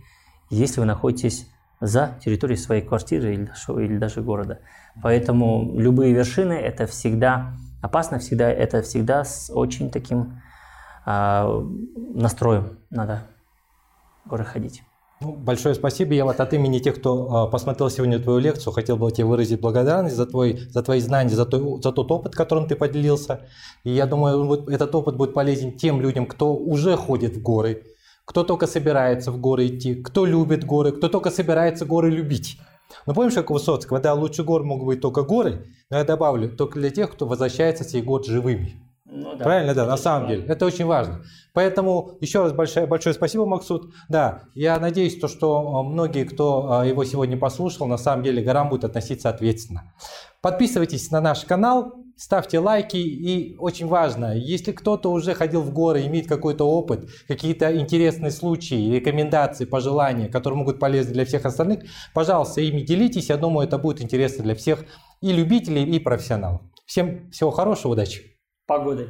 если 0.49 0.79
вы 0.79 0.85
находитесь 0.85 1.47
за 1.79 2.17
территорией 2.23 2.57
своей 2.57 2.81
квартиры 2.81 3.33
или 3.33 3.97
даже, 3.97 4.21
города. 4.21 4.59
Поэтому 5.01 5.73
любые 5.77 6.13
вершины– 6.13 6.53
это 6.53 6.87
всегда 6.87 7.53
опасно 7.81 8.19
всегда, 8.19 8.49
это 8.49 8.81
всегда 8.81 9.23
с 9.23 9.51
очень 9.53 9.89
таким 9.89 10.41
э, 11.05 11.65
настроем 12.13 12.79
надо 12.89 13.23
горы 14.25 14.45
ходить. 14.45 14.83
Ну, 15.21 15.33
большое 15.33 15.75
спасибо. 15.75 16.13
Я 16.13 16.23
вот 16.23 16.39
от 16.39 16.53
имени 16.53 16.79
тех, 16.79 16.95
кто 16.95 17.47
э, 17.47 17.51
посмотрел 17.51 17.89
сегодня 17.89 18.19
твою 18.19 18.39
лекцию, 18.39 18.71
хотел 18.71 18.95
бы 18.95 19.11
тебе 19.11 19.25
выразить 19.25 19.59
благодарность 19.59 20.15
за, 20.15 20.25
твой, 20.25 20.59
за 20.69 20.81
твои 20.81 21.01
знания, 21.01 21.35
за, 21.35 21.45
той, 21.45 21.81
за 21.81 21.91
тот 21.91 22.09
опыт, 22.09 22.35
которым 22.35 22.67
ты 22.67 22.77
поделился. 22.77 23.41
И 23.83 23.91
я 23.91 24.05
думаю, 24.05 24.45
вот 24.45 24.69
этот 24.69 24.95
опыт 24.95 25.17
будет 25.17 25.33
полезен 25.33 25.73
тем 25.73 25.99
людям, 25.99 26.25
кто 26.25 26.55
уже 26.55 26.95
ходит 26.95 27.35
в 27.35 27.41
горы, 27.41 27.83
кто 28.23 28.45
только 28.45 28.65
собирается 28.65 29.31
в 29.33 29.41
горы 29.41 29.67
идти, 29.67 29.95
кто 29.95 30.25
любит 30.25 30.63
горы, 30.63 30.93
кто 30.93 31.09
только 31.09 31.31
собирается 31.31 31.85
горы 31.85 32.09
любить. 32.09 32.57
Но 33.05 33.13
помнишь, 33.13 33.33
как 33.33 33.51
у 33.51 33.53
Высоцкого, 33.53 33.99
да, 33.99 34.13
лучше 34.13 34.43
гор 34.43 34.63
могут 34.63 34.85
быть 34.87 35.01
только 35.01 35.23
горы, 35.23 35.67
но 35.89 35.97
я 35.97 36.03
добавлю, 36.03 36.55
только 36.55 36.79
для 36.79 36.89
тех, 36.89 37.11
кто 37.11 37.25
возвращается 37.25 37.83
сей 37.83 38.01
год 38.01 38.25
живыми. 38.25 38.81
Ну, 39.11 39.35
да. 39.35 39.43
Правильно, 39.43 39.73
да, 39.73 39.85
на 39.85 39.97
самом 39.97 40.27
деле. 40.27 40.45
Это 40.45 40.65
очень 40.65 40.85
важно. 40.85 41.23
Поэтому 41.53 42.17
еще 42.21 42.43
раз 42.43 42.53
большое, 42.53 42.85
большое 42.85 43.15
спасибо, 43.15 43.45
Максут. 43.45 43.91
Да, 44.07 44.43
я 44.53 44.79
надеюсь, 44.79 45.19
то, 45.19 45.27
что 45.27 45.83
многие, 45.83 46.25
кто 46.25 46.71
а, 46.71 46.85
его 46.85 47.03
сегодня 47.03 47.35
послушал, 47.35 47.87
на 47.87 47.97
самом 47.97 48.23
деле 48.23 48.43
горам 48.43 48.69
будут 48.69 48.85
относиться 48.85 49.29
ответственно. 49.29 49.93
Подписывайтесь 50.41 51.09
на 51.09 51.21
наш 51.21 51.43
канал, 51.45 51.95
ставьте 52.19 52.59
лайки 52.59 52.97
и 52.97 53.55
очень 53.57 53.87
важно, 53.87 54.35
если 54.35 54.73
кто-то 54.73 55.09
уже 55.09 55.33
ходил 55.33 55.61
в 55.61 55.71
горы, 55.71 56.05
имеет 56.05 56.27
какой-то 56.27 56.65
опыт, 56.65 57.09
какие-то 57.27 57.75
интересные 57.79 58.31
случаи, 58.31 58.93
рекомендации, 58.93 59.65
пожелания, 59.65 60.27
которые 60.27 60.57
могут 60.59 60.79
полезны 60.79 61.13
для 61.13 61.25
всех 61.25 61.45
остальных, 61.45 61.83
пожалуйста, 62.13 62.61
ими 62.61 62.81
делитесь, 62.81 63.29
я 63.29 63.37
думаю, 63.37 63.67
это 63.67 63.77
будет 63.77 64.01
интересно 64.01 64.43
для 64.43 64.55
всех 64.55 64.83
и 65.21 65.31
любителей, 65.31 65.83
и 65.85 65.99
профессионалов. 65.99 66.61
Всем 66.85 67.31
всего 67.31 67.51
хорошего, 67.51 67.93
удачи! 67.93 68.37
Погоды! 68.67 69.07